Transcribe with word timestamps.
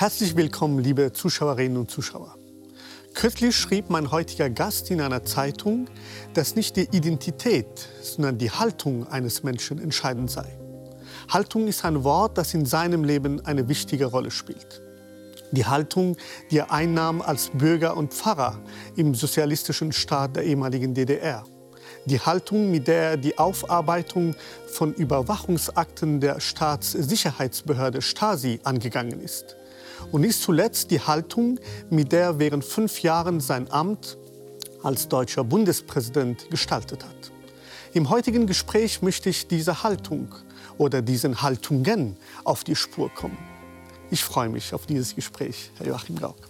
Herzlich 0.00 0.34
willkommen, 0.34 0.78
liebe 0.78 1.12
Zuschauerinnen 1.12 1.76
und 1.76 1.90
Zuschauer. 1.90 2.34
Kürzlich 3.12 3.54
schrieb 3.54 3.90
mein 3.90 4.10
heutiger 4.10 4.48
Gast 4.48 4.90
in 4.90 5.02
einer 5.02 5.26
Zeitung, 5.26 5.88
dass 6.32 6.56
nicht 6.56 6.76
die 6.76 6.88
Identität, 6.90 7.66
sondern 8.00 8.38
die 8.38 8.50
Haltung 8.50 9.06
eines 9.08 9.42
Menschen 9.42 9.78
entscheidend 9.78 10.30
sei. 10.30 10.56
Haltung 11.28 11.68
ist 11.68 11.84
ein 11.84 12.02
Wort, 12.02 12.38
das 12.38 12.54
in 12.54 12.64
seinem 12.64 13.04
Leben 13.04 13.44
eine 13.44 13.68
wichtige 13.68 14.06
Rolle 14.06 14.30
spielt. 14.30 14.80
Die 15.52 15.66
Haltung, 15.66 16.16
die 16.50 16.56
er 16.56 16.72
einnahm 16.72 17.20
als 17.20 17.50
Bürger 17.50 17.94
und 17.94 18.14
Pfarrer 18.14 18.58
im 18.96 19.14
sozialistischen 19.14 19.92
Staat 19.92 20.34
der 20.34 20.44
ehemaligen 20.44 20.94
DDR. 20.94 21.44
Die 22.06 22.20
Haltung, 22.20 22.70
mit 22.70 22.88
der 22.88 23.02
er 23.02 23.16
die 23.18 23.36
Aufarbeitung 23.36 24.34
von 24.66 24.94
Überwachungsakten 24.94 26.20
der 26.20 26.40
Staatssicherheitsbehörde 26.40 28.00
Stasi 28.00 28.60
angegangen 28.64 29.20
ist 29.20 29.56
und 30.12 30.22
nicht 30.22 30.40
zuletzt 30.40 30.90
die 30.90 31.00
Haltung, 31.00 31.58
mit 31.90 32.12
der 32.12 32.22
er 32.22 32.38
während 32.38 32.64
fünf 32.64 33.02
Jahren 33.02 33.40
sein 33.40 33.70
Amt 33.70 34.16
als 34.82 35.08
deutscher 35.08 35.44
Bundespräsident 35.44 36.50
gestaltet 36.50 37.04
hat. 37.04 37.32
Im 37.92 38.08
heutigen 38.08 38.46
Gespräch 38.46 39.02
möchte 39.02 39.28
ich 39.28 39.48
dieser 39.48 39.82
Haltung 39.82 40.34
oder 40.78 41.02
diesen 41.02 41.42
Haltungen 41.42 42.16
auf 42.44 42.64
die 42.64 42.76
Spur 42.76 43.10
kommen. 43.10 43.38
Ich 44.10 44.24
freue 44.24 44.48
mich 44.48 44.72
auf 44.74 44.86
dieses 44.86 45.14
Gespräch, 45.14 45.70
Herr 45.76 45.86
Joachim 45.86 46.18
Gauck. 46.18 46.48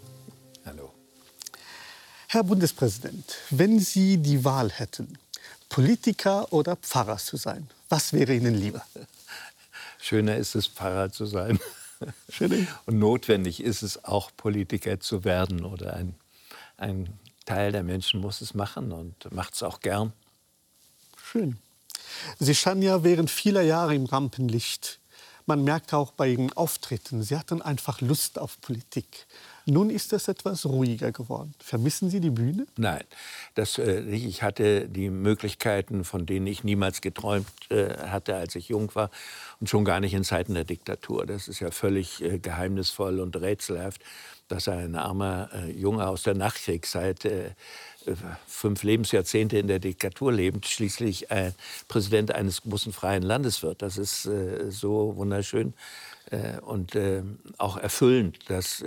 Hallo. 0.64 0.92
Herr 2.28 2.44
Bundespräsident, 2.44 3.36
wenn 3.50 3.80
Sie 3.80 4.18
die 4.18 4.44
Wahl 4.44 4.70
hätten, 4.70 5.18
Politiker 5.68 6.52
oder 6.52 6.76
Pfarrer 6.76 7.16
zu 7.16 7.36
sein, 7.36 7.68
was 7.88 8.12
wäre 8.12 8.34
Ihnen 8.34 8.54
lieber? 8.54 8.84
Schöner 10.00 10.36
ist 10.36 10.54
es, 10.54 10.66
Pfarrer 10.66 11.10
zu 11.10 11.26
sein. 11.26 11.58
Und 12.86 12.98
notwendig 12.98 13.62
ist 13.62 13.82
es 13.82 14.04
auch, 14.04 14.30
Politiker 14.36 15.00
zu 15.00 15.24
werden. 15.24 15.64
Oder 15.64 15.94
ein, 15.94 16.14
ein 16.76 17.18
Teil 17.44 17.72
der 17.72 17.82
Menschen 17.82 18.20
muss 18.20 18.40
es 18.40 18.54
machen 18.54 18.92
und 18.92 19.32
macht 19.32 19.54
es 19.54 19.62
auch 19.62 19.80
gern. 19.80 20.12
Schön. 21.22 21.58
Sie 22.38 22.54
standen 22.54 22.82
ja 22.82 23.04
während 23.04 23.30
vieler 23.30 23.62
Jahre 23.62 23.94
im 23.94 24.06
Rampenlicht. 24.06 24.98
Man 25.46 25.64
merkt 25.64 25.94
auch 25.94 26.12
bei 26.12 26.28
Ihren 26.28 26.52
Auftritten, 26.52 27.22
Sie 27.22 27.36
hatten 27.36 27.62
einfach 27.62 28.00
Lust 28.00 28.38
auf 28.38 28.60
Politik. 28.60 29.26
Nun 29.70 29.88
ist 29.88 30.12
es 30.12 30.26
etwas 30.26 30.66
ruhiger 30.66 31.12
geworden. 31.12 31.54
Vermissen 31.60 32.10
Sie 32.10 32.18
die 32.18 32.30
Bühne? 32.30 32.66
Nein, 32.76 33.04
das, 33.54 33.78
äh, 33.78 34.00
ich 34.00 34.42
hatte 34.42 34.88
die 34.88 35.10
Möglichkeiten, 35.10 36.02
von 36.02 36.26
denen 36.26 36.48
ich 36.48 36.64
niemals 36.64 37.00
geträumt 37.00 37.46
äh, 37.70 37.96
hatte, 37.98 38.34
als 38.34 38.56
ich 38.56 38.68
jung 38.68 38.92
war 38.96 39.10
und 39.60 39.70
schon 39.70 39.84
gar 39.84 40.00
nicht 40.00 40.12
in 40.12 40.24
Zeiten 40.24 40.54
der 40.54 40.64
Diktatur. 40.64 41.24
Das 41.24 41.46
ist 41.46 41.60
ja 41.60 41.70
völlig 41.70 42.20
äh, 42.20 42.40
geheimnisvoll 42.40 43.20
und 43.20 43.36
rätselhaft, 43.36 44.02
dass 44.48 44.66
ein 44.66 44.96
armer 44.96 45.50
äh, 45.54 45.70
Junge 45.70 46.08
aus 46.08 46.24
der 46.24 46.34
Nachkriegszeit 46.34 47.24
äh, 47.24 47.52
fünf 48.48 48.82
Lebensjahrzehnte 48.82 49.56
in 49.58 49.68
der 49.68 49.78
Diktatur 49.78 50.32
lebt, 50.32 50.66
schließlich 50.66 51.30
ein 51.30 51.54
Präsident 51.86 52.34
eines 52.34 52.62
großen 52.62 52.92
freien 52.92 53.22
Landes 53.22 53.62
wird. 53.62 53.82
Das 53.82 53.98
ist 53.98 54.26
äh, 54.26 54.68
so 54.70 55.14
wunderschön 55.14 55.74
und 56.62 56.94
äh, 56.94 57.22
auch 57.58 57.76
erfüllend, 57.76 58.38
dass 58.48 58.84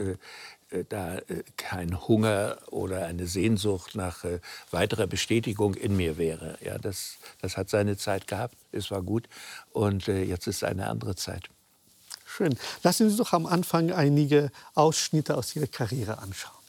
da 0.89 1.17
äh, 1.17 1.43
kein 1.57 2.07
Hunger 2.07 2.57
oder 2.67 3.05
eine 3.05 3.27
Sehnsucht 3.27 3.95
nach 3.95 4.23
äh, 4.23 4.39
weiterer 4.71 5.07
Bestätigung 5.07 5.75
in 5.75 5.95
mir 5.95 6.17
wäre. 6.17 6.57
Ja, 6.61 6.77
das, 6.77 7.17
das 7.41 7.57
hat 7.57 7.69
seine 7.69 7.97
Zeit 7.97 8.27
gehabt, 8.27 8.55
es 8.71 8.91
war 8.91 9.01
gut 9.01 9.27
und 9.71 10.07
jetzt 10.07 10.47
ist 10.47 10.63
eine 10.63 10.87
andere 10.87 11.15
Zeit. 11.15 11.49
Schön. 12.25 12.57
Lassen 12.81 13.09
Sie 13.09 13.11
uns 13.11 13.17
doch 13.17 13.33
am 13.33 13.45
Anfang 13.45 13.91
einige 13.91 14.51
Ausschnitte 14.73 15.37
aus 15.37 15.55
Ihrer 15.55 15.67
Karriere 15.67 16.17
anschauen. 16.17 16.63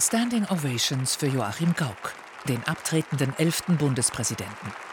Standing 0.00 0.44
Ovations 0.46 1.14
für 1.14 1.28
Joachim 1.28 1.72
Gauck, 1.74 2.14
den 2.48 2.62
abtretenden 2.64 3.32
11. 3.38 3.78
Bundespräsidenten. 3.78 4.83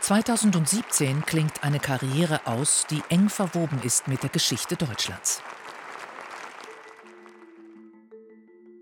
2017 0.00 1.22
klingt 1.26 1.64
eine 1.64 1.80
Karriere 1.80 2.46
aus, 2.46 2.86
die 2.90 3.02
eng 3.08 3.28
verwoben 3.28 3.80
ist 3.82 4.08
mit 4.08 4.22
der 4.22 4.30
Geschichte 4.30 4.76
Deutschlands. 4.76 5.42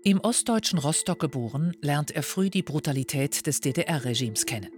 Im 0.03 0.21
ostdeutschen 0.21 0.79
Rostock 0.79 1.19
geboren, 1.19 1.75
lernt 1.81 2.11
er 2.11 2.23
früh 2.23 2.49
die 2.49 2.63
Brutalität 2.63 3.45
des 3.45 3.59
DDR-Regimes 3.59 4.45
kennen. 4.45 4.71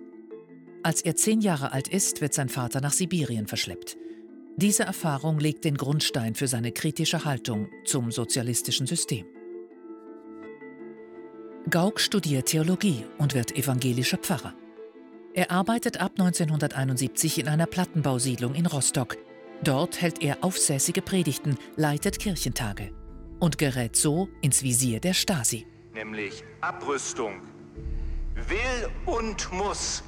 Als 0.81 1.01
er 1.01 1.15
zehn 1.15 1.41
Jahre 1.41 1.71
alt 1.71 1.87
ist, 1.87 2.21
wird 2.21 2.33
sein 2.33 2.49
Vater 2.49 2.81
nach 2.81 2.93
Sibirien 2.93 3.45
verschleppt. 3.45 3.95
Diese 4.55 4.83
Erfahrung 4.83 5.39
legt 5.39 5.65
den 5.65 5.77
Grundstein 5.77 6.35
für 6.35 6.47
seine 6.47 6.71
kritische 6.71 7.25
Haltung 7.25 7.69
zum 7.85 8.11
sozialistischen 8.11 8.87
System. 8.87 9.25
Gauck 11.69 11.99
studiert 11.99 12.47
Theologie 12.47 13.05
und 13.19 13.35
wird 13.35 13.55
evangelischer 13.55 14.17
Pfarrer. 14.17 14.55
Er 15.33 15.51
arbeitet 15.51 16.01
ab 16.01 16.13
1971 16.17 17.39
in 17.39 17.47
einer 17.47 17.67
Plattenbausiedlung 17.67 18.55
in 18.55 18.65
Rostock. 18.65 19.17
Dort 19.63 20.01
hält 20.01 20.23
er 20.23 20.43
aufsässige 20.43 21.01
Predigten, 21.01 21.57
leitet 21.75 22.19
Kirchentage 22.19 22.91
und 23.39 23.57
gerät 23.57 23.95
so 23.95 24.29
ins 24.41 24.63
Visier 24.63 24.99
der 24.99 25.13
Stasi. 25.13 25.67
Nämlich 25.93 26.43
Abrüstung. 26.61 27.41
Will 28.47 28.89
und 29.05 29.51
muss. 29.51 30.03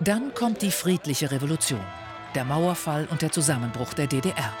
Dann 0.00 0.34
kommt 0.34 0.62
die 0.62 0.70
friedliche 0.70 1.30
Revolution, 1.30 1.84
der 2.34 2.44
Mauerfall 2.44 3.08
und 3.10 3.22
der 3.22 3.32
Zusammenbruch 3.32 3.94
der 3.94 4.06
DDR. 4.06 4.52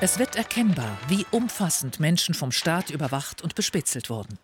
Es 0.00 0.18
wird 0.18 0.36
erkennbar, 0.36 0.96
wie 1.08 1.24
umfassend 1.30 2.00
Menschen 2.00 2.34
vom 2.34 2.52
Staat 2.52 2.90
überwacht 2.90 3.42
und 3.42 3.54
bespitzelt 3.54 4.10
wurden. 4.10 4.38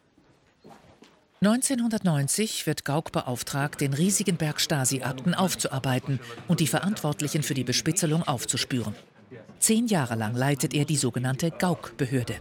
1990 1.41 2.67
wird 2.67 2.85
Gauck 2.85 3.13
beauftragt, 3.13 3.81
den 3.81 3.93
riesigen 3.93 4.37
Berg 4.37 4.61
Stasi-Akten 4.61 5.35
aufzuarbeiten 5.35 6.21
und 6.49 6.61
die 6.61 6.67
Verantwortlichen 6.67 7.43
für 7.43 7.55
die 7.55 7.65
Bespitzelung 7.65 8.23
aufzuspüren. 8.23 8.95
Zehn 9.59 9.87
Jahre 9.87 10.15
lang 10.15 10.35
leitet 10.35 10.75
er 10.75 10.85
die 10.85 10.97
sogenannte 10.97 11.51
Gauck-Behörde. 11.51 12.37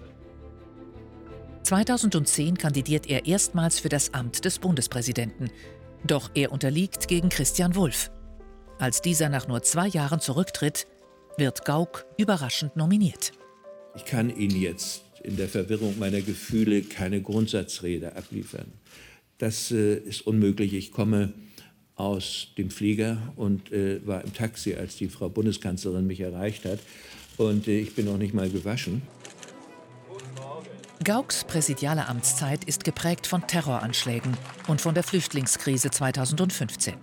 2010 1.63 2.57
kandidiert 2.57 3.07
er 3.07 3.25
erstmals 3.25 3.79
für 3.79 3.89
das 3.89 4.13
Amt 4.13 4.45
des 4.45 4.59
Bundespräsidenten. 4.59 5.49
Doch 6.03 6.31
er 6.33 6.51
unterliegt 6.51 7.07
gegen 7.07 7.29
Christian 7.29 7.75
Wulff. 7.75 8.11
Als 8.79 9.01
dieser 9.01 9.29
nach 9.29 9.47
nur 9.47 9.63
zwei 9.63 9.87
Jahren 9.87 10.19
zurücktritt, 10.19 10.87
wird 11.37 11.65
Gauck 11.65 12.05
überraschend 12.17 12.75
nominiert. 12.75 13.31
Ich 13.95 14.05
kann 14.05 14.29
Ihnen 14.29 14.59
jetzt 14.59 15.03
in 15.23 15.37
der 15.37 15.47
Verwirrung 15.47 15.97
meiner 15.99 16.21
Gefühle 16.21 16.81
keine 16.81 17.21
Grundsatzrede 17.21 18.15
abliefern. 18.15 18.65
Das 19.37 19.71
äh, 19.71 19.95
ist 19.95 20.21
unmöglich. 20.21 20.73
Ich 20.73 20.91
komme 20.91 21.33
aus 21.95 22.47
dem 22.57 22.69
Flieger 22.69 23.33
und 23.35 23.71
äh, 23.71 24.05
war 24.05 24.23
im 24.23 24.33
Taxi, 24.33 24.75
als 24.75 24.95
die 24.95 25.09
Frau 25.09 25.29
Bundeskanzlerin 25.29 26.07
mich 26.07 26.21
erreicht 26.21 26.65
hat. 26.65 26.79
Und 27.37 27.67
äh, 27.67 27.79
ich 27.79 27.95
bin 27.95 28.05
noch 28.05 28.17
nicht 28.17 28.33
mal 28.33 28.49
gewaschen. 28.49 29.01
Gauks 31.03 31.43
präsidiale 31.43 32.07
Amtszeit 32.07 32.63
ist 32.63 32.85
geprägt 32.85 33.27
von 33.27 33.45
Terroranschlägen 33.45 34.37
und 34.67 34.79
von 34.79 34.93
der 34.93 35.03
Flüchtlingskrise 35.03 35.91
2015. 35.91 36.95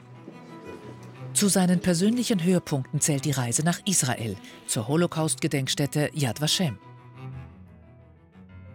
Zu 1.35 1.49
seinen 1.49 1.81
persönlichen 1.81 2.43
Höhepunkten 2.43 3.01
zählt 3.01 3.25
die 3.25 3.31
Reise 3.31 3.63
nach 3.63 3.81
Israel, 3.85 4.37
zur 4.67 4.89
Holocaust-Gedenkstätte 4.89 6.11
Yad 6.15 6.41
Vashem 6.41 6.79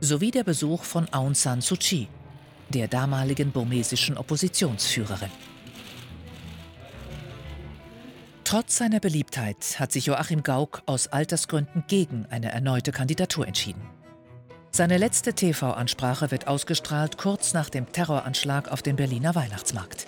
sowie 0.02 0.32
der 0.32 0.44
Besuch 0.44 0.84
von 0.84 1.12
Aung 1.14 1.34
San 1.34 1.62
Suu 1.62 1.76
Kyi, 1.76 2.08
der 2.70 2.88
damaligen 2.88 3.52
burmesischen 3.52 4.18
Oppositionsführerin. 4.18 5.32
Trotz 8.44 8.78
seiner 8.78 9.00
Beliebtheit 9.00 9.80
hat 9.80 9.92
sich 9.92 10.06
Joachim 10.06 10.44
Gauck 10.44 10.84
aus 10.86 11.08
Altersgründen 11.08 11.84
gegen 11.88 12.28
eine 12.30 12.52
erneute 12.52 12.92
Kandidatur 12.92 13.48
entschieden. 13.48 13.82
Seine 14.72 14.98
letzte 14.98 15.34
TV-Ansprache 15.34 16.32
wird 16.32 16.48
ausgestrahlt 16.48 17.18
kurz 17.18 17.54
nach 17.54 17.70
dem 17.70 17.92
Terroranschlag 17.92 18.72
auf 18.72 18.82
den 18.82 18.98
Berliner 18.98 19.34
Weihnachtsmarkt. 19.34 20.06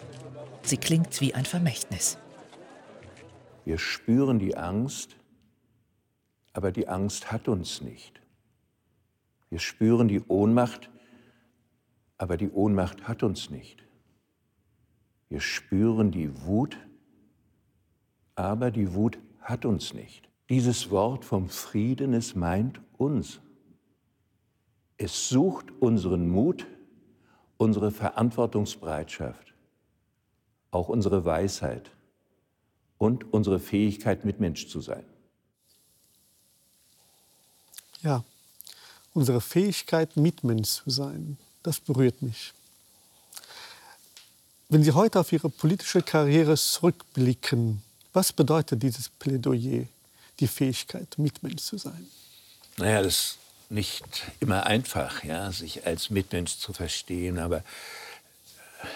Sie 0.62 0.78
klingt 0.78 1.20
wie 1.22 1.34
ein 1.34 1.46
Vermächtnis. 1.46 2.18
Wir 3.66 3.80
spüren 3.80 4.40
die 4.40 4.56
Angst, 4.56 5.16
aber 6.54 6.72
die 6.72 6.88
Angst 6.88 7.32
hat 7.32 7.48
uns 7.48 7.82
nicht. 7.82 8.22
Wir 9.50 9.60
spüren 9.60 10.08
die 10.08 10.22
Ohnmacht, 10.22 10.90
aber 12.18 12.38
die 12.38 12.50
Ohnmacht 12.50 13.08
hat 13.08 13.24
uns 13.24 13.50
nicht. 13.50 13.86
Wir 15.30 15.40
spüren 15.40 16.12
die 16.12 16.46
Wut, 16.46 16.78
aber 18.36 18.72
die 18.72 18.94
Wut 18.94 19.20
hat 19.42 19.66
uns 19.66 19.94
nicht. 19.94 20.30
Dieses 20.50 20.90
Wort 20.90 21.26
vom 21.26 21.50
Frieden, 21.50 22.14
es 22.14 22.36
meint 22.36 22.80
uns. 22.98 23.42
Es 24.98 25.30
sucht 25.30 25.72
unseren 25.80 26.30
Mut, 26.30 26.66
unsere 27.58 27.92
Verantwortungsbereitschaft, 27.92 29.54
auch 30.72 30.90
unsere 30.90 31.26
Weisheit 31.26 31.92
und 32.98 33.32
unsere 33.34 33.60
Fähigkeit, 33.60 34.26
Mitmensch 34.26 34.68
zu 34.68 34.80
sein. 34.80 35.04
Ja, 38.02 38.24
unsere 39.18 39.42
Fähigkeit, 39.42 40.16
Mitmensch 40.16 40.70
zu 40.84 40.92
sein, 40.92 41.38
das 41.64 41.80
berührt 41.80 42.22
mich. 42.22 42.54
Wenn 44.70 44.84
Sie 44.84 44.92
heute 44.92 45.20
auf 45.20 45.32
Ihre 45.32 45.50
politische 45.50 46.04
Karriere 46.04 46.56
zurückblicken, 46.56 47.82
was 48.14 48.32
bedeutet 48.32 48.84
dieses 48.84 49.10
Plädoyer, 49.10 49.86
die 50.40 50.48
Fähigkeit, 50.48 51.18
Mitmensch 51.18 51.64
zu 51.64 51.78
sein? 51.78 52.08
Naja, 52.78 53.02
das 53.02 53.14
ist 53.14 53.38
nicht 53.70 54.06
immer 54.40 54.68
einfach, 54.68 55.24
ja, 55.24 55.52
sich 55.52 55.88
als 55.88 56.12
Mitmensch 56.12 56.58
zu 56.58 56.72
verstehen, 56.74 57.40
aber 57.40 57.64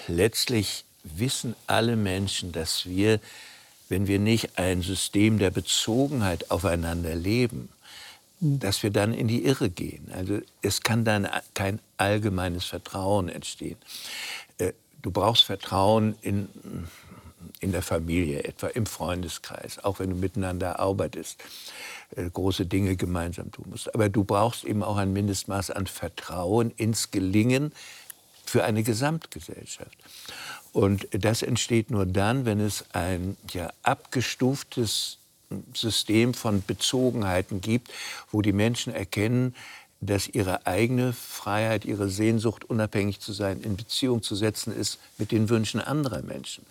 letztlich 0.07 0.85
wissen 1.03 1.55
alle 1.65 1.95
Menschen, 1.95 2.51
dass 2.51 2.85
wir, 2.85 3.19
wenn 3.89 4.05
wir 4.05 4.19
nicht 4.19 4.59
ein 4.59 4.83
System 4.83 5.39
der 5.39 5.49
Bezogenheit 5.49 6.51
aufeinander 6.51 7.15
leben, 7.15 7.69
dass 8.41 8.81
wir 8.81 8.89
dann 8.89 9.13
in 9.13 9.27
die 9.27 9.45
Irre 9.45 9.69
gehen. 9.69 10.11
Also 10.13 10.39
es 10.63 10.81
kann 10.81 11.05
dann 11.05 11.27
kein 11.53 11.79
allgemeines 11.97 12.65
Vertrauen 12.65 13.29
entstehen. 13.29 13.77
Äh, 14.57 14.73
du 15.03 15.11
brauchst 15.11 15.43
Vertrauen 15.43 16.15
in, 16.21 16.49
in 17.59 17.71
der 17.71 17.83
Familie, 17.83 18.43
etwa 18.43 18.67
im 18.67 18.87
Freundeskreis, 18.87 19.77
auch 19.83 19.99
wenn 19.99 20.09
du 20.09 20.15
miteinander 20.15 20.79
arbeitest, 20.79 21.39
äh, 22.15 22.27
große 22.27 22.65
Dinge 22.65 22.95
gemeinsam 22.95 23.51
tun 23.51 23.65
musst. 23.69 23.93
Aber 23.93 24.09
du 24.09 24.23
brauchst 24.23 24.63
eben 24.63 24.81
auch 24.81 24.97
ein 24.97 25.13
Mindestmaß 25.13 25.69
an 25.69 25.85
Vertrauen 25.85 26.71
ins 26.71 27.11
Gelingen 27.11 27.71
für 28.43 28.63
eine 28.63 28.81
Gesamtgesellschaft. 28.81 29.97
Und 30.73 31.07
das 31.11 31.43
entsteht 31.43 31.91
nur 31.91 32.07
dann, 32.07 32.45
wenn 32.45 32.59
es 32.59 32.85
ein 32.93 33.37
ja, 33.51 33.71
abgestuftes 33.83 35.19
System 35.73 36.33
von 36.33 36.63
Bezogenheiten 36.65 37.61
gibt, 37.61 37.91
wo 38.31 38.41
die 38.41 38.53
Menschen 38.53 38.93
erkennen, 38.93 39.55
dass 40.01 40.27
ihre 40.27 40.65
eigene 40.65 41.13
Freiheit, 41.13 41.85
ihre 41.85 42.09
Sehnsucht, 42.09 42.65
unabhängig 42.65 43.19
zu 43.19 43.33
sein, 43.33 43.61
in 43.61 43.77
Beziehung 43.77 44.23
zu 44.23 44.35
setzen 44.35 44.75
ist 44.75 44.99
mit 45.19 45.31
den 45.31 45.47
Wünschen 45.49 45.79
anderer 45.79 46.23
Menschen. 46.23 46.65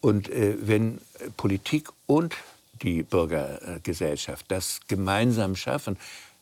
Und 0.00 0.28
äh, 0.28 0.56
wenn 0.60 0.98
Politik 1.36 1.88
und 2.06 2.34
die 2.82 3.04
Bürgergesellschaft 3.04 4.46
das 4.48 4.80
gemeinsam 4.88 5.54
schaffen, 5.54 5.96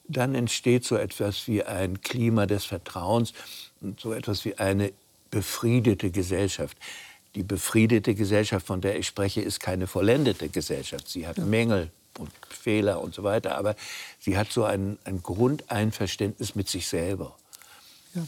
dann 0.08 0.34
entsteht 0.34 0.84
so 0.84 0.96
etwas 0.96 1.46
wie 1.46 1.62
ein 1.62 2.00
Klima 2.00 2.46
des 2.46 2.64
Vertrauens 2.64 3.34
und 3.80 4.00
so 4.00 4.12
etwas 4.12 4.44
wie 4.44 4.58
eine 4.58 4.92
befriedete 5.30 6.10
Gesellschaft 6.10 6.76
die 7.34 7.42
befriedete 7.42 8.14
Gesellschaft, 8.14 8.66
von 8.66 8.80
der 8.80 8.98
ich 8.98 9.06
spreche, 9.06 9.40
ist 9.40 9.60
keine 9.60 9.86
vollendete 9.86 10.48
Gesellschaft. 10.48 11.08
Sie 11.08 11.26
hat 11.26 11.38
Mängel 11.38 11.90
und 12.18 12.30
Fehler 12.48 13.00
und 13.00 13.14
so 13.14 13.22
weiter, 13.22 13.56
aber 13.56 13.74
sie 14.20 14.36
hat 14.36 14.52
so 14.52 14.64
ein, 14.64 14.98
ein 15.04 15.22
Grundeinverständnis 15.22 16.54
mit 16.54 16.68
sich 16.68 16.86
selber. 16.86 17.34
Ja. 18.14 18.22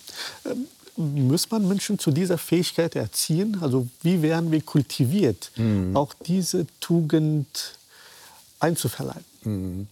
Ähm, 0.51 0.67
muss 0.97 1.51
man 1.51 1.67
Menschen 1.67 1.99
zu 1.99 2.13
dieser 2.13 2.39
Fähigkeit 2.39 2.95
erziehen? 2.95 3.59
Also 3.61 3.89
wie 4.03 4.23
werden 4.23 4.53
wir 4.53 4.61
kultiviert, 4.61 5.51
mhm. 5.57 5.97
auch 5.97 6.15
diese 6.15 6.67
Tugend 6.79 7.77
einzuverleiben? 8.61 9.25
Mhm. 9.43 9.89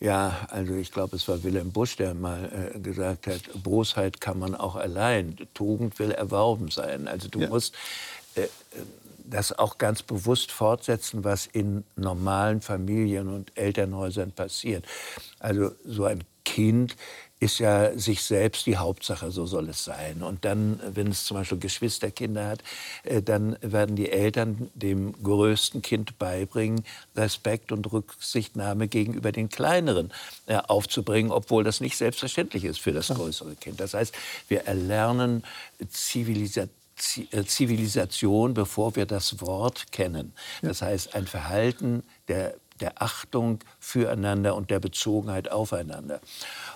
Ja, 0.00 0.48
also 0.48 0.74
ich 0.74 0.92
glaube, 0.92 1.16
es 1.16 1.28
war 1.28 1.42
Wilhelm 1.42 1.72
Busch, 1.72 1.96
der 1.96 2.14
mal 2.14 2.72
äh, 2.74 2.80
gesagt 2.80 3.26
hat, 3.26 3.42
Bosheit 3.62 4.18
kann 4.18 4.38
man 4.38 4.54
auch 4.54 4.76
allein, 4.76 5.36
Tugend 5.52 5.98
will 5.98 6.10
erworben 6.10 6.70
sein. 6.70 7.06
Also 7.06 7.28
du 7.28 7.40
ja. 7.40 7.48
musst 7.48 7.74
äh, 8.34 8.46
das 9.26 9.56
auch 9.56 9.76
ganz 9.76 10.02
bewusst 10.02 10.52
fortsetzen, 10.52 11.22
was 11.22 11.46
in 11.46 11.84
normalen 11.96 12.62
Familien 12.62 13.28
und 13.28 13.52
Elternhäusern 13.56 14.32
passiert. 14.32 14.86
Also 15.38 15.72
so 15.84 16.04
ein 16.04 16.24
Kind 16.44 16.96
ist 17.40 17.58
ja 17.58 17.98
sich 17.98 18.22
selbst 18.22 18.66
die 18.66 18.76
Hauptsache, 18.76 19.30
so 19.30 19.46
soll 19.46 19.70
es 19.70 19.82
sein. 19.82 20.22
Und 20.22 20.44
dann, 20.44 20.78
wenn 20.94 21.08
es 21.08 21.24
zum 21.24 21.38
Beispiel 21.38 21.58
Geschwisterkinder 21.58 22.46
hat, 22.46 22.62
äh, 23.02 23.22
dann 23.22 23.56
werden 23.62 23.96
die 23.96 24.10
Eltern 24.12 24.70
dem 24.74 25.14
größten 25.22 25.80
Kind 25.80 26.18
beibringen, 26.18 26.84
Respekt 27.16 27.72
und 27.72 27.90
Rücksichtnahme 27.90 28.88
gegenüber 28.88 29.32
den 29.32 29.48
kleineren 29.48 30.12
äh, 30.46 30.56
aufzubringen, 30.56 31.32
obwohl 31.32 31.64
das 31.64 31.80
nicht 31.80 31.96
selbstverständlich 31.96 32.64
ist 32.64 32.78
für 32.78 32.92
das 32.92 33.08
größere 33.08 33.56
Kind. 33.56 33.80
Das 33.80 33.94
heißt, 33.94 34.14
wir 34.48 34.66
erlernen 34.66 35.42
Zivilisation 35.88 36.80
äh, 37.30 37.44
Zivilisation, 37.44 38.52
bevor 38.52 38.94
wir 38.94 39.06
das 39.06 39.40
Wort 39.40 39.90
kennen. 39.90 40.34
Das 40.60 40.82
heißt, 40.82 41.14
ein 41.14 41.26
Verhalten 41.26 42.02
der, 42.28 42.54
der 42.80 43.02
Achtung 43.02 43.60
füreinander 43.78 44.54
und 44.54 44.70
der 44.70 44.80
Bezogenheit 44.80 45.50
aufeinander. 45.50 46.20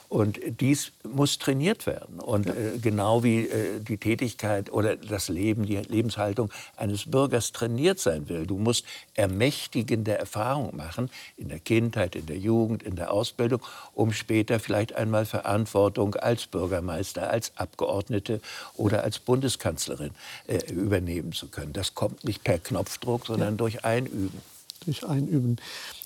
Und 0.09 0.39
dies 0.61 0.93
muss 1.03 1.39
trainiert 1.39 1.87
werden. 1.87 2.21
Und 2.21 2.47
äh, 2.47 2.79
genau 2.81 3.25
wie 3.25 3.49
äh, 3.49 3.81
die 3.81 3.97
Tätigkeit 3.97 4.71
oder 4.71 4.95
das 4.95 5.29
Leben, 5.29 5.67
die 5.67 5.77
Lebenshaltung 5.77 6.51
eines 6.77 7.11
Bürgers 7.11 7.51
trainiert 7.51 7.99
sein 7.99 8.29
will. 8.29 8.47
Du 8.47 8.57
musst 8.57 8.85
ermächtigende 9.15 10.17
Erfahrungen 10.17 10.77
machen 10.77 11.11
in 11.37 11.49
der 11.49 11.59
Kindheit, 11.59 12.15
in 12.15 12.27
der 12.27 12.39
Jugend, 12.39 12.83
in 12.85 12.95
der 12.95 13.13
Ausbildung, 13.13 13.61
um 13.93 14.13
später 14.13 14.61
vielleicht 14.61 14.95
einmal 14.95 15.27
Verantwortung 15.27 16.15
als 16.15 16.47
Bürgermeister, 16.47 17.31
als 17.31 17.53
Abgeordnete 17.57 18.41
oder 18.77 19.03
als 19.03 19.19
Bundeskanzlerin 19.19 20.11
äh, 20.47 20.59
übernehmen 20.71 21.33
zu 21.33 21.49
können. 21.49 21.73
Das 21.73 21.95
kommt 21.95 22.25
nicht 22.25 22.45
per 22.45 22.59
Knopfdruck, 22.59 23.27
sondern 23.27 23.55
ja. 23.55 23.57
durch 23.57 23.85
Einüben. 23.85 24.54
Durch 24.87 25.07
Einüben. 25.07 25.57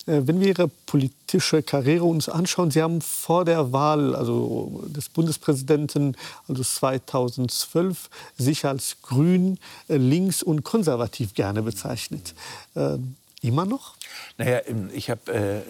Äh, 0.06 0.22
wenn 0.26 0.40
wir 0.40 0.48
Ihre 0.48 0.69
politische 0.69 1.62
Karriere 1.62 2.04
uns 2.04 2.28
anschauen, 2.28 2.70
Sie 2.70 2.82
haben 2.82 3.00
vor 3.00 3.44
der 3.44 3.72
Wahl 3.72 4.16
also 4.16 4.82
des 4.86 5.08
Bundespräsidenten, 5.08 6.16
also 6.48 6.62
2012, 6.62 8.08
sich 8.38 8.64
als 8.64 8.96
grün, 9.02 9.58
äh, 9.88 9.96
links 9.96 10.42
und 10.42 10.64
konservativ 10.64 11.34
gerne 11.34 11.62
bezeichnet. 11.62 12.34
Ähm, 12.75 13.16
immer 13.42 13.66
noch? 13.66 13.94
Naja, 14.38 14.60
ich 14.94 15.10
habe, 15.10 15.32
äh, 15.32 15.60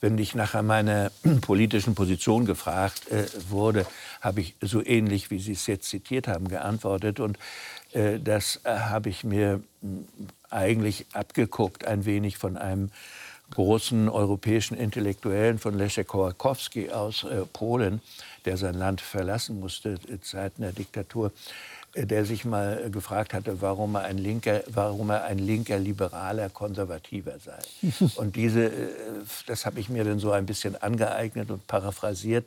wenn 0.00 0.18
ich 0.18 0.34
nach 0.34 0.60
meiner 0.62 1.10
politischen 1.40 1.94
Position 1.94 2.44
gefragt 2.44 3.08
äh, 3.10 3.26
wurde, 3.48 3.86
habe 4.20 4.40
ich 4.40 4.54
so 4.60 4.84
ähnlich, 4.84 5.30
wie 5.30 5.38
Sie 5.38 5.52
es 5.52 5.66
jetzt 5.66 5.88
zitiert 5.88 6.26
haben, 6.26 6.48
geantwortet. 6.48 7.20
Und 7.20 7.36
äh, 7.36 7.40
das 7.92 8.60
äh, 8.64 8.70
habe 8.70 9.08
ich 9.08 9.24
mir 9.24 9.62
eigentlich 10.50 11.06
abgeguckt, 11.12 11.86
ein 11.86 12.04
wenig 12.04 12.38
von 12.38 12.56
einem 12.56 12.90
großen 13.50 14.08
europäischen 14.08 14.76
Intellektuellen 14.76 15.58
von 15.58 15.74
Leszek 15.76 16.08
Kołakowski 16.08 16.90
aus 16.90 17.24
äh, 17.24 17.46
Polen, 17.52 18.02
der 18.44 18.56
sein 18.56 18.74
Land 18.74 19.00
verlassen 19.00 19.58
musste 19.60 19.98
in 20.06 20.22
Zeiten 20.22 20.62
der 20.62 20.72
Diktatur, 20.72 21.28
äh, 21.28 21.77
der 22.06 22.24
sich 22.24 22.44
mal 22.44 22.90
gefragt 22.90 23.34
hatte, 23.34 23.60
warum 23.60 23.94
er 23.94 24.02
ein 24.02 24.18
linker, 24.18 24.62
warum 24.68 25.10
er 25.10 25.24
ein 25.24 25.38
linker 25.38 25.78
liberaler 25.78 26.48
Konservativer 26.48 27.38
sei. 27.38 27.58
Und 28.16 28.36
diese, 28.36 28.66
äh, 28.66 28.70
das 29.46 29.66
habe 29.66 29.80
ich 29.80 29.88
mir 29.88 30.04
dann 30.04 30.18
so 30.18 30.32
ein 30.32 30.46
bisschen 30.46 30.76
angeeignet 30.76 31.50
und 31.50 31.66
paraphrasiert 31.66 32.46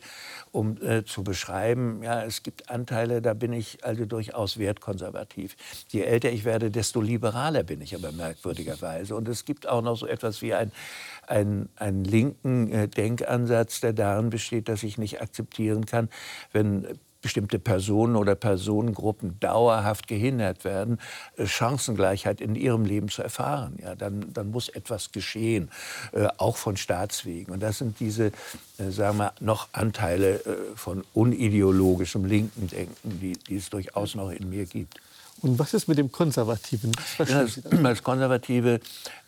um 0.52 0.78
äh, 0.82 1.06
zu 1.06 1.24
beschreiben, 1.24 2.04
ja, 2.04 2.24
es 2.24 2.44
gibt 2.44 2.70
Anteile, 2.70 3.22
da 3.22 3.34
bin 3.34 3.54
ich 3.54 3.84
also 3.86 4.06
durchaus 4.06 4.58
wertkonservativ. 4.58 5.56
Je 5.90 6.02
älter 6.02 6.30
ich 6.32 6.44
werde, 6.44 6.72
desto 6.72 7.00
liberaler 7.00 7.64
bin 7.64 7.82
ich 7.82 7.96
aber 7.96 8.12
merkwürdigerweise. 8.12 9.16
Und 9.16 9.28
es 9.30 9.46
gibt 9.46 9.68
auch 9.68 9.82
noch 9.82 9.96
so 9.96 10.06
etwas 10.06 10.42
wie 10.42 10.54
ein, 10.54 10.72
ein, 11.28 11.70
einen 11.78 12.04
linken 12.04 12.72
äh, 12.72 12.88
Denkansatz, 12.90 13.80
der 13.80 13.94
darin 13.94 14.30
besteht, 14.30 14.68
dass 14.68 14.84
ich 14.84 14.98
nicht 14.98 15.22
akzeptieren 15.22 15.86
kann, 15.86 16.10
wenn 16.52 17.00
bestimmte 17.22 17.60
Personen 17.60 18.16
oder 18.16 18.36
Personengruppen 18.36 19.40
dauerhaft 19.40 20.08
gehindert 20.08 20.64
werden, 20.64 21.00
äh, 21.38 21.46
Chancengleichheit 21.46 22.42
in 22.42 22.56
ihrem 22.56 22.86
Leben 22.86 23.10
zu 23.10 23.22
erfahren. 23.22 23.78
Ja, 23.82 23.96
dann, 23.96 24.34
dann 24.34 24.52
muss 24.52 24.70
etwas 24.70 25.12
geschehen, 25.12 25.70
äh, 26.14 26.28
auch 26.38 26.58
von 26.58 26.78
Staatswegen. 26.78 27.54
Und 27.54 27.62
das 27.62 27.78
sind 27.78 28.00
diese, 28.00 28.32
äh, 28.78 28.90
sagen 28.90 29.18
wir, 29.18 29.34
noch 29.40 29.70
Anteile 29.72 30.36
äh, 30.36 30.56
von 30.76 31.04
unideologischem 31.14 32.26
linken 32.26 32.68
Denken, 32.68 33.20
die, 33.20 33.34
die 33.34 33.56
es 33.56 33.70
durchaus 33.70 34.16
noch 34.16 34.32
in 34.32 34.50
mir 34.50 34.66
gibt. 34.66 35.00
Und 35.42 35.58
was 35.58 35.74
ist 35.74 35.88
mit 35.88 35.98
dem 35.98 36.12
Konservativen? 36.12 36.92
Ja, 37.18 37.26
das, 37.26 37.62
das, 37.84 38.04
Konservative 38.04 38.80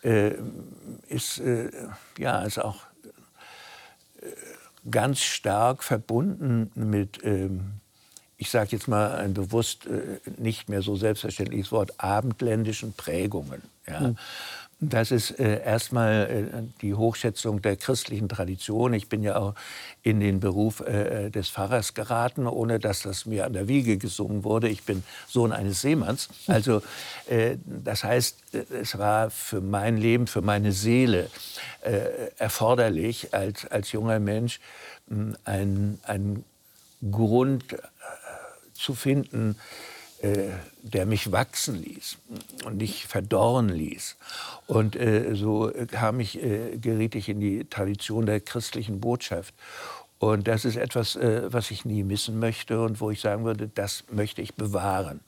äh, 0.04 0.34
ist, 1.08 1.40
äh, 1.40 1.72
ja, 2.20 2.44
ist 2.44 2.60
auch 2.60 2.78
ganz 4.90 5.20
stark 5.20 5.84
verbunden 5.84 6.72
mit 6.76 7.20
ähm, 7.24 7.80
ich 8.44 8.50
sage 8.50 8.72
jetzt 8.72 8.90
mal 8.90 9.16
ein 9.16 9.34
bewusst 9.34 9.86
äh, 9.86 10.20
nicht 10.38 10.68
mehr 10.68 10.82
so 10.82 10.98
selbstverständliches 10.98 11.72
Wort, 11.72 11.94
abendländischen 11.98 12.92
Prägungen. 12.92 13.62
Ja. 13.88 14.02
Mhm. 14.02 14.18
Das 14.82 15.12
ist 15.12 15.40
äh, 15.40 15.64
erstmal 15.64 16.50
äh, 16.52 16.64
die 16.82 16.94
Hochschätzung 16.94 17.62
der 17.62 17.78
christlichen 17.78 18.28
Tradition. 18.28 18.94
Ich 18.94 19.08
bin 19.08 19.24
ja 19.24 19.38
auch 19.38 19.56
in 20.02 20.20
den 20.20 20.42
Beruf 20.42 20.82
äh, 20.82 21.30
des 21.30 21.48
Pfarrers 21.48 21.94
geraten, 21.94 22.48
ohne 22.48 22.80
dass 22.80 23.04
das 23.04 23.26
mir 23.26 23.46
an 23.46 23.54
der 23.54 23.70
Wiege 23.70 23.98
gesungen 23.98 24.44
wurde. 24.44 24.68
Ich 24.68 24.84
bin 24.84 25.04
Sohn 25.30 25.54
eines 25.54 25.80
Seemanns. 25.80 26.28
Also 26.48 26.82
äh, 27.30 27.56
das 27.66 28.04
heißt, 28.04 28.56
äh, 28.56 28.76
es 28.82 28.98
war 28.98 29.30
für 29.30 29.62
mein 29.62 29.96
Leben, 29.96 30.28
für 30.28 30.42
meine 30.42 30.74
Seele 30.74 31.30
äh, 31.82 32.32
erforderlich, 32.38 33.34
als, 33.34 33.66
als 33.66 33.94
junger 33.94 34.20
Mensch 34.20 34.60
einen 35.46 36.44
Grund 37.12 37.76
zu 38.84 38.94
finden, 38.94 39.56
äh, 40.24 40.52
der 40.84 41.06
mich 41.06 41.34
wachsen 41.34 41.84
ließ 41.84 42.18
und 42.64 42.78
nicht 42.78 43.08
verdorren 43.08 43.68
ließ. 43.68 44.16
Und 44.68 44.96
äh, 44.96 45.36
so 45.36 45.70
kam 45.92 46.22
ich, 46.22 46.42
äh, 46.42 46.78
geriet 46.78 47.16
ich 47.16 47.28
in 47.28 47.42
die 47.42 47.66
Tradition 47.66 48.26
der 48.26 48.40
christlichen 48.40 49.02
Botschaft. 49.02 49.54
Und 50.20 50.48
das 50.48 50.64
ist 50.64 50.78
etwas, 50.78 51.18
was 51.18 51.70
ich 51.70 51.84
nie 51.84 52.02
missen 52.02 52.40
möchte 52.40 52.82
und 52.82 53.02
wo 53.02 53.12
ich 53.12 53.20
sagen 53.20 53.44
würde, 53.44 53.68
das 53.68 54.06
möchte 54.10 54.42
ich 54.42 54.54
bewahren. 54.54 55.20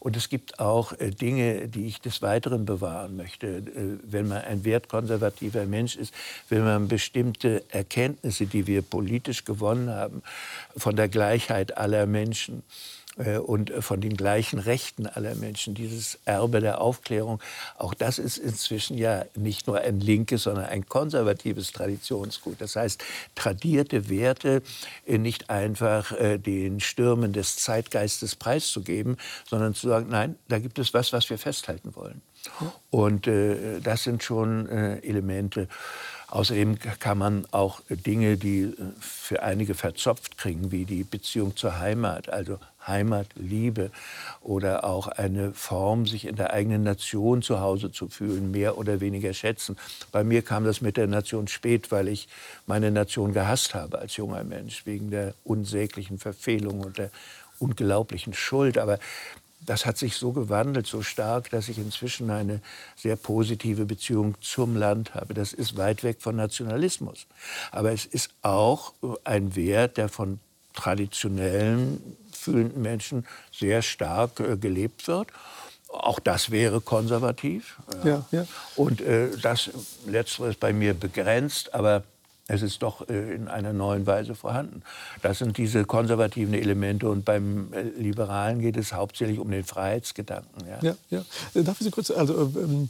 Und 0.00 0.16
es 0.16 0.28
gibt 0.28 0.58
auch 0.58 0.92
Dinge, 0.98 1.68
die 1.68 1.86
ich 1.86 2.00
des 2.00 2.20
Weiteren 2.20 2.64
bewahren 2.64 3.16
möchte. 3.16 3.62
Wenn 4.02 4.26
man 4.26 4.38
ein 4.38 4.64
wertkonservativer 4.64 5.66
Mensch 5.66 5.94
ist, 5.94 6.12
wenn 6.48 6.64
man 6.64 6.88
bestimmte 6.88 7.62
Erkenntnisse, 7.68 8.46
die 8.46 8.66
wir 8.66 8.82
politisch 8.82 9.44
gewonnen 9.44 9.88
haben, 9.88 10.20
von 10.76 10.96
der 10.96 11.08
Gleichheit 11.08 11.76
aller 11.76 12.06
Menschen, 12.06 12.64
und 13.16 13.72
von 13.80 14.00
den 14.00 14.16
gleichen 14.16 14.58
Rechten 14.58 15.06
aller 15.06 15.34
Menschen. 15.34 15.74
Dieses 15.74 16.18
Erbe 16.24 16.60
der 16.60 16.80
Aufklärung, 16.80 17.40
auch 17.76 17.92
das 17.92 18.18
ist 18.18 18.38
inzwischen 18.38 18.96
ja 18.96 19.24
nicht 19.34 19.66
nur 19.66 19.78
ein 19.78 20.00
linkes, 20.00 20.44
sondern 20.44 20.66
ein 20.66 20.86
konservatives 20.86 21.72
Traditionsgut. 21.72 22.60
Das 22.60 22.76
heißt, 22.76 23.02
tradierte 23.34 24.08
Werte 24.08 24.62
äh, 25.06 25.18
nicht 25.18 25.50
einfach 25.50 26.12
äh, 26.12 26.38
den 26.38 26.80
Stürmen 26.80 27.32
des 27.32 27.56
Zeitgeistes 27.56 28.36
preiszugeben, 28.36 29.16
sondern 29.48 29.74
zu 29.74 29.88
sagen, 29.88 30.06
nein, 30.08 30.36
da 30.48 30.58
gibt 30.58 30.78
es 30.78 30.94
was, 30.94 31.12
was 31.12 31.28
wir 31.28 31.38
festhalten 31.38 31.94
wollen. 31.96 32.22
Und 32.88 33.28
das 33.82 34.04
sind 34.04 34.22
schon 34.22 34.66
Elemente. 34.66 35.68
Außerdem 36.28 36.78
kann 36.78 37.18
man 37.18 37.46
auch 37.50 37.82
Dinge, 37.90 38.38
die 38.38 38.72
für 38.98 39.42
einige 39.42 39.74
verzopft 39.74 40.38
kriegen, 40.38 40.72
wie 40.72 40.86
die 40.86 41.04
Beziehung 41.04 41.54
zur 41.54 41.78
Heimat, 41.80 42.30
also 42.30 42.58
Heimatliebe 42.86 43.90
oder 44.40 44.84
auch 44.84 45.08
eine 45.08 45.52
Form, 45.52 46.06
sich 46.06 46.26
in 46.26 46.36
der 46.36 46.52
eigenen 46.52 46.82
Nation 46.82 47.42
zu 47.42 47.60
Hause 47.60 47.92
zu 47.92 48.08
fühlen, 48.08 48.50
mehr 48.50 48.78
oder 48.78 49.00
weniger 49.00 49.34
schätzen. 49.34 49.76
Bei 50.12 50.24
mir 50.24 50.42
kam 50.42 50.64
das 50.64 50.80
mit 50.80 50.96
der 50.96 51.06
Nation 51.06 51.48
spät, 51.48 51.90
weil 51.90 52.08
ich 52.08 52.28
meine 52.66 52.90
Nation 52.90 53.32
gehasst 53.32 53.74
habe 53.74 53.98
als 53.98 54.16
junger 54.16 54.44
Mensch, 54.44 54.86
wegen 54.86 55.10
der 55.10 55.34
unsäglichen 55.44 56.18
Verfehlung 56.18 56.80
und 56.80 56.98
der 56.98 57.10
unglaublichen 57.58 58.32
Schuld. 58.32 58.78
Aber 58.78 58.98
das 59.66 59.84
hat 59.84 59.98
sich 59.98 60.16
so 60.16 60.32
gewandelt, 60.32 60.86
so 60.86 61.02
stark, 61.02 61.50
dass 61.50 61.68
ich 61.68 61.78
inzwischen 61.78 62.30
eine 62.30 62.60
sehr 62.96 63.16
positive 63.16 63.84
Beziehung 63.84 64.34
zum 64.40 64.76
Land 64.76 65.14
habe. 65.14 65.34
Das 65.34 65.52
ist 65.52 65.76
weit 65.76 66.02
weg 66.02 66.16
von 66.20 66.36
Nationalismus. 66.36 67.26
Aber 67.70 67.92
es 67.92 68.06
ist 68.06 68.30
auch 68.42 68.94
ein 69.24 69.54
Wert, 69.56 69.98
der 69.98 70.08
von 70.08 70.40
traditionellen 70.72 72.00
fühlenden 72.40 72.82
Menschen 72.82 73.26
sehr 73.52 73.82
stark 73.82 74.40
äh, 74.40 74.56
gelebt 74.56 75.06
wird. 75.08 75.28
Auch 75.88 76.20
das 76.20 76.50
wäre 76.50 76.80
konservativ. 76.80 77.78
Ja. 78.04 78.10
Ja, 78.10 78.26
ja. 78.30 78.46
Und 78.76 79.00
äh, 79.00 79.30
das 79.42 79.70
Letztere 80.06 80.50
ist 80.50 80.60
bei 80.60 80.72
mir 80.72 80.94
begrenzt, 80.94 81.74
aber 81.74 82.04
es 82.50 82.62
ist 82.62 82.82
doch 82.82 83.08
äh, 83.08 83.34
in 83.34 83.48
einer 83.48 83.72
neuen 83.72 84.06
Weise 84.06 84.34
vorhanden. 84.34 84.82
Das 85.22 85.38
sind 85.38 85.56
diese 85.56 85.84
konservativen 85.84 86.54
Elemente 86.54 87.08
und 87.08 87.24
beim 87.24 87.72
äh, 87.72 87.82
Liberalen 87.82 88.60
geht 88.60 88.76
es 88.76 88.92
hauptsächlich 88.92 89.38
um 89.38 89.50
den 89.50 89.64
Freiheitsgedanken. 89.64 90.66
Ja, 90.66 90.78
ja. 90.82 90.96
ja. 91.10 91.24
Äh, 91.54 91.62
darf 91.62 91.80
ich 91.80 91.86
Sie 91.86 91.90
kurz, 91.90 92.10
also 92.10 92.52
ähm, 92.56 92.88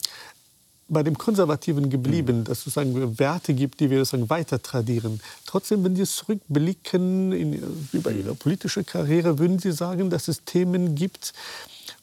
bei 0.90 1.02
dem 1.02 1.16
Konservativen 1.16 1.88
geblieben, 1.88 2.40
mhm. 2.40 2.44
dass 2.44 2.58
es 2.58 2.64
sozusagen 2.64 3.18
Werte 3.18 3.54
gibt, 3.54 3.80
die 3.80 3.90
wir 3.90 3.98
sozusagen 3.98 4.28
weiter 4.28 4.60
tradieren. 4.60 5.20
Trotzdem, 5.46 5.82
wenn 5.84 5.96
Sie 5.96 6.04
zurückblicken 6.04 7.32
in, 7.32 7.62
über 7.92 8.10
Ihre 8.10 8.34
politische 8.34 8.84
Karriere, 8.84 9.38
würden 9.38 9.58
Sie 9.58 9.72
sagen, 9.72 10.10
dass 10.10 10.28
es 10.28 10.44
Themen 10.44 10.94
gibt, 10.94 11.32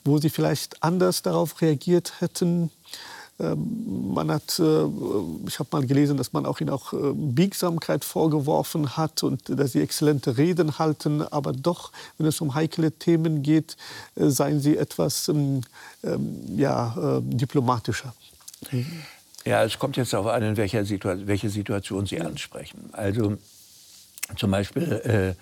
wo 0.03 0.17
Sie 0.17 0.29
vielleicht 0.29 0.81
anders 0.81 1.21
darauf 1.21 1.61
reagiert 1.61 2.13
hätten? 2.19 2.71
Ähm, 3.39 4.13
man 4.13 4.31
hat, 4.31 4.57
äh, 4.59 4.85
ich 5.47 5.59
habe 5.59 5.69
mal 5.71 5.85
gelesen, 5.85 6.17
dass 6.17 6.33
man 6.33 6.45
auch 6.45 6.59
ihnen 6.59 6.71
auch 6.71 6.93
äh, 6.93 7.13
Biegsamkeit 7.13 8.03
vorgeworfen 8.03 8.97
hat 8.97 9.21
und 9.21 9.41
dass 9.47 9.73
sie 9.73 9.81
exzellente 9.81 10.37
Reden 10.37 10.79
halten, 10.79 11.21
aber 11.21 11.53
doch, 11.53 11.91
wenn 12.17 12.25
es 12.25 12.41
um 12.41 12.55
heikle 12.55 12.91
Themen 12.91 13.43
geht, 13.43 13.77
äh, 14.15 14.29
seien 14.29 14.59
sie 14.59 14.75
etwas 14.75 15.27
ähm, 15.27 15.61
ähm, 16.03 16.57
ja, 16.57 17.21
diplomatischer. 17.21 18.13
Ja, 19.45 19.63
es 19.63 19.79
kommt 19.79 19.97
jetzt 19.97 20.13
darauf 20.13 20.27
an, 20.27 20.43
in 20.43 20.57
welcher 20.57 20.83
Situation, 20.83 21.27
welche 21.27 21.49
Situation 21.49 22.05
Sie 22.05 22.19
ansprechen. 22.19 22.89
Also 22.91 23.37
zum 24.35 24.51
Beispiel, 24.51 25.35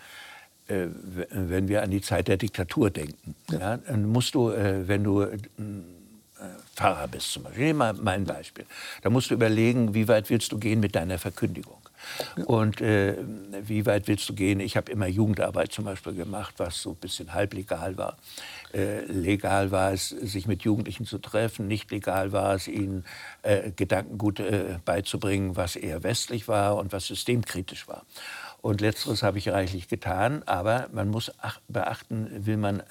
äh, 0.67 0.73
äh, 0.73 0.89
wenn 1.31 1.67
wir 1.67 1.81
an 1.81 1.91
die 1.91 2.01
Zeit 2.01 2.27
der 2.27 2.37
Diktatur 2.37 2.91
denken, 2.91 3.35
ja. 3.51 3.59
ja 3.59 3.77
dann 3.77 4.05
musst 4.05 4.35
du, 4.35 4.51
äh, 4.51 4.87
wenn 4.87 5.03
du 5.03 5.21
äh, 5.21 5.37
Pfarrer 6.75 7.07
bist 7.07 7.31
zum 7.31 7.43
Beispiel, 7.43 7.65
nehmen 7.65 7.79
wir 7.79 7.93
mal 7.93 8.11
ein 8.11 8.25
Beispiel, 8.25 8.65
da 9.01 9.09
musst 9.09 9.31
du 9.31 9.33
überlegen, 9.33 9.93
wie 9.93 10.07
weit 10.07 10.29
willst 10.29 10.51
du 10.51 10.59
gehen 10.59 10.79
mit 10.79 10.95
deiner 10.95 11.17
Verkündigung. 11.17 11.77
Und 12.45 12.81
äh, 12.81 13.15
wie 13.63 13.85
weit 13.85 14.07
willst 14.07 14.29
du 14.29 14.33
gehen? 14.33 14.59
Ich 14.59 14.77
habe 14.77 14.91
immer 14.91 15.07
Jugendarbeit 15.07 15.71
zum 15.71 15.85
Beispiel 15.85 16.13
gemacht, 16.13 16.55
was 16.57 16.81
so 16.81 16.91
ein 16.91 16.97
bisschen 16.97 17.33
halblegal 17.33 17.97
war. 17.97 18.17
Äh, 18.75 19.05
legal 19.05 19.71
war 19.71 19.93
es, 19.93 20.09
sich 20.09 20.47
mit 20.47 20.63
Jugendlichen 20.63 21.05
zu 21.05 21.17
treffen. 21.17 21.67
Nicht 21.67 21.91
legal 21.91 22.33
war 22.33 22.55
es, 22.55 22.67
ihnen 22.67 23.05
äh, 23.41 23.71
Gedankengut 23.71 24.41
äh, 24.41 24.79
beizubringen, 24.83 25.55
was 25.55 25.77
eher 25.77 26.03
westlich 26.03 26.49
war 26.49 26.75
und 26.75 26.91
was 26.91 27.07
systemkritisch 27.07 27.87
war. 27.87 28.05
Und 28.61 28.81
letzteres 28.81 29.23
habe 29.23 29.37
ich 29.37 29.47
reichlich 29.49 29.87
getan. 29.87 30.43
Aber 30.45 30.89
man 30.91 31.09
muss 31.09 31.31
beachten, 31.69 32.45
will 32.45 32.57
man 32.57 32.83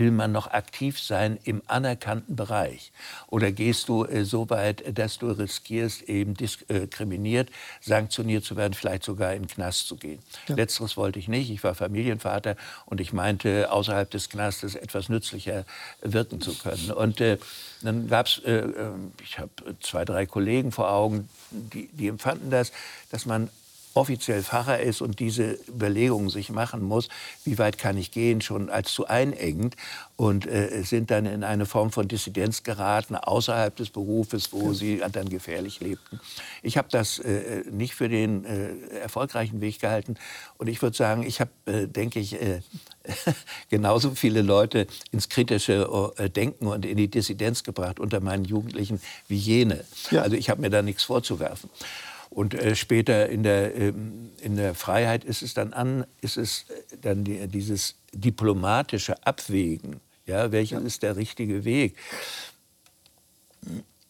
will 0.00 0.10
man 0.10 0.32
noch 0.32 0.48
aktiv 0.48 0.98
sein 0.98 1.38
im 1.44 1.62
anerkannten 1.66 2.34
Bereich? 2.34 2.90
Oder 3.28 3.52
gehst 3.52 3.88
du 3.88 4.04
äh, 4.04 4.24
so 4.24 4.50
weit, 4.50 4.82
dass 4.98 5.18
du 5.18 5.30
riskierst, 5.30 6.02
eben 6.04 6.34
diskriminiert, 6.34 7.50
sanktioniert 7.80 8.44
zu 8.44 8.56
werden, 8.56 8.74
vielleicht 8.74 9.04
sogar 9.04 9.34
in 9.34 9.42
den 9.42 9.48
Knast 9.48 9.86
zu 9.86 9.96
gehen? 9.96 10.18
Ja. 10.48 10.56
Letzteres 10.56 10.96
wollte 10.96 11.18
ich 11.18 11.28
nicht. 11.28 11.50
Ich 11.50 11.62
war 11.62 11.74
Familienvater 11.74 12.56
und 12.86 13.00
ich 13.00 13.12
meinte, 13.12 13.70
außerhalb 13.70 14.10
des 14.10 14.30
Knastes 14.30 14.74
etwas 14.74 15.10
nützlicher 15.10 15.64
wirken 16.00 16.40
zu 16.40 16.54
können. 16.54 16.90
Und 16.90 17.20
äh, 17.20 17.38
dann 17.82 18.08
gab 18.08 18.26
es, 18.26 18.38
äh, 18.38 18.52
äh, 18.52 18.90
ich 19.22 19.38
habe 19.38 19.50
zwei, 19.80 20.04
drei 20.04 20.24
Kollegen 20.24 20.72
vor 20.72 20.90
Augen, 20.90 21.28
die, 21.50 21.88
die 21.92 22.08
empfanden 22.08 22.50
das, 22.50 22.72
dass 23.10 23.26
man 23.26 23.50
offiziell 23.94 24.42
Pfarrer 24.42 24.80
ist 24.80 25.02
und 25.02 25.18
diese 25.18 25.58
Überlegungen 25.68 26.30
sich 26.30 26.50
machen 26.50 26.82
muss, 26.82 27.08
wie 27.44 27.58
weit 27.58 27.78
kann 27.78 27.96
ich 27.96 28.10
gehen, 28.10 28.40
schon 28.40 28.70
als 28.70 28.92
zu 28.92 29.06
einengend 29.06 29.76
und 30.16 30.46
äh, 30.46 30.82
sind 30.82 31.10
dann 31.10 31.26
in 31.26 31.44
eine 31.44 31.66
Form 31.66 31.90
von 31.90 32.06
Dissidenz 32.06 32.62
geraten, 32.62 33.16
außerhalb 33.16 33.74
des 33.74 33.90
Berufes, 33.90 34.52
wo 34.52 34.72
sie 34.72 35.02
dann 35.12 35.28
gefährlich 35.28 35.80
lebten. 35.80 36.20
Ich 36.62 36.76
habe 36.76 36.88
das 36.90 37.18
äh, 37.18 37.64
nicht 37.70 37.94
für 37.94 38.08
den 38.08 38.44
äh, 38.44 38.98
erfolgreichen 39.00 39.60
Weg 39.60 39.80
gehalten 39.80 40.16
und 40.58 40.68
ich 40.68 40.80
würde 40.82 40.96
sagen, 40.96 41.22
ich 41.22 41.40
habe, 41.40 41.50
äh, 41.66 41.86
denke 41.86 42.20
ich, 42.20 42.40
äh, 42.40 42.60
genauso 43.70 44.12
viele 44.12 44.42
Leute 44.42 44.86
ins 45.10 45.28
kritische 45.28 46.12
äh, 46.16 46.30
Denken 46.30 46.66
und 46.66 46.84
in 46.84 46.96
die 46.96 47.08
Dissidenz 47.08 47.64
gebracht 47.64 47.98
unter 47.98 48.20
meinen 48.20 48.44
Jugendlichen 48.44 49.00
wie 49.26 49.36
jene. 49.36 49.84
Ja. 50.10 50.22
Also 50.22 50.36
ich 50.36 50.50
habe 50.50 50.60
mir 50.60 50.70
da 50.70 50.82
nichts 50.82 51.04
vorzuwerfen. 51.04 51.70
Und 52.30 52.54
äh, 52.54 52.76
später 52.76 53.28
in 53.28 53.42
der, 53.42 53.74
ähm, 53.74 54.30
in 54.40 54.56
der 54.56 54.74
Freiheit 54.74 55.24
ist 55.24 55.42
es 55.42 55.52
dann 55.52 55.72
an, 55.72 56.06
ist 56.20 56.36
es 56.36 56.64
äh, 56.68 56.96
dann 57.02 57.24
die, 57.24 57.46
dieses 57.48 57.96
diplomatische 58.14 59.26
Abwägen. 59.26 60.00
Ja, 60.26 60.52
welcher 60.52 60.78
ja. 60.78 60.86
ist 60.86 61.02
der 61.02 61.16
richtige 61.16 61.64
Weg? 61.64 61.96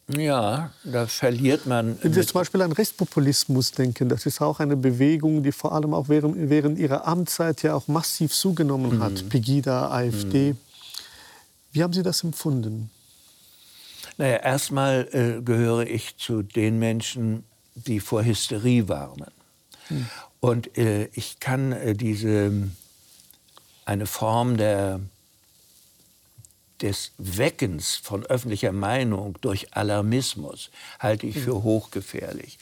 Ja, 0.07 0.71
da 0.83 1.07
verliert 1.07 1.65
man. 1.65 1.97
Wenn 2.01 2.13
Sie 2.13 2.25
zum 2.25 2.41
Beispiel 2.41 2.61
an 2.61 2.71
Rechtspopulismus 2.71 3.71
denken, 3.71 4.09
das 4.09 4.25
ist 4.25 4.41
auch 4.41 4.59
eine 4.59 4.75
Bewegung, 4.75 5.41
die 5.41 5.51
vor 5.51 5.73
allem 5.73 5.93
auch 5.93 6.09
während, 6.09 6.49
während 6.49 6.77
ihrer 6.77 7.07
Amtszeit 7.07 7.63
ja 7.63 7.73
auch 7.73 7.87
massiv 7.87 8.33
zugenommen 8.33 8.97
mhm. 8.97 9.03
hat. 9.03 9.29
Pegida, 9.29 9.89
AfD. 9.89 10.51
Mhm. 10.51 10.57
Wie 11.71 11.83
haben 11.83 11.93
Sie 11.93 12.03
das 12.03 12.23
empfunden? 12.23 12.91
Naja, 14.17 14.37
erstmal 14.37 15.07
äh, 15.11 15.41
gehöre 15.41 15.87
ich 15.87 16.17
zu 16.17 16.43
den 16.43 16.77
Menschen, 16.79 17.45
die 17.75 17.99
vor 17.99 18.23
Hysterie 18.23 18.87
warnen. 18.87 19.31
Hm. 19.87 20.05
Und 20.39 20.77
äh, 20.77 21.09
ich 21.13 21.39
kann 21.39 21.71
äh, 21.71 21.95
diese 21.95 22.51
eine 23.85 24.05
Form 24.05 24.57
der 24.57 24.99
des 26.81 27.11
Weckens 27.17 27.95
von 27.95 28.25
öffentlicher 28.25 28.71
Meinung 28.71 29.37
durch 29.41 29.75
Alarmismus 29.75 30.71
halte 30.99 31.27
ich 31.27 31.37
für 31.37 31.63
hochgefährlich. 31.63 32.57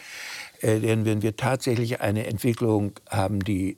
Äh, 0.61 0.79
denn 0.79 1.05
wenn 1.05 1.21
wir 1.21 1.37
tatsächlich 1.37 2.01
eine 2.01 2.27
Entwicklung 2.27 2.99
haben, 3.09 3.43
die 3.43 3.77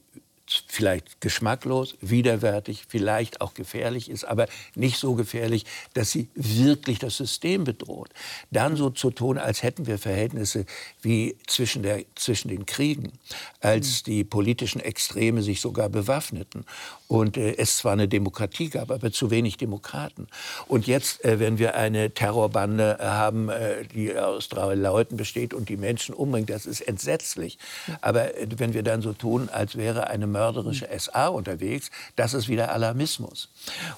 vielleicht 0.67 1.21
geschmacklos, 1.21 1.95
widerwärtig, 2.01 2.85
vielleicht 2.87 3.41
auch 3.41 3.53
gefährlich 3.53 4.09
ist, 4.09 4.23
aber 4.23 4.47
nicht 4.75 4.97
so 4.97 5.15
gefährlich, 5.15 5.65
dass 5.93 6.11
sie 6.11 6.29
wirklich 6.35 6.99
das 6.99 7.17
System 7.17 7.63
bedroht. 7.63 8.09
Dann 8.51 8.75
so 8.75 8.89
zu 8.89 9.11
tun, 9.11 9.37
als 9.37 9.63
hätten 9.63 9.87
wir 9.87 9.97
Verhältnisse 9.97 10.65
wie 11.01 11.37
zwischen, 11.47 11.83
der, 11.83 12.03
zwischen 12.15 12.49
den 12.49 12.65
Kriegen, 12.65 13.11
als 13.59 14.01
mhm. 14.01 14.11
die 14.11 14.23
politischen 14.23 14.81
Extreme 14.81 15.41
sich 15.41 15.61
sogar 15.61 15.89
bewaffneten 15.89 16.65
und 17.11 17.35
äh, 17.35 17.57
es 17.57 17.77
zwar 17.77 17.91
eine 17.91 18.07
Demokratie 18.07 18.69
gab, 18.69 18.89
aber 18.89 19.11
zu 19.11 19.31
wenig 19.31 19.57
Demokraten. 19.57 20.27
Und 20.67 20.87
jetzt, 20.87 21.25
äh, 21.25 21.39
wenn 21.39 21.59
wir 21.59 21.75
eine 21.75 22.11
Terrorbande 22.13 22.99
äh, 22.99 23.03
haben, 23.03 23.49
äh, 23.49 23.83
die 23.83 24.15
aus 24.17 24.47
drei 24.47 24.75
Leuten 24.75 25.17
besteht 25.17 25.53
und 25.53 25.67
die 25.67 25.75
Menschen 25.75 26.15
umbringt, 26.15 26.49
das 26.49 26.65
ist 26.65 26.79
entsetzlich. 26.79 27.57
Aber 27.99 28.37
äh, 28.37 28.47
wenn 28.57 28.73
wir 28.73 28.83
dann 28.83 29.01
so 29.01 29.11
tun, 29.11 29.49
als 29.49 29.75
wäre 29.75 30.07
eine 30.07 30.25
mörderische 30.41 30.87
SA 30.97 31.27
unterwegs, 31.27 31.91
das 32.15 32.33
ist 32.33 32.49
wieder 32.49 32.71
Alarmismus. 32.71 33.49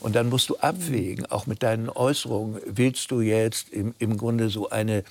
Und 0.02 0.16
dann 0.16 0.28
musst 0.28 0.50
du 0.50 0.58
abwägen, 0.58 1.26
auch 1.28 1.46
mit 1.46 1.64
deinen 1.64 1.90
Äußerungen, 1.90 2.60
willst 2.66 3.12
du 3.12 3.22
jetzt 3.22 3.70
im, 3.70 3.96
im 4.00 4.18
Grunde 4.18 4.50
so 4.50 4.70
eine 4.70 5.06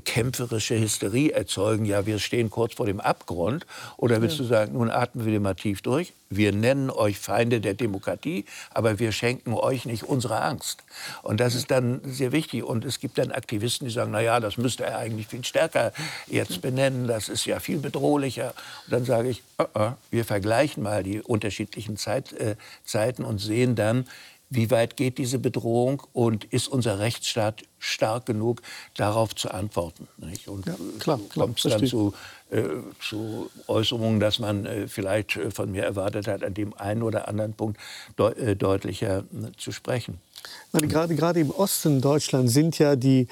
kämpferische 0.00 0.78
Hysterie 0.78 1.30
erzeugen, 1.30 1.84
ja, 1.84 2.06
wir 2.06 2.18
stehen 2.18 2.50
kurz 2.50 2.74
vor 2.74 2.86
dem 2.86 3.00
Abgrund? 3.00 3.66
Oder 3.96 4.22
willst 4.22 4.38
ja. 4.38 4.42
du 4.42 4.48
sagen, 4.48 4.72
nun 4.72 4.90
atmen 4.90 5.26
wir 5.26 5.40
mal 5.40 5.54
tief 5.54 5.82
durch, 5.82 6.12
wir 6.30 6.52
nennen 6.52 6.90
euch 6.90 7.18
Feinde 7.18 7.60
der 7.60 7.74
Demokratie, 7.74 8.46
aber 8.70 8.98
wir 8.98 9.12
schenken 9.12 9.52
euch 9.52 9.84
nicht 9.84 10.04
unsere 10.04 10.40
Angst. 10.40 10.82
Und 11.22 11.40
das 11.40 11.54
ist 11.54 11.70
dann 11.70 12.00
sehr 12.06 12.32
wichtig. 12.32 12.64
Und 12.64 12.84
es 12.84 13.00
gibt 13.00 13.18
dann 13.18 13.30
Aktivisten, 13.32 13.86
die 13.86 13.92
sagen, 13.92 14.12
na 14.12 14.20
ja, 14.20 14.40
das 14.40 14.56
müsste 14.56 14.84
er 14.84 14.98
eigentlich 14.98 15.26
viel 15.26 15.44
stärker 15.44 15.92
jetzt 16.26 16.62
benennen, 16.62 17.06
das 17.06 17.28
ist 17.28 17.44
ja 17.44 17.60
viel 17.60 17.78
bedrohlicher. 17.78 18.54
Und 18.86 18.92
dann 18.92 19.04
sage 19.04 19.28
ich, 19.28 19.42
uh 19.60 19.64
-uh, 19.74 19.92
wir 20.10 20.24
vergleichen 20.24 20.82
mal 20.82 21.02
die 21.02 21.20
unterschiedlichen 21.20 21.96
Zeit, 21.96 22.32
äh, 22.32 22.56
Zeiten 22.84 23.24
und 23.24 23.38
sehen 23.38 23.74
dann, 23.74 24.06
wie 24.54 24.70
weit 24.70 24.96
geht 24.96 25.16
diese 25.16 25.38
Bedrohung 25.38 26.02
und 26.12 26.44
ist 26.44 26.68
unser 26.68 26.98
Rechtsstaat 26.98 27.62
stark 27.78 28.26
genug, 28.26 28.60
darauf 28.96 29.34
zu 29.34 29.50
antworten? 29.50 30.08
Nicht? 30.18 30.46
Und 30.46 30.66
ja, 30.66 30.74
klar, 30.98 31.18
klar, 31.30 31.46
kommt 31.46 31.64
es 31.64 31.70
dann 31.70 31.86
zu, 31.86 32.12
äh, 32.50 32.62
zu, 33.00 33.50
Äußerungen, 33.66 34.20
dass 34.20 34.38
man 34.38 34.66
äh, 34.66 34.88
vielleicht 34.88 35.36
äh, 35.36 35.50
von 35.50 35.70
mir 35.70 35.84
erwartet 35.84 36.28
hat, 36.28 36.44
an 36.44 36.52
dem 36.52 36.74
einen 36.74 37.02
oder 37.02 37.28
anderen 37.28 37.54
Punkt 37.54 37.80
de 38.18 38.50
äh, 38.50 38.54
deutlicher 38.54 39.20
äh, 39.20 39.56
zu 39.56 39.72
sprechen. 39.72 40.20
Meine, 40.72 40.88
gerade, 40.88 41.14
gerade 41.14 41.40
im 41.40 41.50
Osten 41.50 42.00
Deutschlands 42.00 42.54
sind 42.54 42.78
ja 42.78 42.96
die 42.96 43.28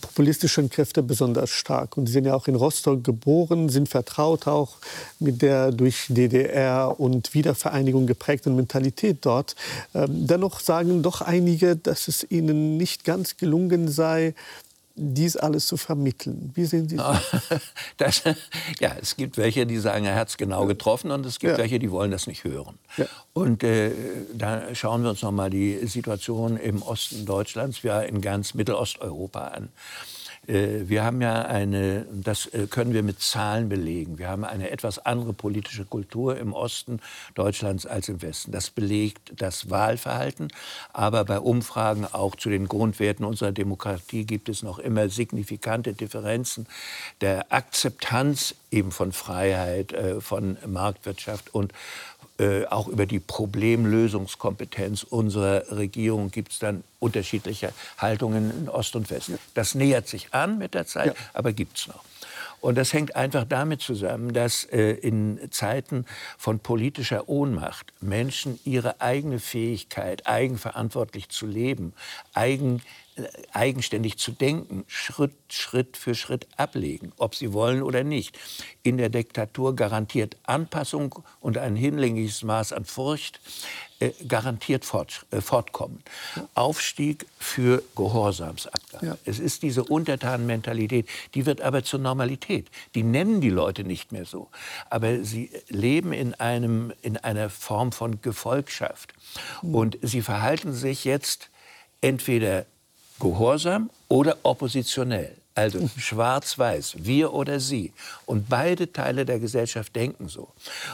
populistischen 0.00 0.70
Kräfte 0.70 1.04
besonders 1.04 1.50
stark. 1.50 1.96
Und 1.96 2.06
sie 2.06 2.12
sind 2.12 2.24
ja 2.24 2.34
auch 2.34 2.48
in 2.48 2.56
Rostock 2.56 3.04
geboren, 3.04 3.68
sind 3.68 3.88
vertraut 3.88 4.48
auch 4.48 4.78
mit 5.20 5.40
der 5.40 5.70
durch 5.70 6.06
DDR 6.08 6.98
und 6.98 7.32
Wiedervereinigung 7.32 8.08
geprägten 8.08 8.56
Mentalität 8.56 9.18
dort. 9.20 9.54
Ähm, 9.94 10.26
dennoch 10.26 10.58
sagen 10.58 11.02
doch 11.04 11.20
einige, 11.20 11.76
dass 11.76 12.08
es 12.08 12.26
ihnen 12.28 12.76
nicht 12.76 13.04
ganz 13.04 13.36
gelungen 13.36 13.88
sei, 13.88 14.34
dies 14.94 15.36
alles 15.36 15.66
zu 15.66 15.76
vermitteln. 15.76 16.50
Wie 16.54 16.64
sehen 16.64 16.88
Sie 16.88 16.96
das? 16.96 17.22
das? 17.96 18.22
ja, 18.80 18.94
es 19.00 19.16
gibt 19.16 19.36
welche, 19.36 19.66
die 19.66 19.78
sagen, 19.78 20.04
er 20.04 20.16
hat 20.16 20.28
es 20.28 20.36
genau 20.36 20.66
getroffen 20.66 21.10
und 21.10 21.24
es 21.26 21.38
gibt 21.38 21.52
ja. 21.52 21.58
welche, 21.58 21.78
die 21.78 21.90
wollen 21.90 22.10
das 22.10 22.26
nicht 22.26 22.44
hören. 22.44 22.78
Ja. 22.96 23.06
Und 23.32 23.62
äh, 23.62 23.92
da 24.34 24.74
schauen 24.74 25.02
wir 25.02 25.10
uns 25.10 25.22
noch 25.22 25.32
mal 25.32 25.50
die 25.50 25.86
Situation 25.86 26.56
im 26.56 26.82
Osten 26.82 27.24
Deutschlands, 27.24 27.82
ja 27.82 28.00
in 28.00 28.20
ganz 28.20 28.54
Mittelosteuropa 28.54 29.48
an. 29.48 29.68
Äh, 30.50 30.88
wir 30.88 31.04
haben 31.04 31.22
ja 31.22 31.42
eine, 31.42 32.06
das 32.10 32.46
äh, 32.46 32.66
können 32.66 32.92
wir 32.92 33.02
mit 33.02 33.20
Zahlen 33.20 33.68
belegen, 33.68 34.18
wir 34.18 34.28
haben 34.28 34.44
eine 34.44 34.70
etwas 34.70 34.98
andere 34.98 35.32
politische 35.32 35.84
Kultur 35.84 36.36
im 36.36 36.52
Osten 36.52 37.00
Deutschlands 37.34 37.86
als 37.86 38.08
im 38.08 38.20
Westen. 38.22 38.52
Das 38.52 38.70
belegt 38.70 39.32
das 39.36 39.70
Wahlverhalten, 39.70 40.48
aber 40.92 41.24
bei 41.24 41.38
Umfragen 41.38 42.04
auch 42.04 42.34
zu 42.36 42.50
den 42.50 42.66
Grundwerten 42.66 43.24
unserer 43.24 43.52
Demokratie 43.52 44.24
gibt 44.24 44.48
es 44.48 44.62
noch 44.62 44.78
immer 44.78 45.08
signifikante 45.08 45.92
Differenzen. 45.92 46.66
Der 47.20 47.52
Akzeptanz 47.52 48.54
eben 48.70 48.90
von 48.90 49.12
Freiheit, 49.12 49.92
äh, 49.92 50.20
von 50.20 50.56
Marktwirtschaft 50.66 51.54
und 51.54 51.72
äh, 52.40 52.64
auch 52.66 52.88
über 52.88 53.04
die 53.04 53.20
Problemlösungskompetenz 53.20 55.02
unserer 55.02 55.76
Regierung 55.76 56.30
gibt 56.30 56.52
es 56.52 56.58
dann 56.58 56.84
unterschiedliche 56.98 57.74
Haltungen 57.98 58.50
in 58.62 58.68
Ost 58.70 58.96
und 58.96 59.10
West. 59.10 59.32
Das 59.52 59.74
nähert 59.74 60.08
sich 60.08 60.32
an 60.32 60.56
mit 60.56 60.72
der 60.72 60.86
Zeit, 60.86 61.08
ja. 61.08 61.12
aber 61.34 61.52
gibt 61.52 61.76
es 61.76 61.88
noch. 61.88 62.02
Und 62.62 62.76
das 62.76 62.92
hängt 62.92 63.14
einfach 63.14 63.44
damit 63.44 63.82
zusammen, 63.82 64.32
dass 64.32 64.64
äh, 64.64 64.92
in 64.92 65.38
Zeiten 65.50 66.06
von 66.38 66.60
politischer 66.60 67.28
Ohnmacht 67.28 67.92
Menschen 68.00 68.58
ihre 68.64 69.02
eigene 69.02 69.38
Fähigkeit, 69.38 70.26
eigenverantwortlich 70.26 71.28
zu 71.28 71.46
leben, 71.46 71.92
eigen, 72.32 72.82
eigenständig 73.52 74.18
zu 74.18 74.32
denken, 74.32 74.84
Schritt, 74.86 75.34
Schritt 75.48 75.96
für 75.96 76.14
Schritt 76.14 76.46
ablegen, 76.56 77.12
ob 77.16 77.34
sie 77.34 77.52
wollen 77.52 77.82
oder 77.82 78.04
nicht. 78.04 78.38
In 78.82 78.96
der 78.96 79.08
Diktatur 79.08 79.74
garantiert 79.76 80.36
Anpassung 80.44 81.22
und 81.40 81.58
ein 81.58 81.76
hinlängliches 81.76 82.42
Maß 82.42 82.72
an 82.72 82.84
Furcht 82.84 83.40
äh, 83.98 84.12
garantiert 84.26 84.84
fort, 84.84 85.26
äh, 85.30 85.40
fortkommen. 85.40 86.02
Aufstieg 86.54 87.26
für 87.38 87.82
Gehorsamsabgabe. 87.96 89.06
Ja. 89.06 89.18
Es 89.24 89.38
ist 89.38 89.62
diese 89.62 89.84
Untertanenmentalität, 89.84 91.06
die 91.34 91.44
wird 91.46 91.60
aber 91.60 91.84
zur 91.84 92.00
Normalität. 92.00 92.70
Die 92.94 93.02
nennen 93.02 93.40
die 93.40 93.50
Leute 93.50 93.84
nicht 93.84 94.12
mehr 94.12 94.24
so. 94.24 94.48
Aber 94.88 95.22
sie 95.22 95.50
leben 95.68 96.12
in, 96.12 96.34
einem, 96.34 96.92
in 97.02 97.18
einer 97.18 97.50
Form 97.50 97.92
von 97.92 98.22
Gefolgschaft. 98.22 99.12
Mhm. 99.62 99.74
Und 99.74 99.98
sie 100.00 100.22
verhalten 100.22 100.72
sich 100.72 101.04
jetzt 101.04 101.50
entweder 102.00 102.64
gehorsam 103.20 103.90
oder 104.08 104.38
oppositionell. 104.42 105.36
Also 105.56 105.90
schwarz-weiß, 105.98 106.94
wir 106.98 107.34
oder 107.34 107.58
sie. 107.58 107.92
Und 108.24 108.48
beide 108.48 108.92
Teile 108.92 109.24
der 109.26 109.40
Gesellschaft 109.40 109.94
denken 109.96 110.28
so. 110.28 110.48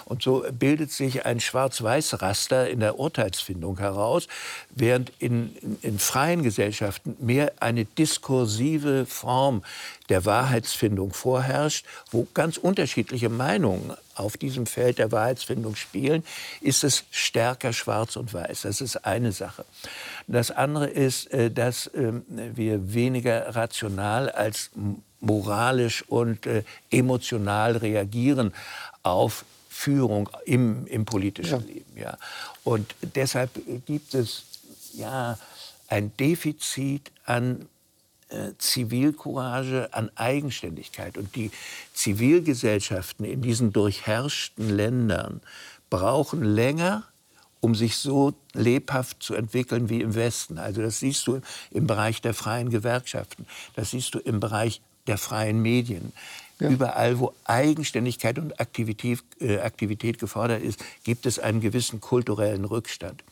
Und 0.07 0.23
so 0.23 0.45
bildet 0.51 0.91
sich 0.91 1.27
ein 1.27 1.41
schwarz-weiß-Raster 1.41 2.69
in 2.69 2.81
der 2.81 2.99
Urteilsfindung 2.99 3.79
heraus, 3.79 4.29
während 4.71 5.13
in, 5.19 5.55
in, 5.61 5.79
in, 5.83 5.99
freien 5.99 6.43
Gesellschaften 6.43 7.17
mehr 7.21 7.53
eine 7.61 7.85
diskursive 7.85 9.05
Form 9.05 9.63
der 10.09 10.25
Wahrheitsfindung 10.25 11.13
vorherrscht, 11.13 11.85
wo 12.11 12.27
ganz 12.35 12.57
unterschiedliche 12.57 13.29
Meinungen 13.29 13.93
auf 14.15 14.37
diesem 14.37 14.67
Feld 14.67 14.99
der 14.99 15.13
Wahrheitsfindung 15.13 15.77
spielen, 15.77 16.25
ist 16.61 16.85
es 16.85 17.05
stärker 17.11 17.73
schwarz 17.73 18.17
und 18.17 18.33
weiß. 18.33 18.63
Das 18.63 18.81
ist 18.81 19.05
eine 19.05 19.33
Sache. 19.33 19.65
Das 20.27 20.51
andere 20.51 20.89
ist, 20.89 21.31
äh, 21.33 21.51
dass 21.51 21.91
ähm, 21.95 22.25
wir 22.29 22.95
weniger 22.95 23.55
rational 23.55 24.31
als 24.31 24.71
moralisch 25.21 26.05
und 26.09 26.47
äh, 26.47 26.63
emotional 26.91 27.77
reagieren 27.77 28.53
auf 29.03 29.45
Führung 29.69 30.31
im, 30.47 30.87
im 30.87 31.05
politischen 31.05 31.61
ja. 31.61 31.67
Leben. 31.67 31.97
Ja. 31.97 32.19
Und 32.65 32.95
deshalb 33.15 33.51
gibt 33.85 34.15
es 34.15 34.45
ja 34.95 35.39
ein 35.89 36.17
Defizit 36.17 37.13
an 37.25 37.69
äh, 38.29 38.53
Zivilcourage, 38.59 39.89
an 39.93 40.11
Eigenständigkeit. 40.17 41.17
Und 41.17 41.35
die 41.37 41.51
Zivilgesellschaften 41.95 43.25
in 43.25 43.43
diesen 43.43 43.73
durchherrschten 43.73 44.69
Ländern 44.69 45.41
brauchen 45.91 46.43
länger, 46.43 47.05
um 47.61 47.75
sich 47.75 47.97
so 47.97 48.35
lebhaft 48.53 49.23
zu 49.23 49.35
entwickeln 49.35 49.89
wie 49.89 50.01
im 50.01 50.15
Westen. 50.15 50.59
Also 50.59 50.83
das 50.83 50.99
siehst 50.99 51.27
du 51.27 51.41
im 51.71 51.87
Bereich 51.87 52.21
der 52.21 52.35
freien 52.35 52.71
Gewerkschaften, 52.71 53.47
das 53.75 53.91
siehst 53.91 54.15
du 54.15 54.19
im 54.19 54.41
Bereich 54.41 54.81
der 55.07 55.19
freien 55.19 55.63
Medien. 55.63 56.13
Ja. 56.59 56.71
Überall, 56.71 57.19
wo 57.19 57.35
Eigenständigkeit 57.45 58.39
und 58.39 58.59
Aktivität, 58.59 59.19
äh, 59.41 59.59
Aktivität 59.59 60.19
gefordert 60.19 60.63
ist, 60.63 60.83
gibt 61.05 61.27
es 61.27 61.39
einen 61.39 61.61
gewissen 61.61 62.01
kulturellen 62.01 62.65
Rückstand. 62.65 63.23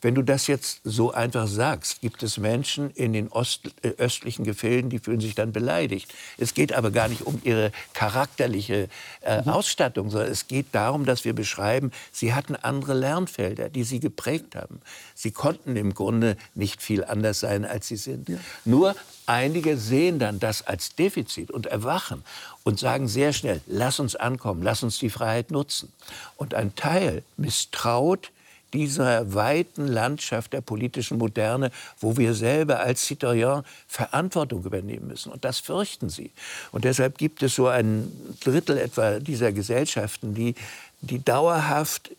Wenn 0.00 0.16
du 0.16 0.22
das 0.22 0.48
jetzt 0.48 0.80
so 0.82 1.12
einfach 1.12 1.46
sagst, 1.46 2.00
gibt 2.00 2.24
es 2.24 2.36
Menschen 2.36 2.90
in 2.90 3.12
den 3.12 3.28
Ost, 3.28 3.70
äh, 3.82 3.90
östlichen 3.98 4.44
Gefilden, 4.44 4.90
die 4.90 4.98
fühlen 4.98 5.20
sich 5.20 5.36
dann 5.36 5.52
beleidigt. 5.52 6.12
Es 6.36 6.52
geht 6.52 6.72
aber 6.72 6.90
gar 6.90 7.06
nicht 7.06 7.22
um 7.22 7.40
ihre 7.44 7.70
charakterliche 7.92 8.88
äh, 9.20 9.42
mhm. 9.42 9.48
Ausstattung, 9.50 10.10
sondern 10.10 10.32
es 10.32 10.48
geht 10.48 10.66
darum, 10.72 11.04
dass 11.04 11.24
wir 11.24 11.32
beschreiben, 11.32 11.92
sie 12.10 12.34
hatten 12.34 12.56
andere 12.56 12.94
Lernfelder, 12.94 13.68
die 13.68 13.84
sie 13.84 14.00
geprägt 14.00 14.56
haben. 14.56 14.80
Sie 15.14 15.30
konnten 15.30 15.76
im 15.76 15.94
Grunde 15.94 16.36
nicht 16.56 16.82
viel 16.82 17.04
anders 17.04 17.38
sein, 17.38 17.64
als 17.64 17.86
sie 17.86 17.96
sind. 17.96 18.28
Ja. 18.28 18.38
Nur 18.64 18.96
einige 19.26 19.76
sehen 19.76 20.18
dann 20.18 20.38
das 20.40 20.62
als 20.62 20.94
Defizit 20.94 21.50
und 21.50 21.66
erwachen 21.66 22.22
und 22.62 22.78
sagen 22.78 23.08
sehr 23.08 23.32
schnell, 23.32 23.60
lass 23.66 24.00
uns 24.00 24.16
ankommen, 24.16 24.62
lass 24.62 24.82
uns 24.82 24.98
die 24.98 25.10
Freiheit 25.10 25.50
nutzen. 25.50 25.92
Und 26.36 26.54
ein 26.54 26.74
Teil 26.74 27.22
misstraut 27.36 28.30
dieser 28.74 29.32
weiten 29.32 29.86
Landschaft 29.86 30.52
der 30.52 30.60
politischen 30.60 31.16
Moderne, 31.16 31.70
wo 32.00 32.16
wir 32.16 32.34
selber 32.34 32.80
als 32.80 33.06
Citoyen 33.06 33.62
Verantwortung 33.86 34.64
übernehmen 34.64 35.06
müssen. 35.06 35.32
Und 35.32 35.44
das 35.44 35.60
fürchten 35.60 36.10
sie. 36.10 36.32
Und 36.72 36.84
deshalb 36.84 37.16
gibt 37.16 37.42
es 37.42 37.54
so 37.54 37.68
ein 37.68 38.10
Drittel 38.40 38.76
etwa 38.76 39.20
dieser 39.20 39.52
Gesellschaften, 39.52 40.34
die, 40.34 40.56
die 41.00 41.24
dauerhaft 41.24 42.10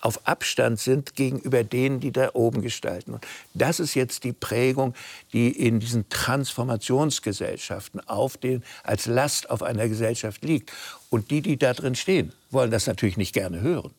auf 0.00 0.26
Abstand 0.26 0.80
sind 0.80 1.14
gegenüber 1.14 1.62
denen, 1.64 2.00
die 2.00 2.10
da 2.10 2.30
oben 2.34 2.60
gestalten. 2.60 3.14
Und 3.14 3.24
das 3.54 3.80
ist 3.80 3.94
jetzt 3.94 4.24
die 4.24 4.32
Prägung, 4.32 4.94
die 5.32 5.48
in 5.50 5.80
diesen 5.80 6.08
Transformationsgesellschaften 6.08 8.00
auf 8.08 8.36
den, 8.36 8.64
als 8.82 9.06
Last 9.06 9.50
auf 9.50 9.62
einer 9.62 9.88
Gesellschaft 9.88 10.44
liegt. 10.44 10.72
Und 11.10 11.30
die, 11.30 11.40
die 11.40 11.56
da 11.56 11.72
drin 11.72 11.94
stehen, 11.94 12.32
wollen 12.50 12.70
das 12.70 12.86
natürlich 12.86 13.16
nicht 13.16 13.32
gerne 13.32 13.60
hören 13.60 13.92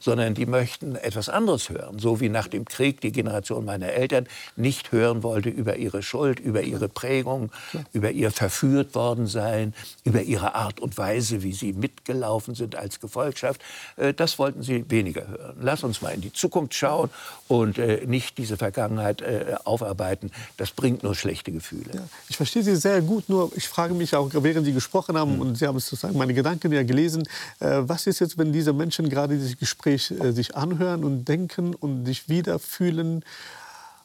sondern 0.00 0.34
die 0.34 0.46
möchten 0.46 0.96
etwas 0.96 1.28
anderes 1.28 1.68
hören. 1.70 1.98
So 1.98 2.20
wie 2.20 2.28
nach 2.28 2.48
dem 2.48 2.64
Krieg 2.64 3.00
die 3.00 3.12
Generation 3.12 3.64
meiner 3.64 3.88
Eltern 3.88 4.26
nicht 4.56 4.92
hören 4.92 5.22
wollte 5.22 5.48
über 5.48 5.76
ihre 5.76 6.02
Schuld, 6.02 6.40
über 6.40 6.62
ihre 6.62 6.88
Prägung, 6.88 7.50
über 7.92 8.10
ihr 8.10 8.30
verführt 8.30 8.94
worden 8.94 9.26
sein, 9.26 9.74
über 10.04 10.22
ihre 10.22 10.54
Art 10.54 10.80
und 10.80 10.96
Weise, 10.98 11.42
wie 11.42 11.52
sie 11.52 11.72
mitgelaufen 11.72 12.54
sind 12.54 12.76
als 12.76 13.00
Gefolgschaft. 13.00 13.60
Äh, 13.96 14.14
das 14.14 14.38
wollten 14.38 14.62
sie 14.62 14.84
weniger 14.88 15.26
hören. 15.26 15.56
Lass 15.60 15.84
uns 15.84 16.02
mal 16.02 16.10
in 16.10 16.20
die 16.20 16.32
Zukunft 16.32 16.74
schauen 16.74 17.10
und 17.48 17.78
äh, 17.78 18.06
nicht 18.06 18.38
diese 18.38 18.56
Vergangenheit 18.56 19.22
äh, 19.22 19.54
aufarbeiten. 19.64 20.30
Das 20.56 20.70
bringt 20.70 21.02
nur 21.02 21.14
schlechte 21.14 21.52
Gefühle. 21.52 21.90
Ja, 21.94 22.00
ich 22.28 22.36
verstehe 22.36 22.62
Sie 22.62 22.76
sehr 22.76 23.02
gut, 23.02 23.28
nur 23.28 23.50
ich 23.54 23.68
frage 23.68 23.94
mich 23.94 24.14
auch, 24.14 24.30
während 24.32 24.66
Sie 24.66 24.72
gesprochen 24.72 25.16
haben, 25.16 25.34
hm. 25.34 25.40
und 25.40 25.54
Sie 25.56 25.66
haben 25.66 25.78
sozusagen 25.78 26.16
meine 26.16 26.34
Gedanken 26.34 26.72
ja 26.72 26.82
gelesen, 26.82 27.28
was 27.58 28.06
ist 28.06 28.20
jetzt, 28.20 28.38
wenn 28.38 28.52
diese 28.52 28.72
Menschen 28.72 29.08
gerade 29.08 29.36
dieses 29.36 29.56
Gespräch 29.66 30.12
äh, 30.12 30.30
sich 30.30 30.54
anhören 30.54 31.02
und 31.02 31.24
denken 31.26 31.74
und 31.74 32.06
sich 32.06 32.28
wieder 32.28 32.60
fühlen 32.60 33.24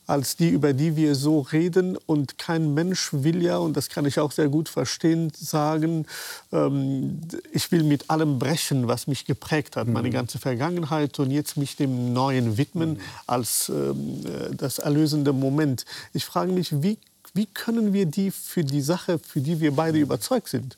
als 0.07 0.35
die, 0.35 0.49
über 0.49 0.73
die 0.73 0.95
wir 0.95 1.13
so 1.13 1.39
reden. 1.39 1.97
Und 2.05 2.39
kein 2.39 2.73
Mensch 2.73 3.09
will 3.13 3.43
ja, 3.43 3.57
und 3.57 3.77
das 3.77 3.89
kann 3.89 4.05
ich 4.05 4.19
auch 4.19 4.31
sehr 4.31 4.49
gut 4.49 4.69
verstehen, 4.69 5.31
sagen, 5.35 6.07
ähm, 6.51 7.21
ich 7.53 7.71
will 7.71 7.83
mit 7.83 8.09
allem 8.09 8.39
brechen, 8.39 8.87
was 8.87 9.05
mich 9.05 9.25
geprägt 9.25 9.75
hat, 9.75 9.87
meine 9.87 10.09
mhm. 10.09 10.13
ganze 10.13 10.39
Vergangenheit 10.39 11.19
und 11.19 11.29
jetzt 11.29 11.57
mich 11.57 11.75
dem 11.75 12.11
Neuen 12.11 12.57
widmen 12.57 12.93
mhm. 12.93 12.99
als 13.27 13.69
ähm, 13.69 14.25
äh, 14.25 14.55
das 14.55 14.79
erlösende 14.79 15.31
Moment. 15.31 15.85
Ich 16.13 16.25
frage 16.25 16.51
mich, 16.51 16.81
wie, 16.81 16.97
wie 17.35 17.45
können 17.45 17.93
wir 17.93 18.07
die 18.07 18.31
für 18.31 18.63
die 18.63 18.81
Sache, 18.81 19.19
für 19.19 19.41
die 19.41 19.59
wir 19.61 19.75
beide 19.75 19.97
mhm. 19.97 20.03
überzeugt 20.05 20.49
sind, 20.49 20.75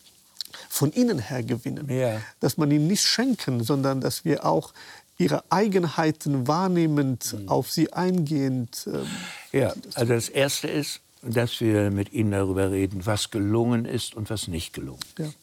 von 0.70 0.92
innen 0.92 1.20
her 1.20 1.44
gewinnen. 1.44 1.90
Ja. 1.90 2.22
Dass 2.40 2.58
man 2.58 2.72
ihnen 2.72 2.88
nicht 2.88 3.04
schenken, 3.04 3.64
sondern 3.64 4.02
dass 4.02 4.26
wir 4.26 4.46
auch 4.46 4.74
ihre 5.18 5.44
Eigenheiten 5.52 6.48
wahrnehmend, 6.48 7.34
mhm. 7.34 7.50
auf 7.50 7.72
sie 7.72 7.94
eingehend. 7.94 8.88
Ähm, 8.88 9.08
ja, 9.52 9.74
also 9.94 10.14
das 10.14 10.30
Erste 10.30 10.68
ist, 10.68 11.02
dass 11.22 11.62
wir 11.62 11.92
mit 11.92 12.12
ihnen 12.14 12.32
darüber 12.32 12.72
reden, 12.72 13.06
was 13.06 13.32
gelungen 13.32 13.86
ist 13.86 14.16
und 14.16 14.30
was 14.30 14.48
nicht 14.48 14.74
gelungen 14.74 15.00
ist. 15.18 15.20
Ja. 15.20 15.34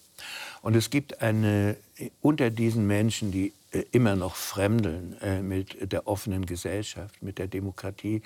Und 0.63 0.77
es 0.77 0.91
gibt 0.91 1.23
eine, 1.23 1.77
unter 2.21 2.51
diesen 2.51 2.87
Menschen, 2.87 3.31
die 3.31 3.55
äh, 3.73 3.85
immer 3.93 4.17
noch 4.17 4.37
fremdeln 4.37 5.17
äh, 5.23 5.41
mit 5.41 5.91
der 5.93 6.07
offenen 6.07 6.45
Gesellschaft, 6.45 7.23
mit 7.23 7.39
der 7.39 7.47
Demokratie, 7.47 8.23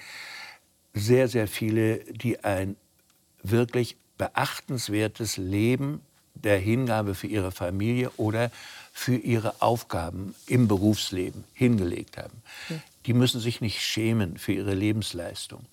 sehr, 0.94 1.28
sehr 1.28 1.46
viele, 1.48 1.98
die 1.98 2.42
ein 2.42 2.76
wirklich 3.42 3.96
beachtenswertes 4.16 5.36
Leben 5.36 6.00
der 6.34 6.58
Hingabe 6.58 7.14
für 7.14 7.26
ihre 7.26 7.52
Familie 7.52 8.10
oder 8.16 8.50
für 8.92 9.16
ihre 9.16 9.60
Aufgaben 9.60 10.34
im 10.46 10.68
Berufsleben 10.68 11.44
hingelegt 11.52 12.16
haben. 12.16 12.42
Die 13.06 13.12
müssen 13.12 13.40
sich 13.40 13.60
nicht 13.60 13.80
schämen 13.80 14.38
für 14.38 14.52
ihre 14.52 14.74
Lebensleistung. 14.74 15.66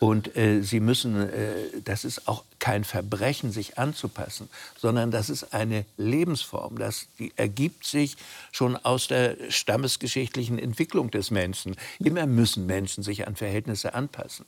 Und 0.00 0.36
äh, 0.36 0.62
sie 0.62 0.80
müssen, 0.80 1.28
äh, 1.30 1.54
das 1.84 2.04
ist 2.04 2.26
auch 2.26 2.42
kein 2.58 2.82
Verbrechen, 2.84 3.52
sich 3.52 3.78
anzupassen, 3.78 4.48
sondern 4.76 5.10
das 5.10 5.30
ist 5.30 5.54
eine 5.54 5.84
Lebensform. 5.96 6.78
Das, 6.78 7.06
die 7.18 7.32
ergibt 7.36 7.84
sich 7.86 8.16
schon 8.50 8.76
aus 8.76 9.06
der 9.06 9.36
stammesgeschichtlichen 9.50 10.58
Entwicklung 10.58 11.10
des 11.10 11.30
Menschen. 11.30 11.76
Immer 12.00 12.26
müssen 12.26 12.66
Menschen 12.66 13.04
sich 13.04 13.28
an 13.28 13.36
Verhältnisse 13.36 13.94
anpassen. 13.94 14.46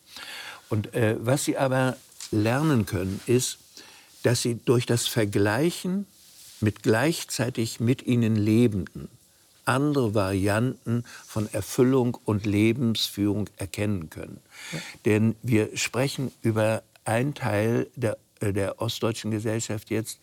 Und 0.69 0.95
äh, 0.95 1.17
was 1.21 1.45
sie 1.45 1.57
aber 1.57 1.97
lernen 2.33 2.87
können, 2.87 3.21
ist, 3.27 3.59
dass 4.27 4.43
sie 4.43 4.59
durch 4.65 4.87
das 4.87 5.07
Vergleichen 5.07 6.05
mit 6.61 6.83
gleichzeitig 6.83 7.79
mit 7.79 8.05
ihnen 8.05 8.35
Lebenden 8.35 9.09
andere 9.65 10.15
Varianten 10.15 11.05
von 11.25 11.49
Erfüllung 11.53 12.19
und 12.25 12.45
Lebensführung 12.45 13.49
erkennen 13.57 14.11
können. 14.11 14.41
Ja. 14.73 14.79
Denn 15.05 15.37
wir 15.43 15.77
sprechen 15.77 16.33
über 16.43 16.83
einen 17.05 17.35
Teil 17.35 17.89
der, 17.95 18.19
äh, 18.41 18.53
der 18.53 18.81
ostdeutschen 18.81 19.31
Gesellschaft 19.31 19.91
jetzt, 19.91 20.19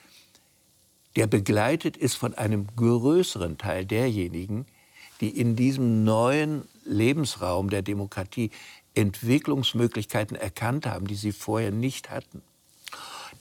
der 1.15 1.27
begleitet 1.27 1.95
ist 1.95 2.15
von 2.15 2.33
einem 2.33 2.67
größeren 2.75 3.57
Teil 3.57 3.85
derjenigen, 3.85 4.65
die 5.21 5.29
in 5.29 5.55
diesem 5.55 6.03
neuen 6.03 6.63
Lebensraum 6.83 7.69
der 7.69 7.83
Demokratie 7.83 8.51
Entwicklungsmöglichkeiten 8.95 10.35
erkannt 10.35 10.85
haben, 10.87 11.07
die 11.07 11.15
sie 11.15 11.31
vorher 11.31 11.71
nicht 11.71 12.09
hatten. 12.09 12.41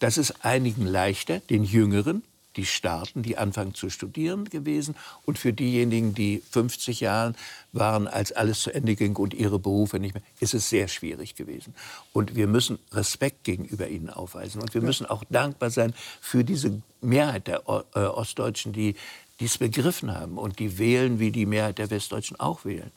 Das 0.03 0.19
ist 0.19 0.45
einigen 0.45 0.85
leichter, 0.85 1.39
den 1.39 1.63
Jüngeren, 1.63 2.25
die 2.57 2.67
starten, 2.67 3.23
die 3.23 3.39
anfangen 3.39 3.73
zu 3.73 3.89
studieren 3.89 4.47
gewesen. 4.47 4.97
Und 5.27 5.39
für 5.39 5.53
diejenigen, 5.53 6.13
die 6.13 6.43
50 6.51 6.99
Jahre 6.99 7.35
waren, 7.71 8.09
als 8.09 8.33
alles 8.33 8.63
zu 8.63 8.75
Ende 8.75 8.97
ging 8.97 9.15
und 9.15 9.33
ihre 9.33 9.61
Berufe 9.61 10.01
nicht 10.01 10.15
mehr, 10.15 10.25
ist 10.41 10.55
es 10.55 10.69
sehr 10.69 10.89
schwierig 10.89 11.37
gewesen. 11.37 11.73
Und 12.13 12.35
wir 12.35 12.49
müssen 12.49 12.81
Respekt 12.91 13.45
gegenüber 13.45 13.87
ihnen 13.87 14.11
aufweisen. 14.11 14.61
Und 14.61 14.75
wir 14.75 14.83
müssen 14.83 15.07
auch 15.07 15.23
dankbar 15.31 15.71
sein 15.71 15.95
für 16.21 16.43
diese 16.43 16.83
Mehrheit 17.01 17.47
der 17.47 17.63
äh, 17.95 18.01
Ostdeutschen, 18.01 18.73
die 18.73 18.97
dies 19.39 19.59
begriffen 19.59 20.13
haben 20.13 20.37
und 20.37 20.59
die 20.59 20.79
wählen, 20.79 21.21
wie 21.21 21.31
die 21.31 21.47
Mehrheit 21.47 21.79
der 21.79 21.91
Westdeutschen 21.91 22.41
auch 22.41 22.65
wählen. 22.65 22.91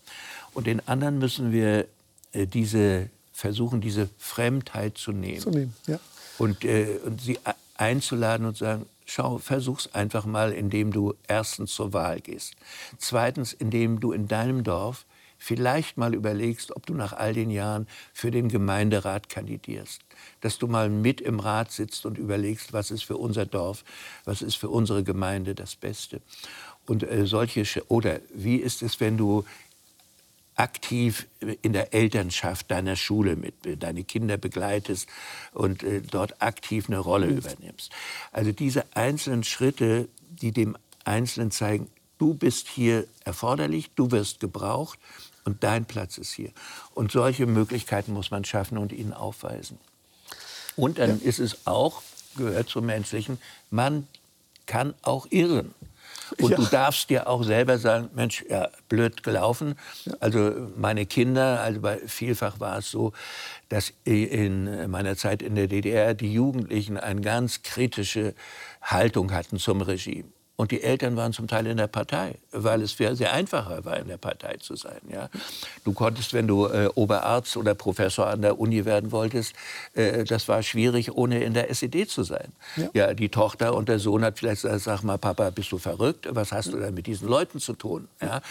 Und 0.55 0.65
den 0.65 0.87
anderen 0.87 1.19
müssen 1.19 1.51
wir 1.51 1.85
äh, 2.31 2.47
diese 2.47 3.11
versuchen, 3.31 3.79
diese 3.79 4.09
Fremdheit 4.17 4.97
zu 4.97 5.11
nehmen. 5.11 5.41
Zu 5.41 5.51
nehmen 5.51 5.75
ja 5.85 5.99
und, 6.37 6.63
äh, 6.65 6.99
und 7.05 7.21
sie 7.21 7.39
einzuladen 7.77 8.45
und 8.45 8.57
sagen, 8.57 8.85
schau, 9.05 9.37
versuch's 9.37 9.89
einfach 9.93 10.25
mal, 10.25 10.51
indem 10.51 10.91
du 10.91 11.13
erstens 11.27 11.73
zur 11.73 11.93
Wahl 11.93 12.19
gehst. 12.21 12.55
Zweitens, 12.97 13.53
indem 13.53 13.99
du 13.99 14.11
in 14.11 14.27
deinem 14.27 14.63
Dorf 14.63 15.05
vielleicht 15.37 15.97
mal 15.97 16.15
überlegst, 16.15 16.75
ob 16.75 16.85
du 16.85 16.93
nach 16.93 17.13
all 17.13 17.33
den 17.33 17.51
Jahren 17.51 17.87
für 18.13 18.31
den 18.31 18.49
Gemeinderat 18.49 19.29
kandidierst. 19.29 20.01
Dass 20.41 20.57
du 20.57 20.67
mal 20.67 20.89
mit 20.89 21.21
im 21.21 21.39
Rat 21.39 21.71
sitzt 21.71 22.05
und 22.05 22.17
überlegst, 22.17 22.73
was 22.73 22.89
ist 22.89 23.03
für 23.03 23.17
unser 23.17 23.45
Dorf, 23.45 23.83
was 24.23 24.41
ist 24.41 24.55
für 24.55 24.69
unsere 24.69 25.03
Gemeinde 25.03 25.53
das 25.53 25.75
Beste. 25.75 26.21
Und 26.87 27.03
äh, 27.03 27.25
solche, 27.25 27.65
oder 27.89 28.19
wie 28.33 28.57
ist 28.57 28.81
es, 28.81 28.99
wenn 28.99 29.17
du 29.17 29.45
aktiv 30.55 31.27
in 31.61 31.73
der 31.73 31.93
Elternschaft 31.93 32.71
deiner 32.71 32.95
Schule 32.95 33.35
mit, 33.35 33.53
deine 33.81 34.03
Kinder 34.03 34.37
begleitest 34.37 35.07
und 35.53 35.83
äh, 35.83 36.01
dort 36.01 36.41
aktiv 36.41 36.87
eine 36.87 36.99
Rolle 36.99 37.27
übernimmst. 37.27 37.91
Also 38.31 38.51
diese 38.51 38.85
einzelnen 38.95 39.43
Schritte, 39.43 40.07
die 40.29 40.51
dem 40.51 40.77
Einzelnen 41.03 41.51
zeigen, 41.51 41.89
du 42.17 42.33
bist 42.33 42.67
hier 42.67 43.05
erforderlich, 43.25 43.91
du 43.95 44.11
wirst 44.11 44.39
gebraucht 44.39 44.99
und 45.43 45.63
dein 45.63 45.85
Platz 45.85 46.17
ist 46.17 46.33
hier. 46.33 46.51
Und 46.93 47.11
solche 47.11 47.45
Möglichkeiten 47.45 48.13
muss 48.13 48.31
man 48.31 48.45
schaffen 48.45 48.77
und 48.77 48.91
ihnen 48.91 49.13
aufweisen. 49.13 49.77
Und 50.75 50.99
dann 50.99 51.21
ja. 51.21 51.27
ist 51.27 51.39
es 51.39 51.67
auch, 51.67 52.01
gehört 52.37 52.69
zum 52.69 52.85
Menschlichen, 52.85 53.39
man 53.69 54.07
kann 54.65 54.93
auch 55.03 55.27
irren. 55.29 55.73
Und 56.39 56.51
ja. 56.51 56.57
du 56.57 56.65
darfst 56.65 57.09
dir 57.09 57.27
auch 57.27 57.43
selber 57.43 57.77
sagen, 57.77 58.09
Mensch, 58.13 58.43
ja, 58.49 58.69
blöd 58.89 59.23
gelaufen. 59.23 59.75
Also 60.19 60.69
meine 60.75 61.05
Kinder, 61.05 61.61
also 61.61 61.81
bei, 61.81 61.99
vielfach 62.07 62.59
war 62.59 62.79
es 62.79 62.91
so, 62.91 63.13
dass 63.69 63.93
in 64.03 64.89
meiner 64.89 65.15
Zeit 65.15 65.41
in 65.41 65.55
der 65.55 65.67
DDR 65.67 66.13
die 66.13 66.33
Jugendlichen 66.33 66.97
eine 66.97 67.21
ganz 67.21 67.63
kritische 67.63 68.33
Haltung 68.81 69.31
hatten 69.31 69.57
zum 69.57 69.81
Regime. 69.81 70.34
Und 70.57 70.71
die 70.71 70.81
Eltern 70.81 71.17
waren 71.17 71.33
zum 71.33 71.47
Teil 71.47 71.67
in 71.67 71.75
der 71.75 71.87
Partei, 71.87 72.35
weil 72.51 72.81
es 72.81 72.95
sehr 72.95 73.33
einfacher 73.33 73.83
war, 73.83 73.97
in 73.97 74.07
der 74.07 74.17
Partei 74.17 74.55
zu 74.57 74.77
sein. 74.77 75.01
Ja? 75.09 75.29
Du 75.83 75.91
konntest, 75.91 76.33
wenn 76.33 76.47
du 76.47 76.67
äh, 76.67 76.89
Oberarzt 76.95 77.57
oder 77.57 77.75
Professor 77.75 78.27
an 78.27 78.41
der 78.41 78.57
Uni 78.57 78.85
werden 78.85 79.11
wolltest, 79.11 79.53
äh, 79.95 80.23
das 80.23 80.47
war 80.47 80.63
schwierig, 80.63 81.11
ohne 81.13 81.43
in 81.43 81.53
der 81.53 81.69
SED 81.69 82.05
zu 82.05 82.23
sein. 82.23 82.53
Ja. 82.77 82.89
ja. 82.93 83.13
die 83.13 83.27
Tochter 83.27 83.75
und 83.75 83.89
der 83.89 83.99
Sohn 83.99 84.23
hat 84.23 84.39
vielleicht 84.39 84.61
gesagt, 84.61 84.81
sag 84.81 85.03
mal, 85.03 85.17
Papa, 85.17 85.49
bist 85.49 85.73
du 85.73 85.77
verrückt? 85.77 86.27
Was 86.29 86.53
hast 86.53 86.71
du 86.71 86.77
denn 86.77 86.93
mit 86.93 87.07
diesen 87.07 87.27
Leuten 87.27 87.59
zu 87.59 87.73
tun? 87.73 88.07
Ja? 88.21 88.41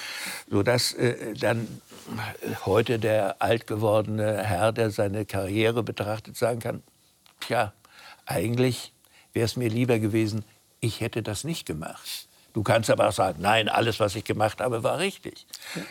Sodass 0.51 0.93
äh, 0.93 1.33
dann 1.35 1.67
heute 2.67 2.99
der 2.99 3.37
alt 3.41 3.67
gewordene 3.67 4.43
Herr, 4.43 4.73
der 4.73 4.91
seine 4.91 5.25
Karriere 5.25 5.83
betrachtet, 5.83 6.37
sagen 6.37 6.61
kann, 6.61 6.83
tja, 7.41 7.73
eigentlich 8.27 8.93
wäre 9.33 9.47
es 9.47 9.57
mir 9.57 9.69
lieber 9.71 9.99
gewesen, 9.99 10.45
ich 10.85 11.01
hätte 11.01 11.23
das 11.23 11.45
nicht 11.45 11.67
gemacht. 11.67 12.29
Du 12.53 12.63
kannst 12.63 12.89
aber 12.89 13.09
auch 13.09 13.13
sagen, 13.13 13.43
nein, 13.43 13.69
alles, 13.69 13.99
was 13.99 14.15
ich 14.15 14.23
gemacht 14.23 14.61
habe, 14.61 14.85
war 14.85 14.99
richtig. 14.99 15.45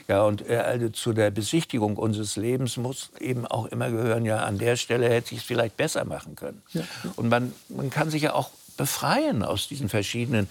Ja, 0.08 0.24
und 0.24 0.50
äh, 0.50 0.56
also 0.58 0.88
zu 0.90 1.12
der 1.12 1.30
Besichtigung 1.30 1.98
unseres 1.98 2.38
Lebens 2.38 2.78
muss 2.78 3.10
eben 3.20 3.46
auch 3.46 3.66
immer 3.66 3.90
gehören, 3.90 4.24
ja, 4.24 4.38
an 4.46 4.58
der 4.60 4.78
Stelle 4.78 5.10
hätte 5.10 5.36
ich 5.36 5.42
es 5.42 5.46
vielleicht 5.46 5.76
besser 5.76 6.06
machen 6.06 6.38
können. 6.38 6.62
Ja, 6.72 6.82
ja. 7.04 7.12
Und 7.18 7.28
man, 7.28 7.54
man 7.68 7.90
kann 7.90 8.10
sich 8.10 8.22
ja 8.22 8.34
auch 8.34 8.50
befreien 8.78 9.44
aus 9.44 9.68
diesen 9.68 9.90
verschiedenen 9.90 10.48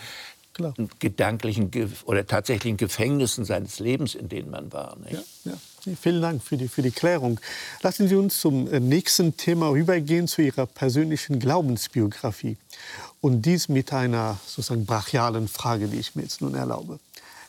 Klar. 0.53 0.75
gedanklichen 0.99 1.71
oder 2.05 2.27
tatsächlichen 2.27 2.77
Gefängnissen 2.77 3.47
seines 3.47 3.79
Lebens, 3.79 4.15
in 4.15 4.29
denen 4.29 4.51
man 4.51 4.71
war. 4.71 4.99
Ja, 5.11 5.19
ja. 5.45 5.55
Vielen 6.01 6.21
Dank 6.21 6.43
für 6.45 6.57
die, 6.57 6.69
für 6.69 6.83
die 6.83 6.93
Klärung. 6.93 7.41
Lassen 7.81 8.07
Sie 8.07 8.15
uns 8.15 8.39
zum 8.39 8.71
äh, 8.71 8.79
nächsten 8.79 9.37
Thema 9.37 9.71
rübergehen, 9.71 10.29
zu 10.29 10.43
Ihrer 10.43 10.67
persönlichen 10.67 11.41
Glaubensbiografie. 11.41 12.57
Und 13.23 13.43
dies 13.43 13.69
mit 13.69 13.93
einer 13.93 14.41
sozusagen 14.45 14.85
brachialen 14.85 15.47
Frage, 15.47 15.87
die 15.87 16.01
ich 16.01 16.17
mir 16.17 16.23
jetzt 16.23 16.41
nun 16.41 16.57
erlaube. 16.57 16.99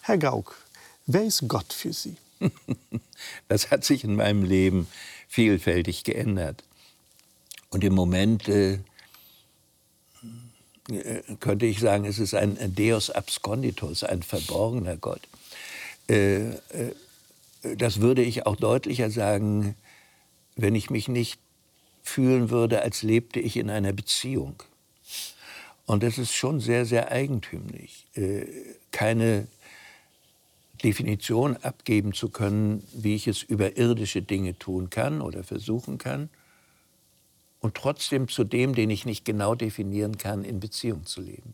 Herr 0.02 0.20
Gauck, 0.20 0.56
wer 1.08 1.24
ist 1.24 1.48
Gott 1.48 1.74
für 1.74 1.92
Sie? 1.92 2.16
Das 3.48 3.72
hat 3.72 3.86
sich 3.86 4.04
in 4.04 4.16
meinem 4.16 4.44
Leben 4.44 4.86
vielfältig 5.30 6.04
geändert. 6.04 6.64
Und 7.70 7.84
im 7.86 7.94
Moment 7.94 8.50
äh, 8.50 8.80
äh, 10.90 11.22
könnte 11.40 11.66
ich 11.66 11.80
sagen, 11.80 12.04
es 12.04 12.20
ist 12.20 12.36
ein 12.36 12.76
Deus 12.76 13.10
absconditus, 13.10 14.04
ein 14.04 14.24
verborgener 14.24 14.98
Gott. 14.98 15.22
Äh, 16.10 16.50
äh, 16.50 16.56
das 17.78 18.02
würde 18.02 18.22
ich 18.24 18.46
auch 18.46 18.58
deutlicher 18.58 19.10
sagen, 19.10 19.76
wenn 20.58 20.76
ich 20.76 20.90
mich 20.90 21.08
nicht 21.08 21.40
fühlen 22.04 22.50
würde, 22.50 22.82
als 22.82 23.02
lebte 23.02 23.40
ich 23.40 23.56
in 23.56 23.70
einer 23.70 23.94
Beziehung. 23.94 24.62
Und 25.86 26.04
das 26.04 26.18
ist 26.18 26.34
schon 26.34 26.60
sehr, 26.60 26.86
sehr 26.86 27.12
eigentümlich, 27.12 28.08
keine 28.92 29.48
Definition 30.84 31.58
abgeben 31.58 32.14
zu 32.14 32.30
können, 32.30 32.84
wie 32.94 33.16
ich 33.16 33.28
es 33.28 33.44
über 33.44 33.78
irdische 33.78 34.22
Dinge 34.22 34.58
tun 34.58 34.90
kann 34.90 35.22
oder 35.22 35.44
versuchen 35.44 35.98
kann 35.98 36.30
und 37.60 37.76
trotzdem 37.76 38.28
zu 38.28 38.44
dem, 38.44 38.76
den 38.76 38.90
ich 38.90 39.06
nicht 39.06 39.24
genau 39.24 39.56
definieren 39.56 40.18
kann, 40.18 40.44
in 40.44 40.60
Beziehung 40.60 41.06
zu 41.06 41.22
leben. 41.22 41.54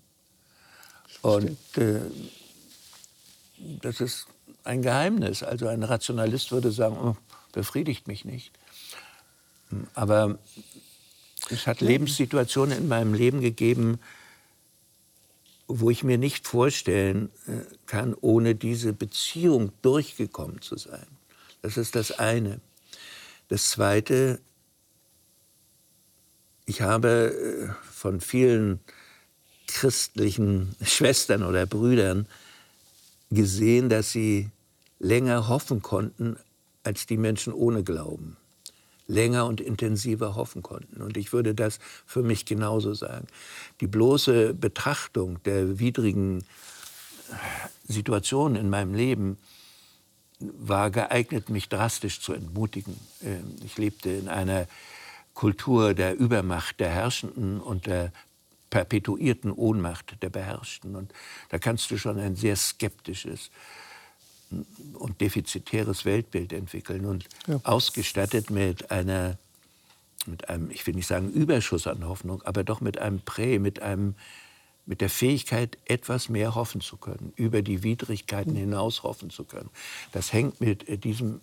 Und 1.21 1.57
äh, 1.77 2.01
das 3.81 4.01
ist 4.01 4.27
ein 4.63 4.81
Geheimnis. 4.81 5.43
Also 5.43 5.67
ein 5.67 5.83
Rationalist 5.83 6.51
würde 6.51 6.71
sagen, 6.71 6.97
oh, 6.97 7.15
befriedigt 7.51 8.07
mich 8.07 8.25
nicht. 8.25 8.51
Aber 9.93 10.39
es 11.51 11.67
hat 11.67 11.81
Lebenssituationen 11.81 12.77
in 12.77 12.87
meinem 12.87 13.13
Leben 13.13 13.41
gegeben, 13.41 13.99
wo 15.69 15.91
ich 15.91 16.03
mir 16.03 16.17
nicht 16.17 16.47
vorstellen 16.47 17.29
äh, 17.47 17.61
kann, 17.85 18.15
ohne 18.19 18.55
diese 18.55 18.91
Beziehung 18.91 19.71
durchgekommen 19.83 20.61
zu 20.61 20.77
sein. 20.77 21.05
Das 21.61 21.77
ist 21.77 21.95
das 21.95 22.11
eine. 22.11 22.59
Das 23.49 23.69
zweite, 23.69 24.39
ich 26.65 26.81
habe 26.81 27.69
äh, 27.69 27.91
von 27.91 28.19
vielen 28.19 28.79
christlichen 29.67 30.75
Schwestern 30.83 31.43
oder 31.43 31.67
Brüdern 31.67 32.25
gesehen, 33.29 33.89
dass 33.89 34.11
sie 34.11 34.49
länger 34.97 35.47
hoffen 35.47 35.83
konnten 35.83 36.37
als 36.81 37.05
die 37.05 37.17
Menschen 37.17 37.53
ohne 37.53 37.83
Glauben. 37.83 38.37
Länger 39.09 39.47
und 39.47 39.59
intensiver 39.59 40.35
hoffen 40.35 40.61
konnten. 40.61 41.01
Und 41.01 41.17
ich 41.17 41.33
würde 41.33 41.55
das 41.55 41.79
für 42.05 42.21
mich 42.21 42.45
genauso 42.45 42.93
sagen. 42.93 43.27
Die 43.81 43.87
bloße 43.87 44.53
Betrachtung 44.53 45.41
der 45.43 45.79
widrigen 45.79 46.45
Situation 47.87 48.55
in 48.55 48.69
meinem 48.69 48.93
Leben 48.93 49.37
war 50.39 50.89
geeignet, 50.91 51.49
mich 51.49 51.67
drastisch 51.69 52.21
zu 52.21 52.33
entmutigen. 52.33 52.97
Ähm, 53.23 53.55
ich 53.65 53.77
lebte 53.77 54.09
in 54.09 54.29
einer 54.29 54.67
Kultur 55.33 55.93
der 55.93 56.17
Übermacht 56.17 56.79
der 56.79 56.89
Herrschenden 56.89 57.59
und 57.59 57.87
der 57.87 58.11
perpetuierten 58.69 59.51
Ohnmacht 59.51 60.21
der 60.21 60.29
Beherrschten. 60.29 60.95
Und 60.95 61.11
da 61.49 61.57
kannst 61.57 61.89
du 61.91 61.97
schon 61.97 62.19
ein 62.19 62.35
sehr 62.35 62.55
skeptisches 62.55 63.49
und 64.93 65.21
defizitäres 65.21 66.05
Weltbild 66.05 66.53
entwickeln 66.53 67.05
und 67.05 67.25
ja. 67.47 67.59
ausgestattet 67.63 68.49
mit 68.49 68.91
einer 68.91 69.37
mit 70.25 70.49
einem, 70.49 70.69
ich 70.69 70.85
will 70.85 70.95
nicht 70.95 71.07
sagen 71.07 71.31
Überschuss 71.31 71.87
an 71.87 72.05
Hoffnung, 72.05 72.41
aber 72.43 72.63
doch 72.63 72.81
mit 72.81 72.97
einem 72.97 73.21
Prä, 73.21 73.57
mit 73.57 73.81
einem 73.81 74.15
mit 74.85 75.01
der 75.01 75.09
Fähigkeit, 75.09 75.77
etwas 75.85 76.29
mehr 76.29 76.55
hoffen 76.55 76.81
zu 76.81 76.97
können, 76.97 77.31
über 77.35 77.61
die 77.61 77.83
Widrigkeiten 77.83 78.53
hm. 78.53 78.59
hinaus 78.59 79.03
hoffen 79.03 79.29
zu 79.29 79.43
können. 79.43 79.69
Das 80.11 80.33
hängt 80.33 80.61
mit 80.61 80.89
äh, 80.89 80.97
diesem 80.97 81.41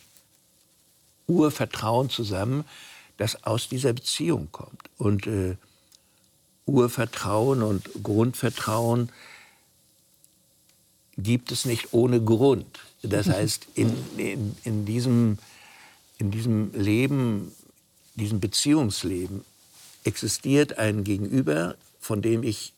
Urvertrauen 1.29 2.11
zusammen, 2.11 2.65
das 3.19 3.45
aus 3.45 3.69
dieser 3.69 3.93
Beziehung 3.93 4.49
kommt. 4.51 4.91
Und 4.99 5.29
äh, 5.29 5.57
Urvertrauen 6.67 7.63
und 7.63 7.89
Grundvertrauen 8.03 9.11
gibt 11.17 11.53
es 11.53 11.65
nicht 11.65 11.93
ohne 11.93 12.21
Grund. 12.21 12.81
Das 13.09 13.29
heißt, 13.29 13.67
in, 13.75 13.93
in, 14.17 14.57
in, 14.65 14.85
diesem, 14.85 15.39
in 16.19 16.31
diesem 16.31 16.73
Leben, 16.73 17.53
diesem 18.15 18.41
Beziehungsleben 18.41 19.45
existiert 20.05 20.79
ein 20.79 21.05
Gegenüber, 21.05 21.77
von 22.01 22.23
dem 22.23 22.43
ich, 22.43 22.73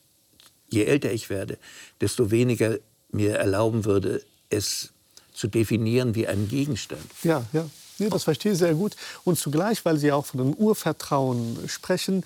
je 0.68 0.84
älter 0.84 1.12
ich 1.12 1.30
werde, 1.30 1.58
desto 2.00 2.30
weniger 2.30 2.78
mir 3.10 3.36
erlauben 3.36 3.84
würde, 3.84 4.22
es 4.50 4.90
zu 5.34 5.46
definieren 5.46 6.14
wie 6.14 6.26
einen 6.26 6.48
Gegenstand. 6.48 7.04
Ja, 7.22 7.44
ja. 7.52 7.68
Nee, 7.98 8.08
das 8.10 8.24
verstehe 8.24 8.52
ich 8.52 8.58
sehr 8.58 8.74
gut. 8.74 8.96
Und 9.24 9.38
zugleich, 9.38 9.84
weil 9.84 9.96
Sie 9.98 10.12
auch 10.12 10.26
von 10.26 10.38
dem 10.38 10.54
Urvertrauen 10.54 11.68
sprechen, 11.68 12.24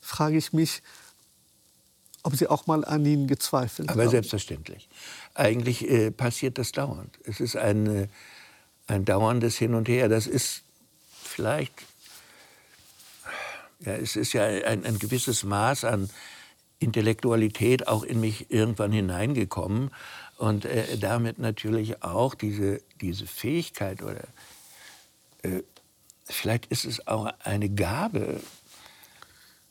frage 0.00 0.36
ich 0.36 0.52
mich, 0.52 0.82
ob 2.22 2.36
Sie 2.36 2.46
auch 2.46 2.66
mal 2.66 2.84
an 2.84 3.04
ihn 3.04 3.26
gezweifelt 3.26 3.88
Aber 3.88 3.94
haben. 3.94 4.00
Aber 4.02 4.10
selbstverständlich. 4.10 4.88
Eigentlich 5.34 5.88
äh, 5.88 6.10
passiert 6.10 6.58
das 6.58 6.72
dauernd. 6.72 7.18
Es 7.24 7.40
ist 7.40 7.56
ein, 7.56 7.86
äh, 7.86 8.08
ein 8.86 9.04
dauerndes 9.04 9.56
Hin 9.56 9.74
und 9.74 9.88
Her. 9.88 10.08
Das 10.08 10.26
ist 10.26 10.62
vielleicht, 11.22 11.74
ja, 13.80 13.94
es 13.94 14.16
ist 14.16 14.32
ja 14.32 14.44
ein, 14.44 14.84
ein 14.84 14.98
gewisses 14.98 15.44
Maß 15.44 15.84
an 15.84 16.10
Intellektualität 16.78 17.86
auch 17.88 18.02
in 18.02 18.20
mich 18.20 18.50
irgendwann 18.50 18.92
hineingekommen 18.92 19.90
und 20.36 20.64
äh, 20.64 20.98
damit 20.98 21.38
natürlich 21.38 22.02
auch 22.02 22.34
diese, 22.34 22.82
diese 23.00 23.26
Fähigkeit 23.26 24.02
oder 24.02 24.24
äh, 25.42 25.62
vielleicht 26.24 26.66
ist 26.66 26.84
es 26.84 27.06
auch 27.06 27.32
eine 27.44 27.68
Gabe, 27.68 28.40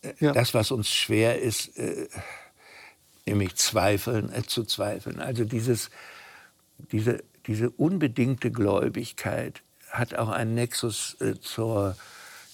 äh, 0.02 0.12
ja. 0.20 0.32
das, 0.32 0.54
was 0.54 0.70
uns 0.70 0.88
schwer 0.88 1.40
ist, 1.40 1.76
äh, 1.76 2.08
nämlich 3.26 3.56
zweifeln, 3.56 4.32
äh, 4.32 4.42
zu 4.42 4.64
zweifeln. 4.64 5.20
Also 5.20 5.44
dieses, 5.44 5.90
diese, 6.90 7.22
diese 7.46 7.70
unbedingte 7.70 8.50
Gläubigkeit 8.50 9.62
hat 9.90 10.14
auch 10.14 10.28
einen 10.28 10.54
Nexus 10.54 11.16
äh, 11.20 11.38
zur, 11.40 11.96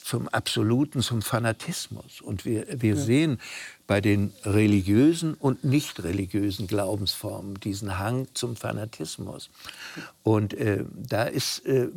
zum 0.02 0.28
Absoluten, 0.28 1.02
zum 1.02 1.22
Fanatismus. 1.22 2.20
Und 2.20 2.44
wir, 2.44 2.66
wir 2.80 2.94
ja. 2.94 3.00
sehen 3.00 3.38
bei 3.86 4.00
den 4.00 4.32
religiösen 4.44 5.34
und 5.34 5.64
nicht 5.64 6.02
religiösen 6.02 6.66
Glaubensformen 6.66 7.58
diesen 7.60 7.98
Hang 7.98 8.28
zum 8.34 8.56
Fanatismus. 8.56 9.50
Und 10.22 10.54
äh, 10.54 10.84
da 10.94 11.24
ist 11.24 11.64
äh, 11.64 11.84
äh, 11.84 11.90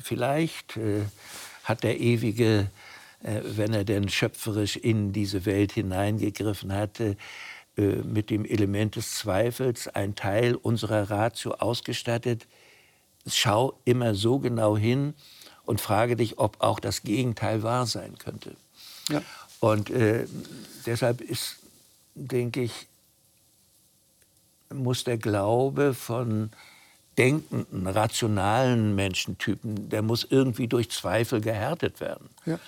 vielleicht 0.00 0.76
äh, 0.76 1.02
hat 1.64 1.82
der 1.82 2.00
ewige, 2.00 2.70
wenn 3.20 3.74
er 3.74 3.84
denn 3.84 4.08
schöpferisch 4.08 4.76
in 4.76 5.12
diese 5.12 5.44
Welt 5.44 5.72
hineingegriffen 5.72 6.72
hatte, 6.72 7.16
mit 7.78 8.30
dem 8.30 8.44
Element 8.44 8.96
des 8.96 9.14
Zweifels 9.14 9.88
ein 9.88 10.14
Teil 10.14 10.54
unserer 10.56 11.10
Ratio 11.10 11.52
ausgestattet. 11.52 12.46
Schau 13.26 13.78
immer 13.84 14.14
so 14.14 14.38
genau 14.38 14.76
hin 14.76 15.14
und 15.64 15.80
frage 15.80 16.16
dich, 16.16 16.38
ob 16.38 16.60
auch 16.60 16.80
das 16.80 17.02
Gegenteil 17.02 17.62
wahr 17.62 17.86
sein 17.86 18.18
könnte. 18.18 18.56
Ja. 19.08 19.22
Und 19.60 19.90
äh, 19.90 20.26
deshalb 20.86 21.20
ist, 21.20 21.56
denke 22.14 22.62
ich, 22.62 22.86
muss 24.72 25.04
der 25.04 25.18
Glaube 25.18 25.94
von 25.94 26.50
denkenden, 27.16 27.86
rationalen 27.86 28.94
Menschentypen, 28.94 29.88
der 29.88 30.02
muss 30.02 30.26
irgendwie 30.28 30.68
durch 30.68 30.90
Zweifel 30.90 31.40
gehärtet 31.40 32.00
werden. 32.00 32.28
Ja. 32.46 32.58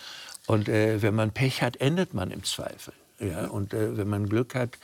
Und 0.46 0.68
äh, 0.68 1.00
wenn 1.02 1.14
man 1.14 1.30
Pech 1.30 1.62
hat, 1.62 1.76
endet 1.76 2.14
man 2.14 2.30
im 2.30 2.42
Zweifel. 2.42 2.92
Ja? 3.20 3.46
Und 3.46 3.74
äh, 3.74 3.96
wenn 3.96 4.08
man 4.08 4.28
Glück 4.28 4.54
hat, 4.54 4.78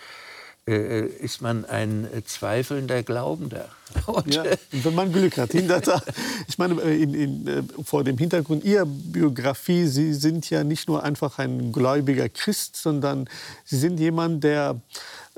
äh, 0.68 0.74
äh, 0.74 1.06
ist 1.06 1.42
man 1.42 1.64
ein 1.64 2.12
äh, 2.12 2.24
zweifelnder 2.24 3.04
Glaubender. 3.04 3.68
Und, 4.06 4.34
ja, 4.34 4.42
wenn 4.72 4.94
man 4.96 5.12
Glück 5.12 5.38
hat. 5.38 5.54
ich 6.48 6.58
meine, 6.58 6.80
in, 6.80 7.14
in, 7.14 7.68
vor 7.84 8.02
dem 8.02 8.18
Hintergrund 8.18 8.64
Ihrer 8.64 8.84
Biografie, 8.84 9.86
Sie 9.86 10.12
sind 10.12 10.50
ja 10.50 10.64
nicht 10.64 10.88
nur 10.88 11.04
einfach 11.04 11.38
ein 11.38 11.70
gläubiger 11.70 12.28
Christ, 12.28 12.74
sondern 12.74 13.28
Sie 13.64 13.78
sind 13.78 14.00
jemand, 14.00 14.42
der 14.42 14.70
äh, 14.70 14.76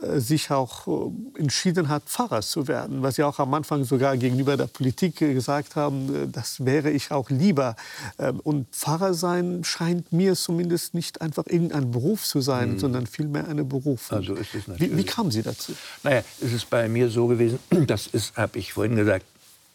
sich 0.00 0.50
auch 0.50 0.86
äh, 0.86 1.40
entschieden 1.40 1.88
hat, 1.88 2.04
Pfarrer 2.04 2.42
zu 2.42 2.68
werden, 2.68 3.02
was 3.02 3.16
Sie 3.16 3.24
auch 3.24 3.38
am 3.40 3.52
Anfang 3.54 3.82
sogar 3.84 4.16
gegenüber 4.16 4.56
der 4.56 4.68
Politik 4.68 5.16
gesagt 5.16 5.74
haben, 5.74 6.30
das 6.30 6.64
wäre 6.64 6.90
ich 6.90 7.10
auch 7.10 7.30
lieber. 7.30 7.74
Ähm, 8.18 8.38
und 8.40 8.68
Pfarrer 8.70 9.14
sein 9.14 9.64
scheint 9.64 10.12
mir 10.12 10.36
zumindest 10.36 10.94
nicht 10.94 11.20
einfach 11.20 11.44
irgendein 11.46 11.90
Beruf 11.90 12.24
zu 12.24 12.40
sein, 12.40 12.74
mhm. 12.74 12.78
sondern 12.78 13.06
vielmehr 13.06 13.48
eine 13.48 13.64
Berufung. 13.64 14.18
Also 14.18 14.34
ist 14.34 14.54
es 14.54 14.68
natürlich. 14.68 14.92
Wie, 14.92 14.98
wie 14.98 15.04
kamen 15.04 15.32
Sie 15.32 15.42
dazu? 15.42 15.72
Naja, 16.04 16.22
es 16.40 16.52
ist 16.52 16.70
bei 16.70 16.88
mir 16.88 17.10
so 17.10 17.26
gewesen, 17.26 17.58
das 17.86 18.06
ist, 18.06 18.36
habe 18.36 18.58
ich 18.58 18.72
vorhin 18.72 18.94
gesagt, 18.94 19.26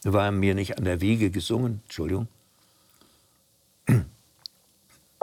war 0.04 0.32
mir 0.32 0.56
nicht 0.56 0.78
an 0.78 0.86
der 0.86 1.02
Wiege 1.02 1.32
gesungen, 1.32 1.82
Entschuldigung. 1.86 2.28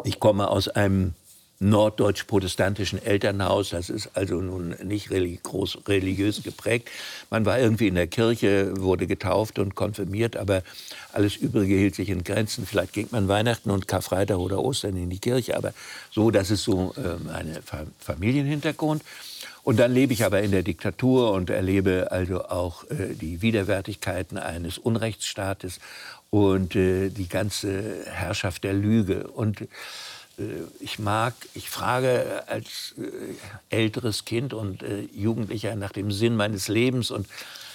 Ich 0.05 0.21
komme 0.21 0.49
aus 0.49 0.69
einem 0.69 1.15
norddeutsch-protestantischen 1.61 3.03
Elternhaus. 3.05 3.71
Das 3.71 3.91
ist 3.91 4.11
also 4.15 4.41
nun 4.41 4.75
nicht 4.83 5.11
groß 5.43 5.79
religiös 5.87 6.43
geprägt. 6.43 6.89
Man 7.29 7.45
war 7.45 7.59
irgendwie 7.59 7.87
in 7.87 7.95
der 7.95 8.07
Kirche, 8.07 8.73
wurde 8.81 9.07
getauft 9.07 9.59
und 9.59 9.75
konfirmiert, 9.75 10.37
aber 10.37 10.63
alles 11.13 11.37
Übrige 11.37 11.75
hielt 11.75 11.95
sich 11.95 12.09
in 12.09 12.25
Grenzen. 12.25 12.67
Vielleicht 12.67 12.95
ging 12.95 13.09
man 13.11 13.29
Weihnachten 13.29 13.71
und 13.71 13.87
Karfreitag 13.87 14.39
oder 14.39 14.59
Ostern 14.59 14.97
in 14.97 15.11
die 15.11 15.19
Kirche, 15.19 15.57
aber 15.57 15.75
so, 16.11 16.31
das 16.31 16.51
ist 16.51 16.65
so 16.65 16.95
äh, 16.97 17.61
Familienhintergrund. 17.99 19.03
Und 19.63 19.79
dann 19.79 19.93
lebe 19.93 20.15
ich 20.15 20.25
aber 20.25 20.41
in 20.41 20.53
der 20.53 20.63
Diktatur 20.63 21.33
und 21.33 21.51
erlebe 21.51 22.09
also 22.11 22.45
auch 22.47 22.85
äh, 22.85 23.15
die 23.15 23.43
Widerwärtigkeiten 23.43 24.39
eines 24.39 24.79
Unrechtsstaates 24.79 25.81
und 26.31 26.75
äh, 26.75 27.11
die 27.11 27.29
ganze 27.29 28.07
Herrschaft 28.07 28.65
der 28.65 28.73
Lüge. 28.73 29.27
Und 29.27 29.69
ich 30.81 30.99
mag, 30.99 31.35
ich 31.55 31.71
frage 31.71 32.45
als 32.47 32.95
äh, 32.99 33.35
älteres 33.75 34.25
Kind 34.25 34.55
und 34.55 34.83
äh, 34.83 35.03
Jugendlicher 35.13 35.75
nach 35.77 35.93
dem 35.93 36.11
Sinn 36.11 36.37
meines 36.37 36.69
Lebens 36.69 37.11
und 37.11 37.27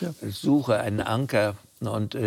ja. 0.01 0.13
suche 0.30 0.80
einen 0.80 1.01
Anker 1.01 1.56
und 1.80 2.17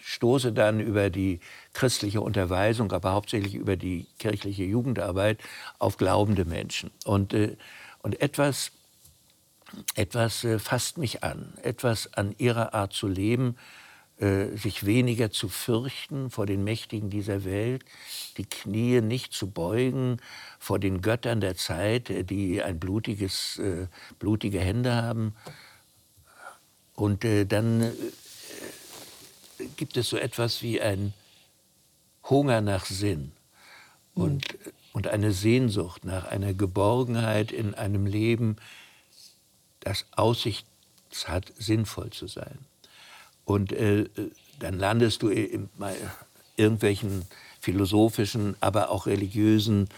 stoße 0.00 0.52
dann 0.52 0.80
über 0.80 1.10
die 1.10 1.40
christliche 1.74 2.20
Unterweisung, 2.20 2.92
aber 2.92 3.12
hauptsächlich 3.12 3.54
über 3.54 3.76
die 3.76 4.06
kirchliche 4.18 4.64
Jugendarbeit 4.64 5.38
auf 5.78 5.98
glaubende 5.98 6.44
Menschen. 6.44 6.90
Und, 7.04 7.36
und 8.02 8.20
etwas, 8.22 8.70
etwas 9.96 10.46
fasst 10.58 10.98
mich 10.98 11.24
an, 11.24 11.52
etwas 11.62 12.14
an 12.14 12.34
ihrer 12.38 12.74
Art 12.74 12.94
zu 12.94 13.06
leben, 13.06 13.56
äh, 13.56 13.87
sich 14.20 14.84
weniger 14.84 15.30
zu 15.30 15.48
fürchten 15.48 16.28
vor 16.30 16.44
den 16.44 16.64
Mächtigen 16.64 17.08
dieser 17.08 17.44
Welt, 17.44 17.84
die 18.36 18.46
Knie 18.46 19.00
nicht 19.00 19.32
zu 19.32 19.48
beugen 19.48 20.18
vor 20.58 20.78
den 20.78 21.02
Göttern 21.02 21.40
der 21.40 21.56
Zeit, 21.56 22.10
äh, 22.10 22.24
die 22.24 22.62
ein 22.62 22.78
blutiges, 22.78 23.58
äh, 23.58 23.86
blutige 24.18 24.60
Hände 24.60 24.94
haben. 24.94 25.34
Und 26.94 27.24
äh, 27.24 27.44
dann 27.44 27.82
äh, 27.82 27.92
gibt 29.76 29.96
es 29.96 30.08
so 30.08 30.16
etwas 30.16 30.62
wie 30.62 30.80
ein 30.80 31.14
Hunger 32.24 32.60
nach 32.60 32.86
Sinn 32.86 33.32
und, 34.14 34.52
mhm. 34.52 34.72
und 34.92 35.06
eine 35.08 35.32
Sehnsucht 35.32 36.04
nach 36.04 36.24
einer 36.24 36.54
Geborgenheit 36.54 37.52
in 37.52 37.74
einem 37.74 38.06
Leben, 38.06 38.56
das 39.80 40.06
Aussicht 40.12 40.66
hat, 41.26 41.52
sinnvoll 41.56 42.10
zu 42.10 42.26
sein. 42.26 42.58
Und 43.48 43.72
äh, 43.72 44.04
dann 44.58 44.78
landest 44.78 45.22
du 45.22 45.30
in 45.30 45.70
irgendwelchen 46.58 47.22
philosophischen, 47.60 48.56
aber 48.60 48.90
auch 48.90 49.06
religiösen 49.06 49.88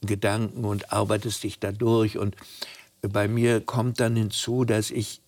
Gedanken 0.00 0.64
und 0.64 0.94
arbeitest 0.94 1.44
dich 1.44 1.58
da 1.58 1.72
durch. 1.72 2.16
Und 2.16 2.36
bei 3.02 3.28
mir 3.28 3.60
kommt 3.60 4.00
dann 4.00 4.16
hinzu, 4.16 4.64
dass 4.64 4.90
ich 4.90 5.20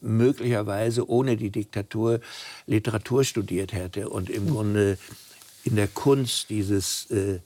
möglicherweise 0.00 1.10
ohne 1.10 1.36
die 1.36 1.50
Diktatur 1.50 2.20
Literatur 2.66 3.22
studiert 3.22 3.74
hätte 3.74 4.08
und 4.08 4.30
im 4.30 4.46
hm. 4.46 4.54
Grunde 4.54 4.98
in 5.64 5.76
der 5.76 5.88
Kunst 5.88 6.48
dieses, 6.48 7.10
äh, 7.10 7.40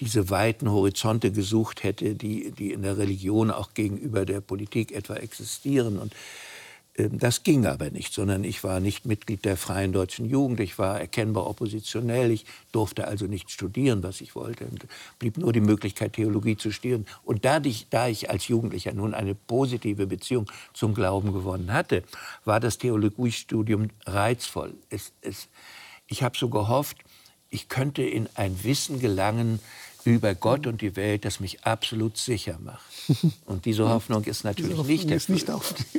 diese 0.00 0.30
weiten 0.30 0.68
Horizonte 0.68 1.30
gesucht 1.30 1.84
hätte, 1.84 2.16
die, 2.16 2.50
die 2.50 2.72
in 2.72 2.82
der 2.82 2.98
Religion 2.98 3.52
auch 3.52 3.72
gegenüber 3.72 4.24
der 4.24 4.40
Politik 4.40 4.90
etwa 4.90 5.14
existieren. 5.14 5.96
Und 5.96 6.12
das 6.96 7.42
ging 7.42 7.66
aber 7.66 7.90
nicht, 7.90 8.14
sondern 8.14 8.42
ich 8.42 8.64
war 8.64 8.80
nicht 8.80 9.04
Mitglied 9.04 9.44
der 9.44 9.58
Freien 9.58 9.92
Deutschen 9.92 10.24
Jugend, 10.24 10.60
ich 10.60 10.78
war 10.78 10.98
erkennbar 10.98 11.46
oppositionell, 11.46 12.30
ich 12.30 12.46
durfte 12.72 13.06
also 13.06 13.26
nicht 13.26 13.50
studieren, 13.50 14.02
was 14.02 14.22
ich 14.22 14.34
wollte. 14.34 14.64
Und 14.64 14.86
blieb 15.18 15.36
nur 15.36 15.52
die 15.52 15.60
Möglichkeit, 15.60 16.14
Theologie 16.14 16.56
zu 16.56 16.72
studieren. 16.72 17.06
Und 17.22 17.44
da 17.44 17.60
ich, 17.62 17.88
da 17.90 18.08
ich 18.08 18.30
als 18.30 18.48
Jugendlicher 18.48 18.94
nun 18.94 19.12
eine 19.12 19.34
positive 19.34 20.06
Beziehung 20.06 20.50
zum 20.72 20.94
Glauben 20.94 21.34
gewonnen 21.34 21.72
hatte, 21.72 22.02
war 22.46 22.60
das 22.60 22.78
Theologiestudium 22.78 23.90
reizvoll. 24.06 24.72
Es, 24.88 25.12
es, 25.20 25.48
ich 26.06 26.22
habe 26.22 26.38
so 26.38 26.48
gehofft, 26.48 26.96
ich 27.50 27.68
könnte 27.68 28.02
in 28.02 28.28
ein 28.34 28.64
Wissen 28.64 29.00
gelangen, 29.00 29.60
über 30.10 30.34
Gott 30.34 30.66
und 30.66 30.80
die 30.80 30.96
Welt, 30.96 31.24
das 31.24 31.40
mich 31.40 31.64
absolut 31.64 32.16
sicher 32.16 32.58
macht. 32.62 32.84
Und 33.44 33.64
diese 33.64 33.88
Hoffnung 33.88 34.24
ist 34.24 34.44
natürlich 34.44 34.76
Hoffnung 34.76 34.86
nicht. 34.88 35.10
Ist 35.10 35.28
nicht 35.28 35.50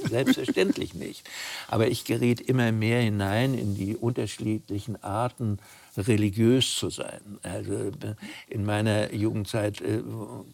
Selbstverständlich 0.09 0.93
nicht. 0.93 1.27
Aber 1.67 1.87
ich 1.87 2.05
geriet 2.05 2.41
immer 2.41 2.71
mehr 2.71 3.01
hinein 3.01 3.53
in 3.53 3.75
die 3.75 3.95
unterschiedlichen 3.95 5.01
Arten 5.03 5.59
religiös 5.97 6.75
zu 6.75 6.89
sein. 6.89 7.39
Also 7.41 7.91
in 8.47 8.65
meiner 8.65 9.13
Jugendzeit 9.13 9.81
äh, 9.81 10.01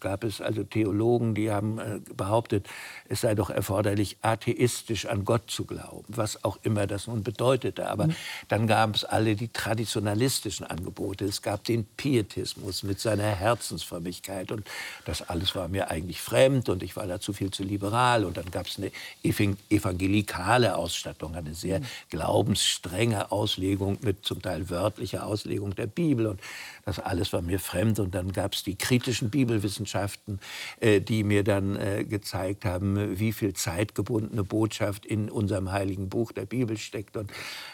gab 0.00 0.24
es 0.24 0.40
also 0.40 0.64
Theologen, 0.64 1.34
die 1.34 1.50
haben 1.50 1.78
äh, 1.78 2.00
behauptet, 2.16 2.66
es 3.08 3.20
sei 3.20 3.34
doch 3.34 3.50
erforderlich, 3.50 4.16
atheistisch 4.22 5.06
an 5.06 5.24
Gott 5.24 5.50
zu 5.50 5.64
glauben, 5.66 6.06
was 6.08 6.44
auch 6.44 6.58
immer 6.62 6.86
das 6.86 7.06
nun 7.06 7.22
bedeutete. 7.22 7.88
Aber 7.88 8.06
mhm. 8.06 8.16
dann 8.48 8.66
gab 8.66 8.94
es 8.94 9.04
alle 9.04 9.36
die 9.36 9.48
traditionalistischen 9.48 10.66
Angebote. 10.66 11.26
Es 11.26 11.42
gab 11.42 11.64
den 11.64 11.84
Pietismus 11.84 12.82
mit 12.82 13.00
seiner 13.00 13.24
Herzensfrömmigkeit 13.24 14.50
und 14.52 14.66
das 15.04 15.22
alles 15.22 15.54
war 15.54 15.68
mir 15.68 15.90
eigentlich 15.90 16.20
fremd 16.22 16.68
und 16.68 16.82
ich 16.82 16.96
war 16.96 17.06
dazu 17.06 17.32
viel 17.32 17.50
zu 17.50 17.64
liberal. 17.64 18.24
Und 18.24 18.36
dann 18.36 18.50
gab 18.50 18.66
es 18.66 18.78
eine 18.78 18.90
evangelikale 19.22 20.76
Ausstattung, 20.76 21.34
eine 21.34 21.54
sehr 21.54 21.80
mhm. 21.80 21.84
glaubensstrenge 22.10 23.30
Auslegung 23.30 23.98
mit 24.00 24.24
zum 24.24 24.40
Teil 24.40 24.70
wörtlicher 24.70 25.26
Auslegung 25.26 25.33
Auslegung 25.34 25.74
der 25.74 25.88
Bibel 25.88 26.26
und 26.26 26.40
das 26.84 27.00
alles 27.00 27.32
war 27.32 27.42
mir 27.42 27.58
fremd. 27.58 27.98
Und 27.98 28.14
dann 28.14 28.32
gab 28.32 28.54
es 28.54 28.62
die 28.62 28.76
kritischen 28.76 29.30
Bibelwissenschaften, 29.30 30.38
äh, 30.80 31.00
die 31.00 31.24
mir 31.24 31.42
dann 31.42 31.76
äh, 31.76 32.04
gezeigt 32.04 32.64
haben, 32.64 33.18
wie 33.18 33.32
viel 33.32 33.52
zeitgebundene 33.52 34.44
Botschaft 34.44 35.04
in 35.04 35.28
unserem 35.28 35.72
heiligen 35.72 36.08
Buch 36.08 36.32
der 36.32 36.46
Bibel 36.46 36.78
steckt 36.78 37.16
und 37.16 37.30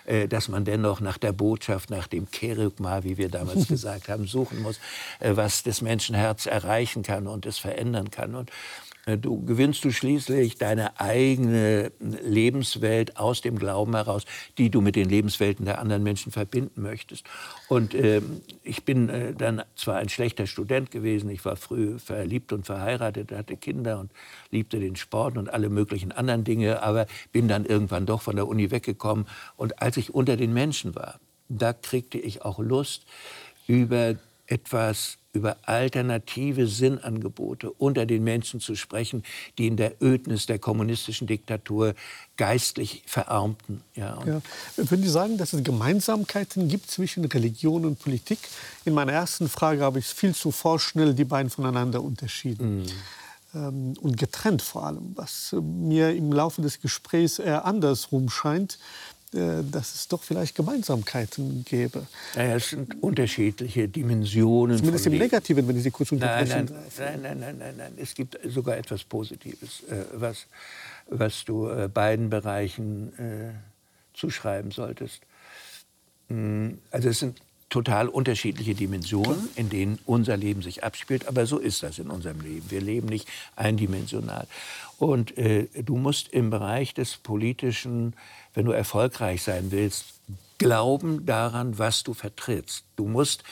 äh, 0.06 0.26
dass 0.26 0.48
man 0.48 0.64
dennoch 0.64 1.00
nach 1.00 1.18
der 1.18 1.32
Botschaft, 1.32 1.90
nach 1.90 2.06
dem 2.06 2.30
Kerygma, 2.30 3.04
wie 3.04 3.18
wir 3.18 3.28
damals 3.28 3.68
gesagt 3.68 4.08
haben, 4.08 4.26
suchen 4.26 4.62
muss, 4.62 4.80
was 5.20 5.62
das 5.62 5.82
Menschenherz 5.82 6.46
erreichen 6.46 7.02
kann 7.02 7.26
und 7.26 7.46
es 7.46 7.58
verändern 7.58 8.10
kann. 8.10 8.34
Und 8.34 8.50
du 9.06 9.44
gewinnst 9.44 9.84
du 9.84 9.90
schließlich 9.90 10.56
deine 10.56 11.00
eigene 11.00 11.92
Lebenswelt 12.00 13.16
aus 13.16 13.40
dem 13.40 13.58
Glauben 13.58 13.94
heraus, 13.94 14.24
die 14.58 14.70
du 14.70 14.80
mit 14.80 14.96
den 14.96 15.08
Lebenswelten 15.08 15.64
der 15.64 15.78
anderen 15.78 16.02
Menschen 16.02 16.32
verbinden 16.32 16.82
möchtest. 16.82 17.24
Und 17.68 17.94
äh, 17.94 18.20
ich 18.62 18.84
bin 18.84 19.08
äh, 19.08 19.34
dann 19.34 19.62
zwar 19.76 19.96
ein 19.96 20.08
schlechter 20.08 20.46
Student 20.46 20.90
gewesen, 20.90 21.30
ich 21.30 21.44
war 21.44 21.56
früh 21.56 21.98
verliebt 21.98 22.52
und 22.52 22.66
verheiratet, 22.66 23.32
hatte 23.32 23.56
Kinder 23.56 24.00
und 24.00 24.10
liebte 24.50 24.78
den 24.78 24.96
Sport 24.96 25.36
und 25.36 25.52
alle 25.52 25.68
möglichen 25.68 26.12
anderen 26.12 26.44
Dinge, 26.44 26.82
aber 26.82 27.06
bin 27.32 27.48
dann 27.48 27.64
irgendwann 27.64 28.06
doch 28.06 28.22
von 28.22 28.36
der 28.36 28.48
Uni 28.48 28.70
weggekommen. 28.70 29.26
Und 29.56 29.80
als 29.82 29.96
ich 29.96 30.14
unter 30.14 30.36
den 30.36 30.52
Menschen 30.52 30.94
war, 30.94 31.20
da 31.48 31.72
kriegte 31.72 32.18
ich 32.18 32.42
auch 32.42 32.58
Lust, 32.58 33.06
über 33.66 34.16
etwas 34.46 35.19
über 35.32 35.56
alternative 35.62 36.66
Sinnangebote 36.66 37.70
unter 37.70 38.04
den 38.04 38.24
Menschen 38.24 38.60
zu 38.60 38.74
sprechen, 38.74 39.22
die 39.58 39.68
in 39.68 39.76
der 39.76 40.02
Ödnis 40.02 40.46
der 40.46 40.58
kommunistischen 40.58 41.26
Diktatur 41.26 41.94
geistlich 42.36 43.02
verarmten. 43.06 43.82
Ja, 43.94 44.18
ja. 44.26 44.40
Würden 44.76 45.02
Sie 45.02 45.08
sagen, 45.08 45.38
dass 45.38 45.52
es 45.52 45.62
Gemeinsamkeiten 45.62 46.68
gibt 46.68 46.90
zwischen 46.90 47.24
Religion 47.24 47.84
und 47.84 48.00
Politik? 48.00 48.38
In 48.84 48.94
meiner 48.94 49.12
ersten 49.12 49.48
Frage 49.48 49.82
habe 49.82 50.00
ich 50.00 50.06
viel 50.06 50.34
zu 50.34 50.50
vorschnell 50.50 51.14
die 51.14 51.24
beiden 51.24 51.50
voneinander 51.50 52.02
unterschieden. 52.02 52.86
Mm. 53.52 53.94
und 54.00 54.16
getrennt 54.16 54.62
vor 54.62 54.86
allem, 54.86 55.10
was 55.16 55.56
mir 55.60 56.14
im 56.14 56.32
Laufe 56.32 56.62
des 56.62 56.80
Gesprächs 56.80 57.40
eher 57.40 57.64
andersrum 57.64 58.30
scheint. 58.30 58.78
Äh, 59.32 59.62
dass 59.70 59.94
es 59.94 60.08
doch 60.08 60.24
vielleicht 60.24 60.56
Gemeinsamkeiten 60.56 61.64
gäbe. 61.64 62.04
Naja, 62.34 62.56
es 62.56 62.70
sind 62.70 63.00
unterschiedliche 63.00 63.86
Dimensionen. 63.86 64.76
Zumindest 64.76 65.06
im 65.06 65.18
Negativen, 65.18 65.68
wenn 65.68 65.76
ich 65.76 65.84
Sie 65.84 65.92
kurz 65.92 66.10
unterbrechen 66.10 66.68
nein, 66.68 66.82
nein, 66.98 67.22
nein, 67.22 67.38
nein, 67.38 67.58
nein, 67.58 67.74
nein, 67.76 67.92
Es 67.96 68.14
gibt 68.14 68.36
sogar 68.44 68.76
etwas 68.76 69.04
Positives, 69.04 69.84
äh, 69.84 70.04
was, 70.14 70.46
was 71.08 71.44
du 71.44 71.68
äh, 71.68 71.86
beiden 71.86 72.28
Bereichen 72.28 73.12
zuschreiben 74.14 74.72
solltest. 74.72 75.22
Mm, 76.28 76.70
also 76.90 77.08
es 77.08 77.20
sind 77.20 77.40
total 77.70 78.08
unterschiedliche 78.08 78.74
Dimensionen, 78.74 79.48
in 79.54 79.70
denen 79.70 79.98
unser 80.04 80.36
Leben 80.36 80.60
sich 80.60 80.84
abspielt. 80.84 81.26
Aber 81.28 81.46
so 81.46 81.58
ist 81.58 81.82
das 81.82 81.98
in 81.98 82.10
unserem 82.10 82.40
Leben. 82.40 82.70
Wir 82.70 82.80
leben 82.80 83.08
nicht 83.08 83.28
eindimensional. 83.56 84.46
Und 84.98 85.38
äh, 85.38 85.68
du 85.82 85.96
musst 85.96 86.28
im 86.28 86.50
Bereich 86.50 86.92
des 86.92 87.16
Politischen, 87.16 88.14
wenn 88.52 88.66
du 88.66 88.72
erfolgreich 88.72 89.42
sein 89.42 89.70
willst, 89.70 90.20
glauben 90.58 91.24
daran, 91.24 91.78
was 91.78 92.02
du 92.02 92.12
vertrittst. 92.12 92.84
Du 92.96 93.06
musst 93.06 93.44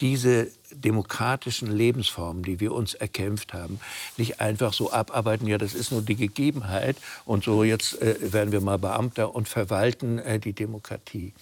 diese 0.00 0.48
demokratischen 0.72 1.70
Lebensformen, 1.70 2.42
die 2.42 2.60
wir 2.60 2.72
uns 2.72 2.94
erkämpft 2.94 3.52
haben, 3.52 3.80
nicht 4.16 4.40
einfach 4.40 4.72
so 4.72 4.92
abarbeiten, 4.92 5.46
ja, 5.46 5.58
das 5.58 5.74
ist 5.74 5.92
nur 5.92 6.02
die 6.02 6.14
Gegebenheit 6.14 6.96
und 7.24 7.44
so 7.44 7.64
jetzt 7.64 8.00
äh, 8.00 8.32
werden 8.32 8.52
wir 8.52 8.60
mal 8.60 8.78
Beamter 8.78 9.34
und 9.34 9.48
verwalten 9.48 10.18
äh, 10.18 10.38
die 10.38 10.52
Demokratie. 10.52 11.32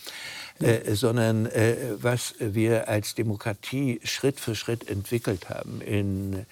Äh, 0.60 0.94
sondern 0.94 1.46
äh, 1.46 1.76
was 1.98 2.34
wir 2.38 2.88
als 2.88 3.14
Demokratie 3.14 4.00
Schritt 4.04 4.40
für 4.40 4.54
Schritt 4.54 4.88
entwickelt 4.88 5.50
haben, 5.50 5.82
in, 5.82 6.46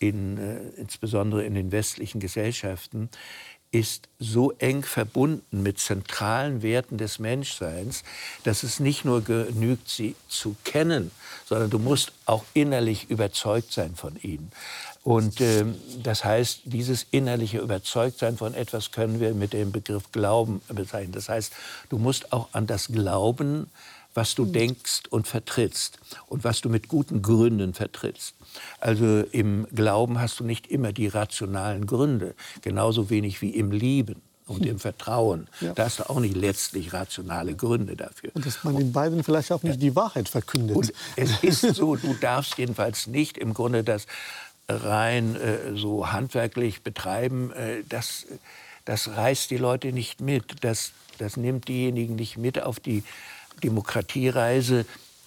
in, 0.00 0.38
äh, 0.38 0.80
insbesondere 0.80 1.44
in 1.44 1.54
den 1.54 1.70
westlichen 1.70 2.18
Gesellschaften, 2.18 3.10
ist 3.70 4.08
so 4.20 4.52
eng 4.52 4.84
verbunden 4.84 5.62
mit 5.62 5.78
zentralen 5.78 6.62
Werten 6.62 6.96
des 6.96 7.18
Menschseins, 7.18 8.04
dass 8.44 8.62
es 8.62 8.78
nicht 8.78 9.04
nur 9.04 9.22
genügt, 9.22 9.88
sie 9.88 10.14
zu 10.28 10.54
kennen, 10.62 11.10
sondern 11.44 11.70
du 11.70 11.80
musst 11.80 12.12
auch 12.24 12.44
innerlich 12.54 13.10
überzeugt 13.10 13.72
sein 13.72 13.96
von 13.96 14.16
ihnen. 14.22 14.52
Und 15.04 15.42
äh, 15.42 15.66
das 16.02 16.24
heißt, 16.24 16.62
dieses 16.64 17.06
innerliche 17.10 17.58
Überzeugtsein 17.58 18.38
von 18.38 18.54
etwas 18.54 18.90
können 18.90 19.20
wir 19.20 19.34
mit 19.34 19.52
dem 19.52 19.70
Begriff 19.70 20.10
Glauben 20.12 20.62
bezeichnen. 20.68 21.12
Das 21.12 21.28
heißt, 21.28 21.52
du 21.90 21.98
musst 21.98 22.32
auch 22.32 22.48
an 22.52 22.66
das 22.66 22.88
Glauben, 22.88 23.68
was 24.14 24.34
du 24.34 24.46
denkst 24.46 25.02
und 25.10 25.28
vertrittst 25.28 25.98
und 26.26 26.42
was 26.42 26.62
du 26.62 26.70
mit 26.70 26.88
guten 26.88 27.20
Gründen 27.20 27.74
vertrittst. 27.74 28.34
Also 28.80 29.20
im 29.30 29.66
Glauben 29.74 30.20
hast 30.20 30.40
du 30.40 30.44
nicht 30.44 30.68
immer 30.68 30.92
die 30.92 31.08
rationalen 31.08 31.86
Gründe, 31.86 32.34
genauso 32.62 33.10
wenig 33.10 33.42
wie 33.42 33.50
im 33.50 33.72
Lieben 33.72 34.22
und 34.46 34.64
im 34.64 34.78
Vertrauen. 34.78 35.48
Ja. 35.60 35.72
Da 35.74 35.84
hast 35.84 35.98
du 35.98 36.08
auch 36.08 36.20
nicht 36.20 36.36
letztlich 36.36 36.92
rationale 36.92 37.54
Gründe 37.54 37.96
dafür. 37.96 38.30
Und 38.34 38.46
dass 38.46 38.62
man 38.64 38.76
den 38.76 38.92
beiden 38.92 39.22
vielleicht 39.22 39.52
auch 39.52 39.62
nicht 39.62 39.82
die 39.82 39.96
Wahrheit 39.96 40.28
verkündet. 40.28 40.76
Und 40.76 40.92
es 41.16 41.42
ist 41.42 41.74
so, 41.74 41.96
du 41.96 42.14
darfst 42.14 42.56
jedenfalls 42.56 43.06
nicht 43.06 43.36
im 43.36 43.52
Grunde 43.52 43.84
das 43.84 44.06
rein 44.68 45.36
äh, 45.36 45.76
so 45.76 46.12
handwerklich 46.12 46.82
betreiben, 46.82 47.52
äh, 47.52 47.82
das, 47.88 48.26
das 48.84 49.08
reißt 49.08 49.50
die 49.50 49.56
Leute 49.56 49.92
nicht 49.92 50.20
mit. 50.20 50.64
Das, 50.64 50.92
das 51.18 51.36
nimmt 51.36 51.68
diejenigen 51.68 52.16
nicht 52.16 52.36
mit 52.36 52.62
auf 52.62 52.80
die 52.80 53.02
Demokratiereise, 53.62 54.86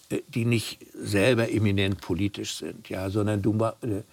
äh, 0.09 0.21
die 0.27 0.45
nicht 0.45 0.79
selber 0.93 1.51
eminent 1.51 2.01
politisch 2.01 2.55
sind, 2.55 2.89
ja, 2.89 3.09
sondern 3.09 3.41
du, 3.41 3.57
äh, 3.63 4.03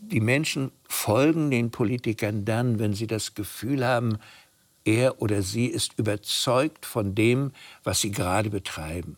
die 0.00 0.20
Menschen 0.20 0.70
folgen 0.88 1.50
den 1.50 1.70
Politikern 1.70 2.44
dann, 2.44 2.78
wenn 2.78 2.94
sie 2.94 3.06
das 3.06 3.34
Gefühl 3.34 3.84
haben, 3.84 4.18
er 4.84 5.20
oder 5.20 5.42
sie 5.42 5.66
ist 5.66 5.98
überzeugt 5.98 6.86
von 6.86 7.14
dem, 7.14 7.52
was 7.82 8.00
sie 8.00 8.12
gerade 8.12 8.50
betreiben. 8.50 9.16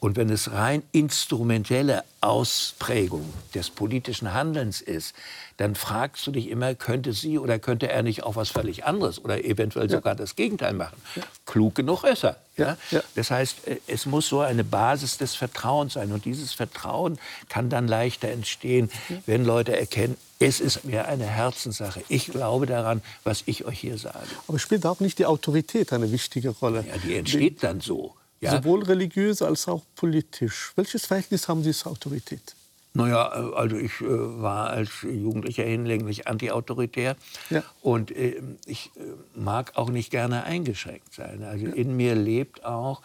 Und 0.00 0.16
wenn 0.16 0.30
es 0.30 0.50
rein 0.50 0.82
instrumentelle 0.92 2.04
Ausprägung 2.22 3.32
des 3.54 3.68
politischen 3.68 4.32
Handelns 4.32 4.80
ist, 4.80 5.14
dann 5.58 5.74
fragst 5.74 6.26
du 6.26 6.30
dich 6.30 6.48
immer, 6.48 6.74
könnte 6.74 7.12
sie 7.12 7.38
oder 7.38 7.58
könnte 7.58 7.90
er 7.90 8.02
nicht 8.02 8.22
auch 8.22 8.34
was 8.34 8.48
völlig 8.48 8.86
anderes 8.86 9.22
oder 9.22 9.44
eventuell 9.44 9.90
ja. 9.90 9.98
sogar 9.98 10.14
das 10.14 10.36
Gegenteil 10.36 10.72
machen? 10.72 10.96
Ja. 11.16 11.22
Klug 11.44 11.74
genug 11.74 12.04
ist 12.04 12.24
er. 12.24 12.36
Ja? 12.56 12.76
Das 13.14 13.30
heißt, 13.30 13.68
äh, 13.68 13.76
es 13.86 14.06
muss 14.06 14.28
so 14.28 14.40
eine 14.40 14.64
Basis 14.64 15.18
des 15.18 15.34
Vertrauens 15.34 15.94
sein. 15.94 16.12
Und 16.12 16.24
dieses 16.24 16.54
Vertrauen 16.54 17.18
kann 17.50 17.68
dann 17.68 17.86
leichter 17.86 18.28
entstehen, 18.28 18.90
wenn 19.26 19.44
Leute 19.44 19.78
erkennen, 19.78 20.16
es 20.38 20.60
ist 20.60 20.84
mir 20.84 21.06
eine 21.08 21.26
Herzenssache. 21.26 22.02
Ich 22.08 22.28
glaube 22.28 22.64
daran, 22.64 23.02
was 23.24 23.42
ich 23.44 23.66
euch 23.66 23.80
hier 23.80 23.98
sage. 23.98 24.26
Aber 24.48 24.58
spielt 24.58 24.86
auch 24.86 25.00
nicht 25.00 25.18
die 25.18 25.26
Autorität 25.26 25.92
eine 25.92 26.10
wichtige 26.10 26.48
Rolle? 26.48 26.86
Ja, 26.88 26.96
die 26.96 27.16
entsteht 27.16 27.62
dann 27.62 27.82
so. 27.82 28.14
Ja? 28.40 28.52
Sowohl 28.52 28.82
religiös 28.84 29.42
als 29.42 29.68
auch 29.68 29.82
politisch. 29.96 30.72
Welches 30.76 31.06
Verhältnis 31.06 31.46
haben 31.48 31.62
Sie 31.62 31.72
zur 31.72 31.92
Autorität? 31.92 32.54
Naja, 32.92 33.30
äh, 33.32 33.54
also 33.54 33.76
ich 33.76 34.00
äh, 34.00 34.06
war 34.08 34.70
als 34.70 34.90
Jugendlicher 35.02 35.64
hinlänglich 35.64 36.26
antiautoritär 36.26 37.16
ja. 37.50 37.62
und 37.82 38.10
äh, 38.10 38.42
ich 38.66 38.90
äh, 38.96 39.00
mag 39.38 39.76
auch 39.76 39.90
nicht 39.90 40.10
gerne 40.10 40.44
eingeschränkt 40.44 41.14
sein. 41.14 41.44
Also 41.44 41.66
ja. 41.66 41.72
in 41.74 41.96
mir 41.96 42.14
lebt 42.14 42.64
auch 42.64 43.02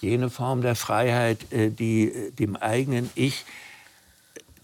jene 0.00 0.30
Form 0.30 0.62
der 0.62 0.74
Freiheit, 0.74 1.52
äh, 1.52 1.70
die 1.70 2.32
dem 2.38 2.56
eigenen 2.56 3.10
Ich 3.14 3.44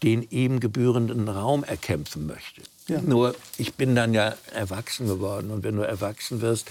den 0.02 0.22
ihm 0.30 0.58
gebührenden 0.58 1.28
Raum 1.28 1.62
erkämpfen 1.62 2.26
möchte. 2.26 2.62
Ja. 2.88 3.00
Nur 3.00 3.36
ich 3.56 3.74
bin 3.74 3.94
dann 3.94 4.14
ja 4.14 4.34
erwachsen 4.52 5.06
geworden 5.06 5.50
und 5.50 5.62
wenn 5.62 5.76
du 5.76 5.82
erwachsen 5.82 6.40
wirst, 6.40 6.70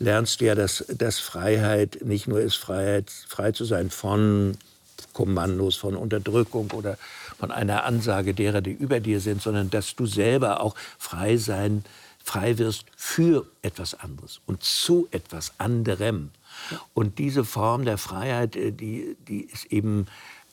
lernst 0.00 0.40
du 0.40 0.46
ja, 0.46 0.54
dass, 0.54 0.84
dass 0.88 1.20
Freiheit 1.20 1.98
nicht 2.02 2.26
nur 2.26 2.40
ist, 2.40 2.56
Freiheit, 2.56 3.10
frei 3.10 3.52
zu 3.52 3.64
sein 3.64 3.90
von 3.90 4.56
Kommandos, 5.12 5.76
von 5.76 5.94
Unterdrückung 5.96 6.70
oder 6.72 6.98
von 7.38 7.50
einer 7.50 7.84
Ansage 7.84 8.34
derer, 8.34 8.60
die 8.60 8.72
über 8.72 9.00
dir 9.00 9.20
sind, 9.20 9.40
sondern 9.40 9.70
dass 9.70 9.94
du 9.94 10.06
selber 10.06 10.60
auch 10.60 10.74
frei 10.98 11.36
sein, 11.36 11.84
frei 12.22 12.58
wirst 12.58 12.84
für 12.96 13.46
etwas 13.62 13.94
anderes 13.94 14.40
und 14.46 14.62
zu 14.62 15.08
etwas 15.10 15.52
anderem. 15.58 16.30
Und 16.94 17.18
diese 17.18 17.44
Form 17.44 17.84
der 17.84 17.98
Freiheit, 17.98 18.56
äh, 18.56 18.72
die, 18.72 19.16
die 19.28 19.42
ist 19.42 19.66
eben 19.66 20.06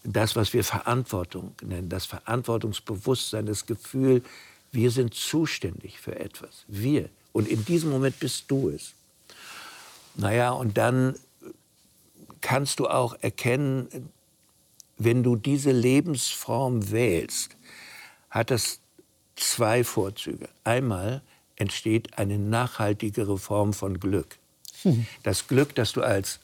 das, 0.03 0.35
was 0.35 0.53
wir 0.53 0.63
Verantwortung 0.63 1.53
nennen, 1.61 1.89
das 1.89 2.05
Verantwortungsbewusstsein, 2.05 3.45
das 3.45 3.65
Gefühl, 3.65 4.23
wir 4.71 4.91
sind 4.91 5.13
zuständig 5.13 5.99
für 5.99 6.17
etwas. 6.17 6.65
Wir. 6.67 7.09
Und 7.33 7.47
in 7.47 7.65
diesem 7.65 7.89
Moment 7.89 8.19
bist 8.19 8.45
du 8.47 8.69
es. 8.69 8.93
Naja, 10.17 10.51
und 10.51 10.77
dann 10.77 11.15
kannst 12.41 12.79
du 12.79 12.87
auch 12.87 13.15
erkennen, 13.21 14.11
wenn 14.97 15.23
du 15.23 15.35
diese 15.35 15.71
Lebensform 15.71 16.91
wählst, 16.91 17.55
hat 18.29 18.51
das 18.51 18.79
zwei 19.35 19.83
Vorzüge. 19.83 20.49
Einmal 20.63 21.21
entsteht 21.55 22.17
eine 22.17 22.37
nachhaltigere 22.37 23.37
Form 23.37 23.73
von 23.73 23.99
Glück. 23.99 24.37
Hm. 24.81 25.05
Das 25.23 25.47
Glück, 25.47 25.75
das 25.75 25.93
du 25.93 26.01
als 26.01 26.39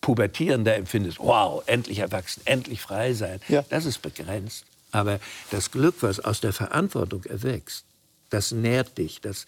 Pubertierender 0.00 0.76
empfindest, 0.76 1.18
wow, 1.18 1.62
endlich 1.66 1.98
erwachsen, 1.98 2.42
endlich 2.44 2.80
frei 2.80 3.12
sein, 3.12 3.40
ja. 3.48 3.64
das 3.68 3.84
ist 3.84 4.02
begrenzt. 4.02 4.64
Aber 4.92 5.18
das 5.50 5.70
Glück, 5.70 5.96
was 6.00 6.20
aus 6.20 6.40
der 6.40 6.52
Verantwortung 6.52 7.24
erwächst, 7.24 7.84
das 8.30 8.52
nährt 8.52 8.98
dich, 8.98 9.20
das, 9.20 9.46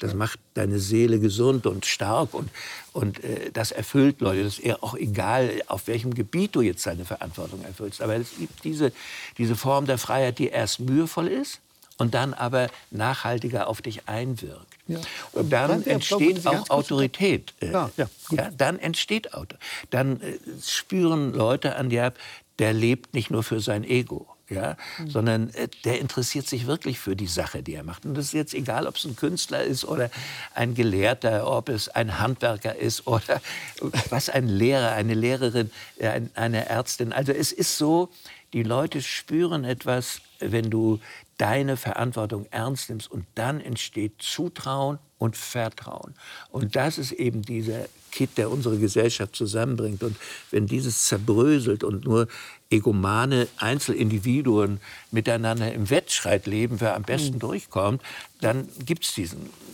das 0.00 0.14
macht 0.14 0.38
deine 0.54 0.78
Seele 0.78 1.20
gesund 1.20 1.66
und 1.66 1.86
stark 1.86 2.34
und, 2.34 2.50
und 2.92 3.22
äh, 3.22 3.50
das 3.52 3.70
erfüllt 3.70 4.20
Leute. 4.20 4.42
Das 4.42 4.54
ist 4.54 4.64
eher 4.64 4.82
auch 4.82 4.94
egal, 4.94 5.62
auf 5.66 5.86
welchem 5.86 6.14
Gebiet 6.14 6.56
du 6.56 6.62
jetzt 6.62 6.86
deine 6.86 7.04
Verantwortung 7.04 7.62
erfüllst. 7.64 8.02
Aber 8.02 8.16
es 8.16 8.30
gibt 8.38 8.64
diese, 8.64 8.92
diese 9.38 9.56
Form 9.56 9.86
der 9.86 9.98
Freiheit, 9.98 10.38
die 10.38 10.48
erst 10.48 10.80
mühevoll 10.80 11.28
ist 11.28 11.60
und 11.98 12.14
dann 12.14 12.32
aber 12.32 12.68
nachhaltiger 12.90 13.68
auf 13.68 13.82
dich 13.82 14.08
einwirkt. 14.08 14.66
Ja. 14.88 15.00
Und 15.32 15.52
dann, 15.52 15.84
entsteht 15.84 16.46
auch 16.46 16.70
Autorität. 16.70 17.52
Äh, 17.60 17.70
ja, 17.70 17.90
ja, 17.96 18.10
ja, 18.30 18.50
dann 18.56 18.78
entsteht 18.78 19.34
Autorität. 19.34 19.60
Dann 19.90 20.20
äh, 20.20 20.38
spüren 20.62 21.34
Leute 21.34 21.76
an 21.76 21.90
dir, 21.90 22.14
der 22.58 22.72
lebt 22.72 23.14
nicht 23.14 23.30
nur 23.30 23.42
für 23.42 23.60
sein 23.60 23.84
Ego 23.84 24.26
ja, 24.50 24.76
mhm. 24.98 25.10
sondern 25.10 25.50
äh, 25.50 25.68
der 25.84 26.00
interessiert 26.00 26.46
sich 26.46 26.66
wirklich 26.66 26.98
für 26.98 27.16
die 27.16 27.26
Sache, 27.26 27.62
die 27.62 27.74
er 27.74 27.84
macht. 27.84 28.04
Und 28.04 28.14
das 28.14 28.26
ist 28.26 28.32
jetzt 28.32 28.54
egal, 28.54 28.86
ob 28.86 28.96
es 28.96 29.04
ein 29.04 29.16
Künstler 29.16 29.62
ist 29.62 29.84
oder 29.84 30.10
ein 30.54 30.74
Gelehrter, 30.74 31.46
ob 31.50 31.68
es 31.68 31.88
ein 31.88 32.18
Handwerker 32.18 32.76
ist 32.76 33.06
oder 33.06 33.40
was 34.10 34.28
ein 34.28 34.48
Lehrer, 34.48 34.92
eine 34.92 35.14
Lehrerin, 35.14 35.70
äh, 35.98 36.20
eine 36.34 36.68
Ärztin. 36.68 37.12
Also 37.12 37.32
es 37.32 37.52
ist 37.52 37.78
so, 37.78 38.10
die 38.52 38.64
Leute 38.64 39.00
spüren 39.00 39.64
etwas, 39.64 40.20
wenn 40.40 40.70
du 40.70 40.98
deine 41.38 41.76
Verantwortung 41.76 42.46
ernst 42.50 42.90
nimmst 42.90 43.10
und 43.10 43.24
dann 43.34 43.60
entsteht 43.60 44.14
Zutrauen 44.18 44.98
und 45.18 45.36
Vertrauen. 45.36 46.14
Und 46.50 46.76
das 46.76 46.98
ist 46.98 47.12
eben 47.12 47.42
dieser 47.42 47.86
Kit, 48.10 48.36
der 48.36 48.50
unsere 48.50 48.78
Gesellschaft 48.78 49.36
zusammenbringt. 49.36 50.02
Und 50.02 50.16
wenn 50.50 50.66
dieses 50.66 51.06
zerbröselt 51.06 51.84
und 51.84 52.04
nur 52.04 52.28
egomane 52.70 53.48
Einzelindividuen 53.58 54.80
miteinander 55.10 55.72
im 55.72 55.90
Wettstreit 55.90 56.46
leben, 56.46 56.80
wer 56.80 56.94
am 56.94 57.02
besten 57.02 57.34
mhm. 57.34 57.40
durchkommt, 57.40 58.02
dann 58.40 58.68
gibt 58.84 59.04
es 59.04 59.14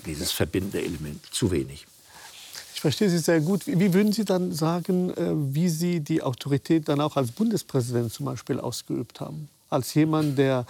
dieses 0.06 0.32
verbindende 0.32 0.82
Element 0.82 1.24
zu 1.30 1.50
wenig. 1.50 1.86
Ich 2.74 2.80
verstehe 2.80 3.08
Sie 3.08 3.18
sehr 3.18 3.40
gut. 3.40 3.66
Wie 3.66 3.94
würden 3.94 4.12
Sie 4.12 4.24
dann 4.24 4.52
sagen, 4.52 5.10
äh, 5.10 5.32
wie 5.54 5.68
Sie 5.68 6.00
die 6.00 6.22
Autorität 6.22 6.88
dann 6.88 7.00
auch 7.00 7.16
als 7.16 7.32
Bundespräsident 7.32 8.12
zum 8.12 8.26
Beispiel 8.26 8.60
ausgeübt 8.60 9.20
haben? 9.20 9.48
Als 9.70 9.94
jemand, 9.94 10.36
der 10.36 10.66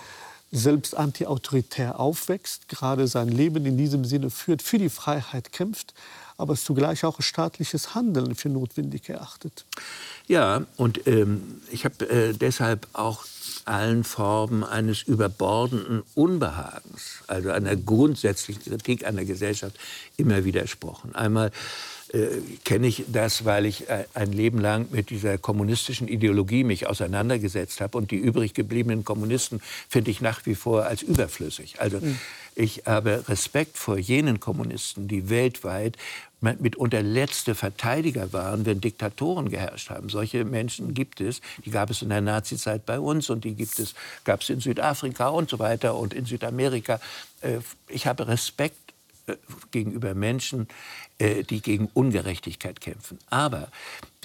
selbst 0.53 0.97
antiautoritär 0.97 1.99
aufwächst, 1.99 2.69
gerade 2.69 3.09
sein 3.09 3.29
Leben 3.29 3.67
in 3.67 3.77
diesem 3.77 4.05
Sinne 4.05 4.31
führt, 4.31 4.63
für 4.63 4.79
die 4.79 4.89
Freiheit 4.89 5.53
kämpft, 5.53 5.95
aber 6.39 6.53
es 6.53 6.65
zugleich 6.65 7.05
auch 7.05 7.21
staatliches 7.21 7.95
Handeln 7.95 8.35
für 8.35 8.49
notwendig 8.49 9.09
erachtet. 9.09 9.65
Ja, 10.27 10.65
und 10.77 11.07
ähm, 11.07 11.61
ich 11.71 11.85
habe 11.85 12.09
äh, 12.09 12.33
deshalb 12.33 12.87
auch 12.93 13.25
allen 13.65 14.05
Formen 14.05 14.65
eines 14.65 15.03
überbordenden 15.03 16.03
Unbehagens, 16.15 17.23
also 17.27 17.51
einer 17.51 17.75
grundsätzlichen 17.77 18.63
Kritik 18.63 19.07
an 19.07 19.17
der 19.17 19.25
Gesellschaft, 19.25 19.77
immer 20.17 20.45
widersprochen. 20.45 21.15
Einmal 21.15 21.51
äh, 22.13 22.27
kenne 22.65 22.87
ich 22.87 23.05
das, 23.09 23.45
weil 23.45 23.67
ich 23.67 23.89
äh, 23.89 24.05
ein 24.15 24.33
Leben 24.33 24.61
lang 24.61 24.87
mit 24.93 25.11
dieser 25.11 25.39
kommunistischen 25.39 26.07
Ideologie 26.07 26.63
mich 26.63 26.87
auseinandergesetzt 26.87 27.81
habe 27.81 27.99
und 27.99 28.13
die 28.13 28.17
übrig 28.17 28.55
gebliebenen 28.55 29.05
Kommunisten 29.05 29.61
finde 29.89 30.13
ich 30.13 30.21
nach 30.21 30.47
wie 30.47 30.55
vor 30.55 30.85
als 30.85 31.03
überflüssig. 31.03 31.81
Also 31.81 31.99
mhm. 31.99 32.19
Ich 32.57 32.85
habe 32.87 33.23
Respekt 33.29 33.77
vor 33.77 33.99
jenen 33.99 34.41
Kommunisten, 34.41 35.09
die 35.09 35.29
weltweit 35.29 35.97
mitunter 36.41 37.03
letzte 37.03 37.55
Verteidiger 37.55 38.33
waren, 38.33 38.65
wenn 38.65 38.81
Diktatoren 38.81 39.51
geherrscht 39.51 39.91
haben. 39.91 40.09
Solche 40.09 40.45
Menschen 40.45 40.95
gibt 40.95 41.21
es. 41.21 41.41
Die 41.65 41.71
gab 41.71 41.91
es 41.91 42.03
in 42.03 42.09
der 42.09 42.21
Nazizeit 42.21 42.87
bei 42.87 42.99
uns 42.99 43.31
und 43.31 43.45
die 43.45 43.55
gibt 43.55 43.79
es, 43.79 43.95
gab 44.25 44.41
es 44.41 44.49
in 44.49 44.61
Südafrika 44.61 45.29
und 45.29 45.51
so 45.51 45.59
weiter 45.59 45.97
und 45.97 46.15
in 46.15 46.25
Südamerika. 46.25 47.01
Äh, 47.43 47.59
ich 47.89 48.07
habe 48.07 48.29
Respekt 48.29 48.95
äh, 49.27 49.35
gegenüber 49.71 50.15
Menschen, 50.15 50.69
äh, 51.19 51.43
die 51.43 51.61
gegen 51.61 51.91
Ungerechtigkeit 51.93 52.81
kämpfen. 52.81 53.19
Aber 53.29 53.69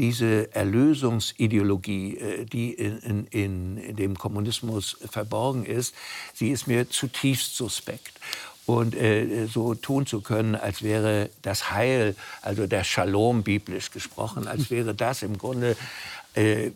diese 0.01 0.53
Erlösungsideologie, 0.55 2.47
die 2.51 2.73
in, 2.73 3.27
in, 3.27 3.77
in 3.77 3.95
dem 3.95 4.17
Kommunismus 4.17 4.97
verborgen 5.11 5.63
ist, 5.63 5.93
sie 6.33 6.49
ist 6.49 6.65
mir 6.65 6.89
zutiefst 6.89 7.55
suspekt 7.55 8.19
und 8.65 8.95
äh, 8.95 9.45
so 9.45 9.75
tun 9.75 10.07
zu 10.07 10.21
können, 10.21 10.55
als 10.55 10.81
wäre 10.81 11.29
das 11.43 11.69
Heil, 11.69 12.15
also 12.41 12.65
der 12.65 12.83
Shalom 12.83 13.43
biblisch 13.43 13.91
gesprochen, 13.91 14.47
als 14.47 14.71
wäre 14.71 14.95
das 14.95 15.21
im 15.21 15.37
Grunde 15.37 15.75
äh, 16.33 16.71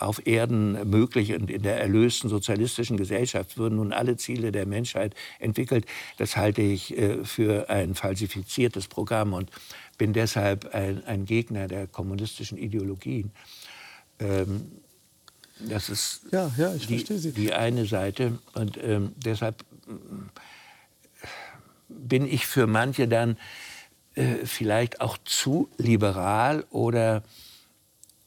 auf 0.00 0.26
Erden 0.26 0.88
möglich 0.88 1.34
und 1.34 1.50
in 1.50 1.62
der 1.62 1.78
erlösten 1.78 2.30
sozialistischen 2.30 2.96
Gesellschaft 2.96 3.58
würden 3.58 3.76
nun 3.76 3.92
alle 3.92 4.16
Ziele 4.16 4.50
der 4.50 4.64
Menschheit 4.64 5.14
entwickelt. 5.38 5.84
Das 6.16 6.36
halte 6.36 6.62
ich 6.62 6.96
äh, 6.96 7.22
für 7.24 7.68
ein 7.68 7.94
falsifiziertes 7.94 8.88
Programm 8.88 9.34
und 9.34 9.50
bin 9.98 10.12
deshalb 10.12 10.74
ein, 10.74 11.04
ein 11.06 11.24
Gegner 11.24 11.68
der 11.68 11.86
kommunistischen 11.86 12.58
Ideologien. 12.58 13.32
Ähm, 14.18 14.70
das 15.60 15.88
ist 15.88 16.22
ja, 16.32 16.50
ja, 16.56 16.74
die, 16.74 17.04
die, 17.32 17.52
eine 17.52 17.86
Seite 17.86 18.38
und 18.54 18.76
ähm, 18.82 19.12
deshalb 19.16 19.64
bin 21.88 22.26
ich 22.26 22.46
für 22.46 22.66
manche 22.66 23.06
dann 23.06 23.36
äh, 24.14 24.44
vielleicht 24.44 25.00
auch 25.00 25.16
zu 25.24 25.68
liberal 25.78 26.64
oder 26.70 27.22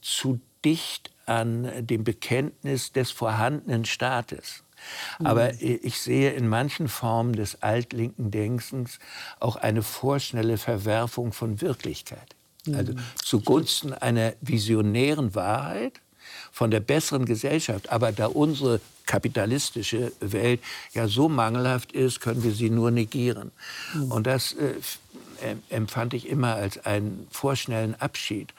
zu 0.01 0.39
dicht 0.63 1.11
an 1.26 1.86
dem 1.86 2.03
Bekenntnis 2.03 2.93
des 2.93 3.11
vorhandenen 3.11 3.84
Staates. 3.84 4.63
Aber 5.23 5.53
mhm. 5.53 5.79
ich 5.81 5.99
sehe 5.99 6.31
in 6.31 6.47
manchen 6.47 6.88
Formen 6.88 7.33
des 7.33 7.61
altlinken 7.61 8.31
Denkens 8.31 8.99
auch 9.39 9.55
eine 9.55 9.83
vorschnelle 9.83 10.57
Verwerfung 10.57 11.33
von 11.33 11.61
Wirklichkeit. 11.61 12.35
Also 12.73 12.93
mhm. 12.93 12.99
zugunsten 13.23 13.93
einer 13.93 14.33
visionären 14.41 15.35
Wahrheit, 15.35 16.01
von 16.51 16.71
der 16.71 16.79
besseren 16.79 17.25
Gesellschaft. 17.25 17.89
Aber 17.91 18.11
da 18.11 18.27
unsere 18.27 18.81
kapitalistische 19.05 20.11
Welt 20.19 20.59
ja 20.93 21.07
so 21.07 21.29
mangelhaft 21.29 21.91
ist, 21.91 22.19
können 22.19 22.43
wir 22.43 22.51
sie 22.51 22.69
nur 22.69 22.91
negieren. 22.91 23.51
Mhm. 23.93 24.11
Und 24.11 24.27
das 24.27 24.53
äh, 24.53 25.55
empfand 25.69 26.13
ich 26.13 26.27
immer 26.27 26.55
als 26.55 26.83
einen 26.85 27.27
vorschnellen 27.31 27.95
Abschied 27.95 28.53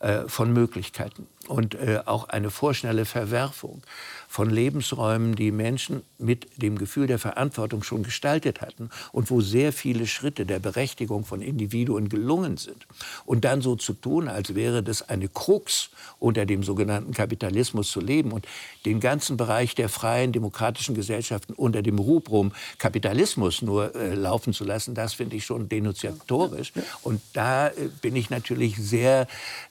äh, 0.00 0.28
von 0.28 0.52
Möglichkeiten 0.52 1.26
und 1.48 1.74
äh, 1.74 2.00
auch 2.04 2.28
eine 2.28 2.50
vorschnelle 2.50 3.04
Verwerfung 3.04 3.82
von 4.28 4.50
Lebensräumen, 4.50 5.34
die 5.34 5.50
Menschen 5.50 6.02
mit 6.18 6.62
dem 6.62 6.78
Gefühl 6.78 7.06
der 7.06 7.18
Verantwortung 7.18 7.82
schon 7.82 8.02
gestaltet 8.02 8.60
hatten 8.60 8.90
und 9.10 9.30
wo 9.30 9.40
sehr 9.40 9.72
viele 9.72 10.06
Schritte 10.06 10.46
der 10.46 10.60
Berechtigung 10.60 11.24
von 11.24 11.42
Individuen 11.42 12.08
gelungen 12.08 12.58
sind. 12.58 12.86
Und 13.24 13.44
dann 13.44 13.62
so 13.62 13.74
zu 13.74 13.94
tun, 13.94 14.28
als 14.28 14.54
wäre 14.54 14.82
das 14.82 15.08
eine 15.08 15.28
Krux 15.28 15.90
unter 16.18 16.46
dem 16.46 16.62
sogenannten 16.62 17.12
Kapitalismus 17.12 17.90
zu 17.90 18.00
leben 18.00 18.32
und 18.32 18.46
den 18.84 19.00
ganzen 19.00 19.36
Bereich 19.36 19.74
der 19.74 19.88
freien 19.88 20.32
demokratischen 20.32 20.94
Gesellschaften 20.94 21.54
unter 21.54 21.82
dem 21.82 21.98
Rubrum 21.98 22.52
Kapitalismus 22.78 23.62
nur 23.62 23.94
äh, 23.96 24.14
laufen 24.14 24.52
zu 24.52 24.64
lassen, 24.64 24.94
das 24.94 25.14
finde 25.14 25.36
ich 25.36 25.44
schon 25.44 25.68
denunziatorisch. 25.68 26.72
Und 27.02 27.20
da 27.32 27.68
äh, 27.68 27.88
bin 28.00 28.14
ich 28.14 28.30
natürlich 28.30 28.76
sehr 28.76 29.26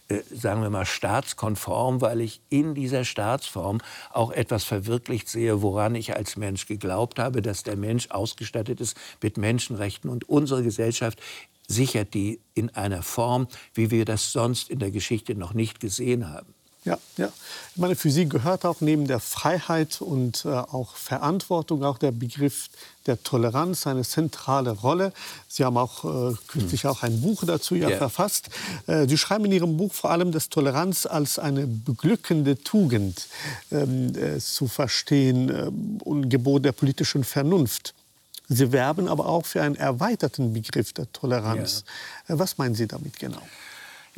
äh, 0.09 0.23
sagen 0.31 0.63
wir 0.63 0.71
mal, 0.71 0.87
staatskonform, 0.87 1.68
weil 1.69 2.21
ich 2.21 2.41
in 2.49 2.75
dieser 2.75 3.05
Staatsform 3.05 3.79
auch 4.11 4.31
etwas 4.31 4.63
verwirklicht 4.63 5.29
sehe, 5.29 5.61
woran 5.61 5.95
ich 5.95 6.15
als 6.15 6.35
Mensch 6.35 6.65
geglaubt 6.65 7.19
habe, 7.19 7.41
dass 7.41 7.63
der 7.63 7.77
Mensch 7.77 8.09
ausgestattet 8.09 8.81
ist 8.81 8.97
mit 9.21 9.37
Menschenrechten. 9.37 10.09
Und 10.09 10.27
unsere 10.27 10.63
Gesellschaft 10.63 11.21
sichert 11.67 12.13
die 12.13 12.41
in 12.53 12.69
einer 12.71 13.03
Form, 13.03 13.47
wie 13.73 13.91
wir 13.91 14.05
das 14.05 14.31
sonst 14.31 14.69
in 14.69 14.79
der 14.79 14.91
Geschichte 14.91 15.35
noch 15.35 15.53
nicht 15.53 15.79
gesehen 15.79 16.29
haben. 16.29 16.53
Ja, 16.85 16.97
ja. 17.17 17.29
Ich 17.75 17.81
meine, 17.81 17.95
für 17.95 18.09
Sie 18.09 18.27
gehört 18.27 18.65
auch 18.65 18.79
neben 18.79 19.05
der 19.05 19.19
Freiheit 19.19 20.01
und 20.01 20.45
äh, 20.45 20.49
auch 20.49 20.95
Verantwortung 20.95 21.83
auch 21.83 21.97
der 21.97 22.11
Begriff 22.11 22.69
der 23.05 23.21
Toleranz 23.21 23.85
eine 23.85 24.03
zentrale 24.03 24.71
Rolle. 24.71 25.11
Sie 25.49 25.65
haben 25.65 25.77
auch 25.77 26.05
äh, 26.05 26.35
kürzlich 26.47 26.83
hm. 26.83 26.89
auch 26.89 27.03
ein 27.03 27.21
Buch 27.21 27.43
dazu 27.45 27.75
ja, 27.75 27.89
yeah. 27.89 27.97
verfasst. 27.97 28.49
Äh, 28.87 29.07
Sie 29.07 29.17
schreiben 29.17 29.45
in 29.45 29.51
Ihrem 29.51 29.75
Buch 29.75 29.93
vor 29.93 30.11
allem, 30.11 30.31
dass 30.31 30.47
Toleranz 30.47 31.05
als 31.05 31.37
eine 31.37 31.67
beglückende 31.67 32.57
Tugend 32.63 33.27
ähm, 33.71 34.15
äh, 34.15 34.39
zu 34.39 34.67
verstehen 34.67 35.49
äh, 35.49 36.05
und 36.05 36.29
Gebot 36.29 36.63
der 36.63 36.71
politischen 36.71 37.25
Vernunft. 37.25 37.93
Sie 38.47 38.71
werben 38.71 39.07
aber 39.09 39.27
auch 39.27 39.45
für 39.45 39.61
einen 39.61 39.75
erweiterten 39.75 40.53
Begriff 40.53 40.93
der 40.93 41.11
Toleranz. 41.11 41.83
Yeah. 42.29 42.35
Äh, 42.35 42.39
was 42.39 42.57
meinen 42.57 42.75
Sie 42.75 42.87
damit 42.87 43.19
genau? 43.19 43.41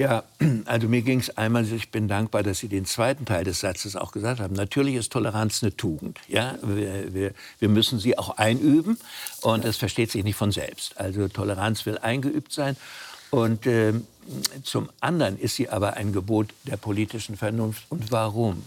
Ja, 0.02 0.24
also 0.66 0.88
mir 0.88 1.04
ging 1.04 1.20
es 1.20 1.38
einmal, 1.38 1.72
ich 1.72 1.92
bin 1.92 2.08
dankbar, 2.08 2.42
dass 2.42 2.58
Sie 2.58 2.68
den 2.68 2.86
zweiten 2.86 3.26
Teil 3.26 3.44
des 3.44 3.60
Satzes 3.60 3.96
auch 3.96 4.12
gesagt 4.12 4.40
haben. 4.40 4.56
Natürlich 4.56 4.96
ist 4.96 5.12
Toleranz 5.12 5.62
eine 5.62 5.78
Tugend. 5.78 6.20
Ja? 6.28 6.58
Wir, 6.64 7.14
wir, 7.14 7.34
wir 7.60 7.70
müssen 7.70 8.00
sie 8.00 8.18
auch 8.18 8.38
einüben 8.38 8.98
und 9.42 9.64
es 9.64 9.78
versteht 9.78 10.10
sich 10.10 10.24
nicht 10.24 10.38
von 10.38 10.52
selbst. 10.52 10.98
Also 10.98 11.28
Toleranz 11.28 11.86
will 11.86 12.00
eingeübt 12.00 12.52
sein. 12.52 12.78
Und 13.30 13.68
äh, 13.68 13.94
zum 14.64 14.90
anderen 15.02 15.38
ist 15.38 15.58
sie 15.58 15.70
aber 15.70 15.94
ein 15.98 16.14
Gebot 16.14 16.48
der 16.64 16.78
politischen 16.78 17.38
Vernunft. 17.38 17.84
Und 17.90 18.12
warum? 18.12 18.64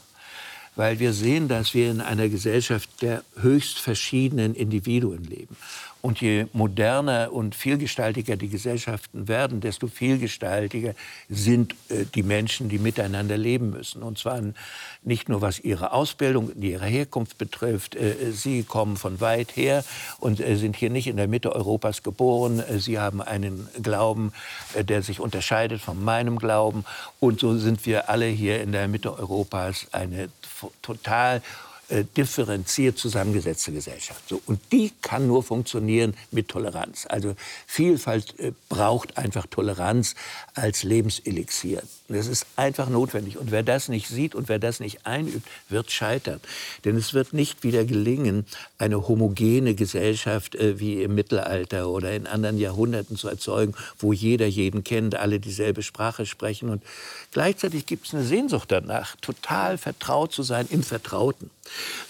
Weil 0.77 1.01
wir 1.01 1.13
sehen, 1.13 1.49
dass 1.49 1.75
wir 1.75 1.91
in 1.91 2.01
einer 2.01 2.29
Gesellschaft 2.29 3.03
der 3.03 3.25
höchst 3.41 3.81
verschiedenen 3.81 4.55
Individuen 4.55 5.25
leben. 5.25 5.57
Und 6.05 6.21
je 6.21 6.49
moderner 6.53 7.33
und 7.33 7.55
vielgestaltiger 7.55 8.37
die 8.37 8.51
Gesellschaften 8.51 9.27
werden, 9.27 9.63
desto 9.63 9.87
vielgestaltiger 9.87 10.93
sind 11.31 11.75
äh, 11.89 12.05
die 12.15 12.23
Menschen, 12.23 12.69
die 12.69 12.79
miteinander 12.79 13.39
leben 13.39 13.71
müssen. 13.71 14.03
Und 14.03 14.19
zwar 14.19 14.39
nicht 15.03 15.31
nur 15.31 15.41
was 15.41 15.61
ihre 15.61 15.93
Ausbildung, 15.93 16.53
ihre 16.61 16.85
Herkunft 16.85 17.39
betrifft. 17.39 17.95
Äh, 17.95 18.33
sie 18.33 18.65
kommen 18.65 18.99
von 18.99 19.23
weit 19.23 19.57
her 19.57 19.83
und 20.21 20.41
äh, 20.41 20.57
sind 20.57 20.77
hier 20.77 20.91
nicht 20.91 21.07
in 21.07 21.17
der 21.17 21.27
Mitte 21.27 21.55
Europas 21.55 22.03
geboren. 22.03 22.59
Äh, 22.59 22.81
sie 22.81 22.99
haben 22.99 23.23
einen 23.23 23.67
Glauben, 23.83 24.35
äh, 24.75 24.85
der 24.85 25.01
sich 25.01 25.21
unterscheidet 25.21 25.81
von 25.81 26.05
meinem 26.05 26.39
Glauben. 26.39 26.85
Und 27.19 27.41
so 27.41 27.57
sind 27.57 27.87
wir 27.87 28.11
alle 28.11 28.27
hier 28.27 28.61
in 28.61 28.73
der 28.73 28.89
Mitte 28.89 29.19
Europas 29.19 29.87
eine 29.93 30.29
total 30.83 31.41
äh, 31.95 32.05
differenziert 32.17 32.99
zusammengesetzte 32.99 33.71
Gesellschaft. 33.71 34.29
So, 34.29 34.41
und 34.47 34.61
die 34.73 34.91
kann 35.01 35.29
nur 35.29 35.45
funktionieren 35.45 36.15
mit 36.33 36.49
Toleranz. 36.49 37.07
Also 37.09 37.37
Vielfalt 37.69 38.39
äh, 38.41 38.53
braucht 38.69 39.17
einfach 39.17 39.47
Toleranz 39.47 40.17
als 40.55 40.83
Lebenselixier. 40.83 41.83
Das 42.09 42.27
ist 42.27 42.47
einfach 42.57 42.89
notwendig. 42.89 43.39
Und 43.39 43.53
wer 43.53 43.63
das 43.63 43.89
nicht 43.89 44.09
sieht 44.09 44.35
und 44.35 44.49
wer 44.49 44.59
das 44.59 44.81
nicht 44.81 45.07
einübt, 45.07 45.47
wird 45.69 45.93
scheitern. 45.93 46.41
Denn 46.85 46.97
es 46.97 47.15
wird 47.15 47.33
nicht 47.33 47.63
wieder 47.63 47.85
gelingen, 47.85 48.45
eine 48.85 49.09
homogene 49.09 49.75
Gesellschaft 49.75 50.55
äh, 50.55 50.79
wie 50.79 51.03
im 51.03 51.15
Mittelalter 51.15 51.89
oder 51.89 52.13
in 52.15 52.27
anderen 52.27 52.59
Jahrhunderten 52.59 53.17
zu 53.17 53.29
erzeugen, 53.29 53.75
wo 53.99 54.13
jeder 54.13 54.47
jeden 54.47 54.85
kennt, 54.85 55.15
alle 55.15 55.41
dieselbe 55.41 55.83
Sprache 55.83 56.27
sprechen. 56.27 56.69
Und 56.69 56.83
gleichzeitig 57.33 57.87
gibt 57.87 58.07
es 58.07 58.15
eine 58.15 58.25
Sehnsucht 58.25 58.71
danach, 58.71 59.17
total 59.17 59.79
vertraut 59.79 60.33
zu 60.33 60.43
sein 60.43 60.67
im 60.71 60.83
Vertrauten. 60.83 61.51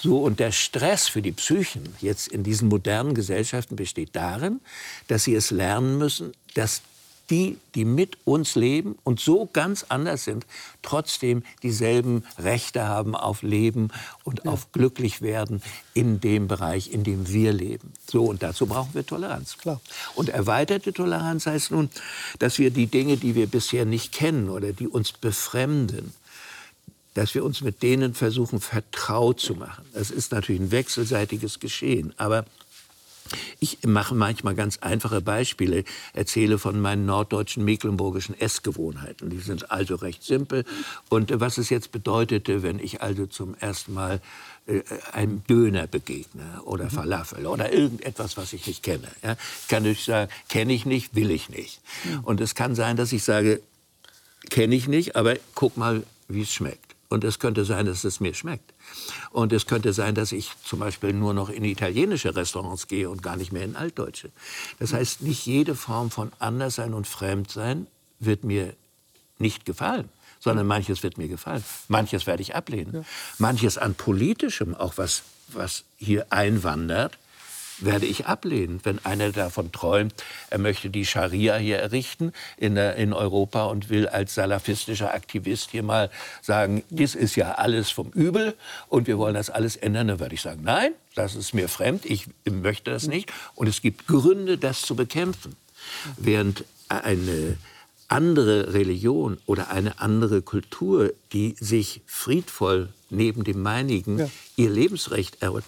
So, 0.01 0.19
und 0.19 0.41
der 0.41 0.51
Stress 0.51 1.07
für 1.07 1.23
die 1.23 1.33
Psychen 1.33 1.95
jetzt 2.01 2.27
in 2.29 2.43
diesen 2.43 2.69
modernen 2.69 3.15
Gesellschaften 3.15 3.77
besteht 3.77 4.11
darin, 4.13 4.61
dass 5.07 5.25
sie 5.25 5.35
es 5.35 5.53
lernen 5.53 5.97
müssen, 5.97 6.33
dass 6.55 6.83
die, 7.31 7.59
die 7.75 7.85
mit 7.85 8.19
uns 8.25 8.55
leben 8.55 8.97
und 9.03 9.21
so 9.21 9.49
ganz 9.53 9.87
anders 9.89 10.25
sind, 10.25 10.47
trotzdem 10.83 11.43
dieselben 11.63 12.25
Rechte 12.39 12.87
haben 12.87 13.15
auf 13.15 13.43
Leben 13.43 13.89
und 14.25 14.45
ja. 14.45 14.51
auf 14.51 14.73
glücklich 14.73 15.23
werden 15.23 15.63
in 15.95 16.21
dem 16.21 16.49
Bereich, 16.49 16.93
in 16.93 17.05
dem 17.05 17.29
wir 17.29 17.53
leben. 17.53 17.93
So, 18.11 18.25
und 18.25 18.43
dazu 18.43 18.67
brauchen 18.67 18.95
wir 18.95 19.07
Toleranz. 19.07 19.57
Klar. 19.59 19.81
Und 20.15 20.29
erweiterte 20.29 20.93
Toleranz 20.93 21.47
heißt 21.47 21.71
nun, 21.71 21.89
dass 22.39 22.59
wir 22.59 22.71
die 22.71 22.87
Dinge, 22.87 23.17
die 23.17 23.35
wir 23.35 23.47
bisher 23.47 23.85
nicht 23.85 24.13
kennen 24.13 24.51
oder 24.51 24.73
die 24.73 24.89
uns 24.89 25.13
befremden, 25.13 26.13
dass 27.15 27.35
wir 27.35 27.45
uns 27.45 27.61
mit 27.61 27.83
denen 27.83 28.15
versuchen, 28.15 28.61
vertraut 28.61 29.41
zu 29.41 29.55
machen. 29.55 29.85
Das 29.95 30.11
ist 30.11 30.33
natürlich 30.33 30.61
ein 30.61 30.71
wechselseitiges 30.73 31.61
Geschehen. 31.61 32.13
Aber 32.17 32.45
ich 33.61 33.79
mache 33.85 34.15
manchmal 34.15 34.55
ganz 34.55 34.79
einfache 34.79 35.21
Beispiele, 35.21 35.85
erzähle 36.13 36.59
von 36.59 36.81
meinen 36.81 37.07
norddeutschen 37.07 37.65
mecklenburgischen 37.65 38.39
Essgewohnheiten. 38.39 39.31
Die 39.31 39.39
sind 39.39 39.71
also 39.71 39.97
recht 39.97 40.23
simpel. 40.23 40.65
Und 41.09 41.41
was 41.41 41.59
es 41.59 41.71
jetzt 41.71 41.93
bedeutete, 41.93 42.63
wenn 42.63 42.79
ich 42.79 43.03
also 43.03 43.27
zum 43.27 43.55
ersten 43.59 43.95
Mal 43.95 44.21
äh, 44.67 44.83
einem 45.13 45.43
Döner 45.45 45.87
begegne 45.87 46.63
oder 46.65 46.85
mhm. 46.85 46.91
Falafel 46.91 47.47
oder 47.47 47.73
irgendetwas, 47.73 48.37
was 48.37 48.53
ich 48.53 48.67
nicht 48.67 48.83
kenne. 48.83 49.09
Ja, 49.23 49.37
kann 49.69 49.85
ich 49.85 50.05
sagen, 50.05 50.31
kenne 50.49 50.73
ich 50.73 50.87
nicht, 50.87 51.15
will 51.15 51.31
ich 51.31 51.49
nicht. 51.49 51.81
Und 52.23 52.41
es 52.41 52.55
kann 52.55 52.75
sein, 52.75 52.97
dass 52.97 53.13
ich 53.13 53.25
sage, 53.25 53.61
kenne 54.51 54.75
ich 54.75 54.89
nicht, 54.89 55.17
aber 55.17 55.37
guck 55.55 55.77
mal, 55.77 56.05
wie 56.29 56.43
es 56.43 56.53
schmeckt. 56.53 56.94
Und 57.15 57.23
es 57.23 57.39
könnte 57.39 57.65
sein, 57.65 57.87
dass 57.87 58.03
es 58.03 58.19
mir 58.19 58.35
schmeckt. 58.35 58.75
Und 59.31 59.53
es 59.53 59.67
könnte 59.67 59.93
sein, 59.93 60.17
dass 60.17 60.33
ich 60.33 60.51
zum 60.65 60.81
Beispiel 60.81 61.13
nur 61.13 61.33
noch 61.33 61.49
in 61.49 61.65
italienische 61.65 62.35
Restaurants 62.35 62.89
gehe 62.89 63.09
und 63.09 63.23
gar 63.23 63.37
nicht 63.37 63.53
mehr 63.53 63.63
in 63.63 63.77
altdeutsche. 63.77 64.31
Das 64.81 64.93
heißt, 64.93 65.23
nicht 65.23 65.47
jede 65.47 65.77
Form 65.77 66.11
von 66.11 66.33
Anderssein 66.41 66.93
und 66.93 67.07
Fremdsein 67.07 67.87
wird 68.19 68.43
mir 68.43 68.75
nicht 69.39 69.65
gefallen 69.65 70.09
sondern 70.41 70.67
manches 70.67 71.03
wird 71.03 71.17
mir 71.17 71.27
gefallen. 71.29 71.65
Manches 71.89 72.27
werde 72.27 72.43
ich 72.43 72.55
ablehnen. 72.55 72.93
Ja. 72.93 73.05
Manches 73.39 73.79
an 73.79 73.95
politischem, 73.95 74.75
auch 74.75 74.99
was, 74.99 75.23
was 75.49 75.85
hier 75.97 76.27
einwandert, 76.29 77.17
werde 77.79 78.07
ich 78.07 78.27
ablehnen, 78.27 78.81
wenn 78.85 79.05
einer 79.05 79.33
davon 79.33 79.73
träumt, 79.73 80.15
er 80.51 80.59
möchte 80.59 80.91
die 80.91 81.07
Scharia 81.07 81.57
hier 81.57 81.79
errichten 81.79 82.33
in, 82.57 82.77
in 82.77 83.13
Europa 83.13 83.65
und 83.65 83.89
will 83.91 84.09
als 84.09 84.35
salafistischer 84.35 85.13
Aktivist 85.15 85.71
hier 85.71 85.83
mal 85.83 86.11
sagen, 86.43 86.85
das 86.91 87.15
ist 87.15 87.37
ja 87.37 87.53
alles 87.53 87.91
vom 87.91 88.11
Übel 88.11 88.55
und 88.89 89.07
wir 89.07 89.19
wollen 89.19 89.35
das 89.35 89.51
alles 89.51 89.77
ändern. 89.77 90.09
Dann 90.09 90.21
würde 90.21 90.35
ich 90.35 90.43
sagen, 90.43 90.63
nein, 90.63 90.93
das 91.15 91.35
ist 91.35 91.55
mir 91.55 91.69
fremd, 91.69 92.05
ich 92.05 92.27
möchte 92.51 92.91
das 92.91 93.07
nicht 93.07 93.33
und 93.55 93.69
es 93.69 93.83
gibt 93.83 94.07
Gründe, 94.07 94.59
das 94.59 94.83
zu 94.83 94.97
bekämpfen. 94.97 95.57
Während 96.17 96.65
eine 96.89 97.57
andere 98.09 98.75
Religion 98.75 99.39
oder 99.47 99.71
eine 99.71 99.99
andere 100.01 100.43
Kultur, 100.43 101.13
die 101.33 101.57
sich 101.59 102.03
friedvoll 102.07 102.91
neben 103.11 103.45
dem 103.45 103.63
meinigen 103.63 104.19
ja. 104.19 104.31
ihr 104.57 104.71
Lebensrecht 104.71 105.43
erholt, 105.43 105.65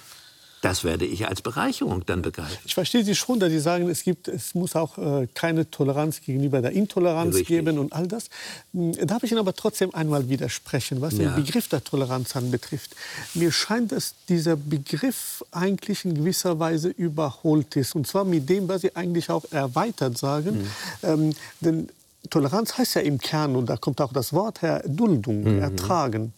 das 0.63 0.85
werde 0.85 1.05
ich 1.05 1.29
als 1.29 1.43
Bereicherung 1.43 2.05
dann 2.07 2.23
begreifen. 2.23 2.59
Ich 2.65 2.75
verstehe 2.75 3.05
Sie 3.05 3.15
schon, 3.15 3.39
dass 3.39 3.51
Sie 3.51 3.61
sagen, 3.61 3.89
es, 3.89 4.03
gibt, 4.03 4.27
es 4.29 4.55
muss 4.55 4.75
auch 4.75 4.97
äh, 4.99 5.29
keine 5.35 5.71
Toleranz 5.71 6.23
gegenüber 6.23 6.63
der 6.63 6.73
Intoleranz 6.73 7.35
Richtig. 7.35 7.49
geben 7.49 7.79
und 7.79 7.93
all 7.93 8.09
das. 8.09 8.31
Hm, 8.73 8.93
darf 9.07 9.23
ich 9.23 9.31
Ihnen 9.31 9.41
aber 9.41 9.55
trotzdem 9.55 9.95
einmal 9.95 10.29
widersprechen, 10.29 11.01
was 11.01 11.19
ja. 11.19 11.31
den 11.31 11.45
Begriff 11.45 11.69
der 11.69 11.85
Toleranz 11.85 12.35
anbetrifft. 12.37 12.97
Mir 13.35 13.53
scheint, 13.53 13.93
dass 13.93 14.15
dieser 14.29 14.57
Begriff 14.57 15.45
eigentlich 15.53 16.05
in 16.05 16.15
gewisser 16.15 16.59
Weise 16.59 16.89
überholt 16.89 17.77
ist. 17.77 17.95
Und 17.95 18.07
zwar 18.07 18.25
mit 18.25 18.49
dem, 18.49 18.67
was 18.69 18.81
Sie 18.81 18.97
eigentlich 18.97 19.31
auch 19.31 19.45
erweitert 19.51 20.17
sagen. 20.17 20.63
Mhm. 20.63 20.69
Ähm, 21.03 21.35
denn 21.61 21.89
Toleranz 22.31 22.77
heißt 22.79 22.97
ja 22.97 23.03
im 23.03 23.19
Kern, 23.19 23.57
und 23.57 23.67
da 23.67 23.77
kommt 23.77 24.01
auch 24.01 24.13
das 24.13 24.33
Wort 24.33 24.63
her, 24.63 24.83
Duldung, 24.87 25.43
mhm. 25.43 25.63
Ertragen. 25.63 26.33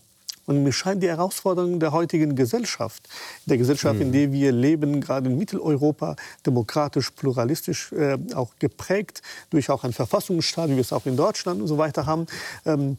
Und 0.48 0.62
mir 0.62 0.72
scheint 0.72 1.02
die 1.02 1.08
Herausforderung 1.08 1.78
der 1.78 1.92
heutigen 1.92 2.34
Gesellschaft, 2.34 3.06
der 3.44 3.58
Gesellschaft, 3.58 3.96
mhm. 3.96 4.06
in 4.06 4.12
der 4.12 4.32
wir 4.32 4.50
leben, 4.50 4.98
gerade 5.02 5.28
in 5.28 5.36
Mitteleuropa, 5.36 6.16
demokratisch, 6.46 7.10
pluralistisch, 7.10 7.92
äh, 7.92 8.16
auch 8.34 8.52
geprägt 8.58 9.20
durch 9.50 9.68
auch 9.68 9.84
einen 9.84 9.92
Verfassungsstaat, 9.92 10.70
wie 10.70 10.76
wir 10.76 10.80
es 10.80 10.94
auch 10.94 11.04
in 11.04 11.18
Deutschland 11.18 11.60
und 11.60 11.68
so 11.68 11.76
weiter 11.76 12.06
haben, 12.06 12.24
ähm, 12.64 12.96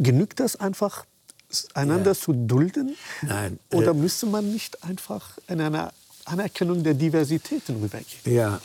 genügt 0.00 0.40
das 0.40 0.56
einfach, 0.56 1.04
einander 1.74 2.10
ja. 2.10 2.18
zu 2.18 2.32
dulden? 2.32 2.96
Nein. 3.22 3.60
Oder 3.72 3.92
äh, 3.92 3.94
müsste 3.94 4.26
man 4.26 4.52
nicht 4.52 4.82
einfach 4.82 5.38
in 5.46 5.60
einer 5.60 5.92
Anerkennung 6.24 6.82
der 6.82 6.94
Diversitäten 6.94 7.76
rübergehen? 7.76 8.20
Ja, 8.24 8.60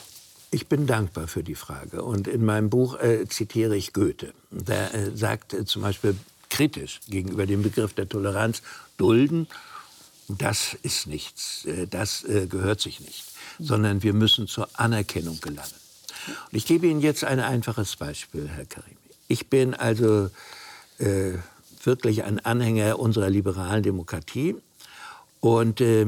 ich 0.50 0.66
bin 0.66 0.88
dankbar 0.88 1.28
für 1.28 1.44
die 1.44 1.54
Frage. 1.54 2.02
Und 2.02 2.26
in 2.26 2.44
meinem 2.44 2.70
Buch 2.70 2.98
äh, 2.98 3.28
zitiere 3.28 3.76
ich 3.76 3.92
Goethe. 3.92 4.32
Der 4.50 4.92
äh, 4.94 5.16
sagt 5.16 5.54
äh, 5.54 5.64
zum 5.64 5.82
Beispiel, 5.82 6.16
kritisch 6.50 7.00
gegenüber 7.08 7.46
dem 7.46 7.62
Begriff 7.62 7.94
der 7.94 8.08
Toleranz 8.08 8.62
dulden, 8.96 9.46
das 10.28 10.76
ist 10.82 11.06
nichts, 11.06 11.64
äh, 11.64 11.86
das 11.86 12.24
äh, 12.24 12.46
gehört 12.46 12.80
sich 12.80 13.00
nicht, 13.00 13.24
sondern 13.58 14.02
wir 14.02 14.12
müssen 14.12 14.46
zur 14.46 14.68
Anerkennung 14.74 15.40
gelangen. 15.40 15.72
Und 16.26 16.56
ich 16.56 16.66
gebe 16.66 16.86
Ihnen 16.86 17.00
jetzt 17.00 17.24
ein 17.24 17.40
einfaches 17.40 17.96
Beispiel, 17.96 18.48
Herr 18.48 18.66
Karimi. 18.66 18.96
Ich 19.28 19.48
bin 19.48 19.74
also 19.74 20.30
äh, 20.98 21.32
wirklich 21.82 22.24
ein 22.24 22.44
Anhänger 22.44 22.98
unserer 22.98 23.30
liberalen 23.30 23.82
Demokratie 23.82 24.56
und 25.40 25.80
äh, 25.80 26.06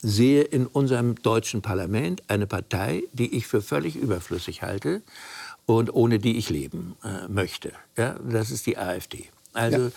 sehe 0.00 0.42
in 0.42 0.66
unserem 0.66 1.16
deutschen 1.16 1.62
Parlament 1.62 2.22
eine 2.28 2.46
Partei, 2.46 3.02
die 3.12 3.36
ich 3.36 3.46
für 3.46 3.62
völlig 3.62 3.96
überflüssig 3.96 4.62
halte 4.62 5.02
und 5.66 5.92
ohne 5.92 6.18
die 6.18 6.38
ich 6.38 6.50
leben 6.50 6.96
äh, 7.02 7.26
möchte. 7.28 7.72
Ja, 7.96 8.16
das 8.20 8.50
ist 8.50 8.66
die 8.66 8.78
AfD. 8.78 9.28
Also 9.58 9.90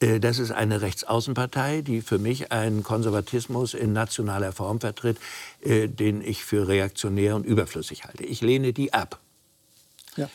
ja. 0.00 0.08
äh, 0.08 0.20
das 0.20 0.38
ist 0.38 0.50
eine 0.50 0.80
Rechtsaußenpartei, 0.80 1.82
die 1.82 2.00
für 2.00 2.18
mich 2.18 2.52
einen 2.52 2.82
Konservatismus 2.82 3.74
in 3.74 3.92
nationaler 3.92 4.52
Form 4.52 4.80
vertritt, 4.80 5.18
äh, 5.62 5.88
den 5.88 6.22
ich 6.22 6.44
für 6.44 6.66
reaktionär 6.68 7.36
und 7.36 7.44
überflüssig 7.44 8.04
halte. 8.04 8.24
Ich 8.24 8.40
lehne 8.40 8.72
die 8.72 8.92
ab. 8.92 9.20
Ja. 10.16 10.28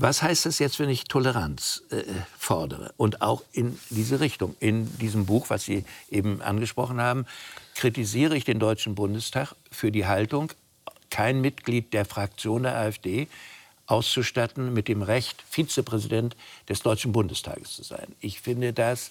Was 0.00 0.22
heißt 0.22 0.46
das 0.46 0.60
jetzt, 0.60 0.78
wenn 0.78 0.88
ich 0.88 1.04
Toleranz 1.04 1.82
äh, 1.90 2.04
fordere? 2.38 2.92
Und 2.96 3.20
auch 3.20 3.42
in 3.52 3.78
diese 3.90 4.20
Richtung. 4.20 4.54
In 4.60 4.96
diesem 4.98 5.26
Buch, 5.26 5.50
was 5.50 5.64
Sie 5.64 5.84
eben 6.08 6.40
angesprochen 6.40 7.00
haben, 7.00 7.26
kritisiere 7.74 8.36
ich 8.36 8.44
den 8.44 8.60
Deutschen 8.60 8.94
Bundestag 8.94 9.54
für 9.72 9.90
die 9.90 10.06
Haltung, 10.06 10.52
kein 11.10 11.40
Mitglied 11.40 11.92
der 11.92 12.04
Fraktion 12.04 12.62
der 12.62 12.76
AfD 12.76 13.26
auszustatten 13.88 14.72
mit 14.72 14.86
dem 14.86 15.02
Recht, 15.02 15.42
Vizepräsident 15.50 16.36
des 16.68 16.80
Deutschen 16.80 17.12
Bundestages 17.12 17.72
zu 17.74 17.82
sein. 17.82 18.14
Ich 18.20 18.40
finde 18.40 18.72
das 18.72 19.10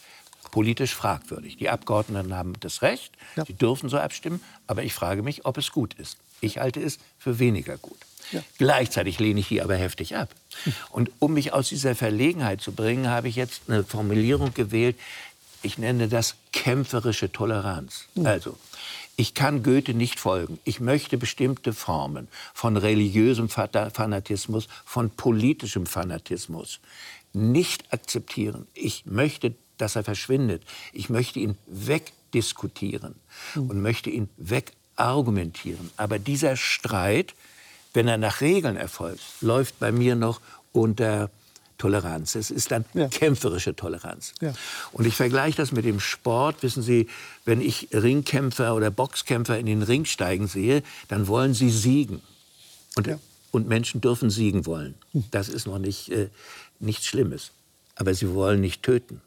politisch 0.51 0.93
fragwürdig. 0.93 1.57
Die 1.57 1.69
Abgeordneten 1.69 2.33
haben 2.33 2.53
das 2.61 2.81
Recht, 2.81 3.11
ja. 3.35 3.45
sie 3.45 3.53
dürfen 3.53 3.89
so 3.89 3.97
abstimmen, 3.97 4.41
aber 4.67 4.83
ich 4.83 4.93
frage 4.93 5.23
mich, 5.23 5.45
ob 5.45 5.57
es 5.57 5.71
gut 5.71 5.93
ist. 5.95 6.17
Ich 6.39 6.59
halte 6.59 6.81
es 6.81 6.99
für 7.17 7.39
weniger 7.39 7.77
gut. 7.77 7.97
Ja. 8.31 8.41
Gleichzeitig 8.57 9.19
lehne 9.19 9.39
ich 9.39 9.47
die 9.47 9.61
aber 9.61 9.75
heftig 9.75 10.15
ab. 10.15 10.29
Und 10.89 11.11
um 11.19 11.33
mich 11.33 11.53
aus 11.53 11.69
dieser 11.69 11.95
Verlegenheit 11.95 12.61
zu 12.61 12.71
bringen, 12.71 13.09
habe 13.09 13.29
ich 13.29 13.35
jetzt 13.35 13.63
eine 13.67 13.83
Formulierung 13.83 14.53
gewählt, 14.53 14.95
ich 15.63 15.77
nenne 15.77 16.07
das 16.07 16.35
kämpferische 16.53 17.31
Toleranz. 17.31 18.05
Also, 18.23 18.57
ich 19.19 19.33
kann 19.33 19.63
Goethe 19.63 19.95
nicht 19.95 20.19
folgen. 20.19 20.59
Ich 20.63 20.79
möchte 20.79 21.17
bestimmte 21.17 21.73
Formen 21.73 22.27
von 22.53 22.77
religiösem 22.77 23.49
Fanatismus, 23.49 24.67
von 24.85 25.09
politischem 25.09 25.87
Fanatismus 25.87 26.79
nicht 27.33 27.91
akzeptieren. 27.91 28.67
Ich 28.73 29.05
möchte, 29.05 29.55
dass 29.77 29.95
er 29.95 30.03
verschwindet. 30.03 30.63
Ich 30.93 31.09
möchte 31.09 31.39
ihn 31.39 31.57
wegdiskutieren 31.65 33.15
mhm. 33.55 33.69
und 33.69 33.81
möchte 33.81 34.11
ihn 34.11 34.29
wegargumentieren. 34.37 35.89
Aber 35.97 36.19
dieser 36.19 36.55
Streit, 36.55 37.33
wenn 37.93 38.07
er 38.07 38.17
nach 38.17 38.41
Regeln 38.41 38.77
erfolgt, 38.77 39.21
läuft 39.41 39.79
bei 39.79 39.91
mir 39.91 40.15
noch 40.15 40.41
unter 40.73 41.31
Toleranz. 41.77 42.35
Es 42.35 42.51
ist 42.51 42.71
dann 42.71 42.85
ja. 42.93 43.07
kämpferische 43.07 43.75
Toleranz. 43.75 44.33
Ja. 44.41 44.53
Und 44.91 45.05
ich 45.05 45.15
vergleiche 45.15 45.57
das 45.57 45.71
mit 45.71 45.85
dem 45.85 45.99
Sport. 45.99 46.63
Wissen 46.63 46.81
Sie, 46.83 47.07
wenn 47.45 47.61
ich 47.61 47.89
Ringkämpfer 47.93 48.75
oder 48.75 48.91
Boxkämpfer 48.91 49.57
in 49.57 49.65
den 49.65 49.83
Ring 49.83 50.05
steigen 50.05 50.47
sehe, 50.47 50.83
dann 51.07 51.27
wollen 51.27 51.53
sie 51.53 51.69
siegen. 51.69 52.21
Und, 52.95 53.07
ja. 53.07 53.19
und 53.51 53.67
Menschen 53.67 54.01
dürfen 54.01 54.29
siegen 54.29 54.65
wollen. 54.65 54.95
Hm. 55.11 55.25
Das 55.31 55.49
ist 55.49 55.67
noch 55.67 55.79
nicht 55.79 56.09
äh, 56.09 56.29
nichts 56.79 57.05
Schlimmes. 57.05 57.51
Aber 57.95 58.13
sie 58.13 58.33
wollen 58.33 58.61
nicht 58.61 58.83
töten. 58.83 59.21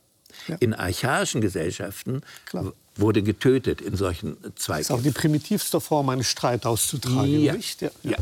In 0.60 0.74
archaischen 0.74 1.40
Gesellschaften 1.40 2.22
Klar 2.46 2.72
wurde 3.00 3.22
getötet 3.22 3.80
in 3.80 3.96
solchen 3.96 4.36
Zweikämpfen. 4.56 4.66
Das 4.66 4.80
ist 4.80 4.90
auch 4.90 5.02
die 5.02 5.10
primitivste 5.10 5.80
Form, 5.80 6.08
einen 6.08 6.24
Streit 6.24 6.66
auszutragen. 6.66 7.40
Ja. 7.40 7.54
Ja. 7.80 7.90
Ja. 8.02 8.16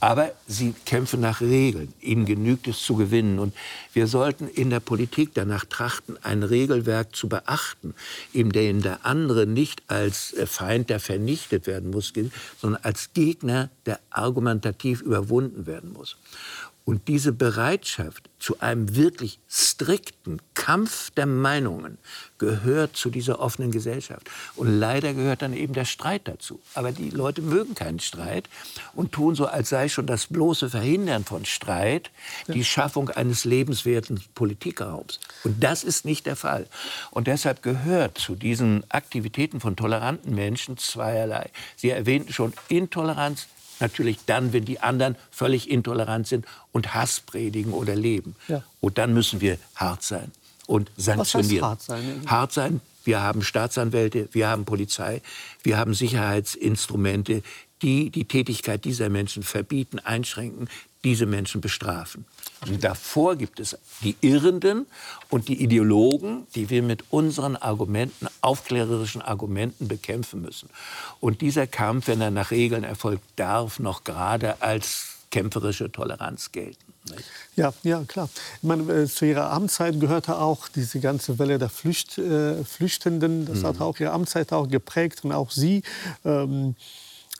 Aber 0.00 0.32
sie 0.46 0.74
kämpfen 0.86 1.20
nach 1.20 1.40
Regeln. 1.40 1.92
Ihnen 2.00 2.24
genügt 2.24 2.68
es 2.68 2.82
zu 2.82 2.96
gewinnen. 2.96 3.38
Und 3.38 3.54
wir 3.92 4.06
sollten 4.06 4.48
in 4.48 4.70
der 4.70 4.80
Politik 4.80 5.30
danach 5.34 5.64
trachten, 5.64 6.16
ein 6.22 6.42
Regelwerk 6.42 7.14
zu 7.16 7.28
beachten, 7.28 7.94
in 8.32 8.50
dem 8.50 8.82
der 8.82 9.04
andere 9.04 9.46
nicht 9.46 9.82
als 9.88 10.34
Feind, 10.46 10.90
der 10.90 11.00
vernichtet 11.00 11.66
werden 11.66 11.90
muss, 11.90 12.12
sondern 12.60 12.82
als 12.82 13.10
Gegner, 13.14 13.70
der 13.86 13.98
argumentativ 14.10 15.00
überwunden 15.00 15.66
werden 15.66 15.92
muss. 15.92 16.16
Und 16.84 17.06
diese 17.06 17.32
Bereitschaft 17.32 18.28
zu 18.40 18.58
einem 18.58 18.96
wirklich 18.96 19.38
strikten 19.48 20.40
Kampf 20.54 21.10
der 21.10 21.26
Meinungen 21.26 21.98
gehört 22.38 22.96
zu 22.96 23.08
dieser 23.08 23.38
offenen 23.38 23.70
Gesellschaft. 23.70 24.28
Und 24.56 24.80
leider 24.80 25.14
gehört 25.14 25.42
dann 25.42 25.52
eben 25.52 25.74
der 25.74 25.84
Streit 25.84 26.26
dazu. 26.26 26.60
Aber 26.74 26.90
die 26.90 27.10
Leute 27.10 27.40
mögen 27.40 27.76
keinen 27.76 28.00
Streit 28.00 28.48
und 28.94 29.12
tun 29.12 29.36
so, 29.36 29.46
als 29.46 29.68
sei 29.68 29.88
schon 29.88 30.06
das 30.06 30.26
bloße 30.26 30.70
Verhindern 30.70 31.24
von 31.24 31.44
Streit 31.44 32.10
die 32.48 32.64
Schaffung 32.64 33.10
eines 33.10 33.44
lebenswerten 33.44 34.20
Politikraums. 34.34 35.20
Und 35.44 35.62
das 35.62 35.84
ist 35.84 36.04
nicht 36.04 36.26
der 36.26 36.34
Fall. 36.34 36.66
Und 37.12 37.28
deshalb 37.28 37.62
gehört 37.62 38.18
zu 38.18 38.34
diesen 38.34 38.82
Aktivitäten 38.90 39.60
von 39.60 39.76
toleranten 39.76 40.34
Menschen 40.34 40.78
zweierlei. 40.78 41.48
Sie 41.76 41.90
erwähnten 41.90 42.32
schon 42.32 42.52
Intoleranz, 42.68 43.46
natürlich 43.82 44.18
dann, 44.24 44.54
wenn 44.54 44.64
die 44.64 44.80
anderen 44.80 45.16
völlig 45.30 45.70
intolerant 45.70 46.26
sind 46.26 46.46
und 46.72 46.94
Hass 46.94 47.20
predigen 47.20 47.74
oder 47.74 47.94
leben. 47.94 48.34
Ja. 48.48 48.62
Und 48.80 48.96
dann 48.96 49.12
müssen 49.12 49.42
wir 49.42 49.58
hart 49.76 50.02
sein 50.02 50.32
und 50.66 50.90
sanktionieren. 50.96 51.66
hart 51.66 51.82
sein? 51.82 52.22
Hart 52.26 52.52
sein. 52.52 52.80
Wir 53.04 53.20
haben 53.20 53.42
Staatsanwälte, 53.42 54.28
wir 54.32 54.48
haben 54.48 54.64
Polizei, 54.64 55.20
wir 55.62 55.76
haben 55.76 55.92
Sicherheitsinstrumente, 55.92 57.42
die 57.82 58.10
die 58.10 58.24
Tätigkeit 58.26 58.84
dieser 58.84 59.08
Menschen 59.08 59.42
verbieten, 59.42 59.98
einschränken, 59.98 60.68
diese 61.04 61.26
Menschen 61.26 61.60
bestrafen. 61.60 62.24
Und 62.68 62.84
davor 62.84 63.36
gibt 63.36 63.58
es 63.58 63.76
die 64.02 64.16
Irrenden 64.20 64.86
und 65.30 65.48
die 65.48 65.62
Ideologen, 65.62 66.46
die 66.54 66.70
wir 66.70 66.82
mit 66.82 67.04
unseren 67.10 67.56
Argumenten, 67.56 68.28
aufklärerischen 68.40 69.20
Argumenten 69.20 69.88
bekämpfen 69.88 70.42
müssen. 70.42 70.68
Und 71.20 71.40
dieser 71.40 71.66
Kampf, 71.66 72.06
wenn 72.06 72.20
er 72.20 72.30
nach 72.30 72.50
Regeln 72.50 72.84
erfolgt, 72.84 73.22
darf 73.36 73.80
noch 73.80 74.04
gerade 74.04 74.62
als 74.62 75.08
kämpferische 75.30 75.90
Toleranz 75.90 76.52
gelten. 76.52 76.92
Ja, 77.56 77.72
ja, 77.82 78.04
klar. 78.06 78.28
Ich 78.58 78.62
meine, 78.62 78.90
äh, 78.92 79.06
zu 79.06 79.24
Ihrer 79.24 79.50
Amtszeit 79.50 79.98
gehörte 79.98 80.38
auch 80.38 80.68
diese 80.68 81.00
ganze 81.00 81.38
Welle 81.38 81.58
der 81.58 81.68
Flücht, 81.68 82.16
äh, 82.18 82.64
Flüchtenden. 82.64 83.46
Das 83.46 83.58
mhm. 83.58 83.66
hat 83.66 83.80
auch 83.80 83.98
Ihre 83.98 84.12
Amtszeit 84.12 84.52
auch 84.52 84.68
geprägt 84.68 85.24
und 85.24 85.32
auch 85.32 85.50
Sie. 85.50 85.82
Ähm, 86.24 86.76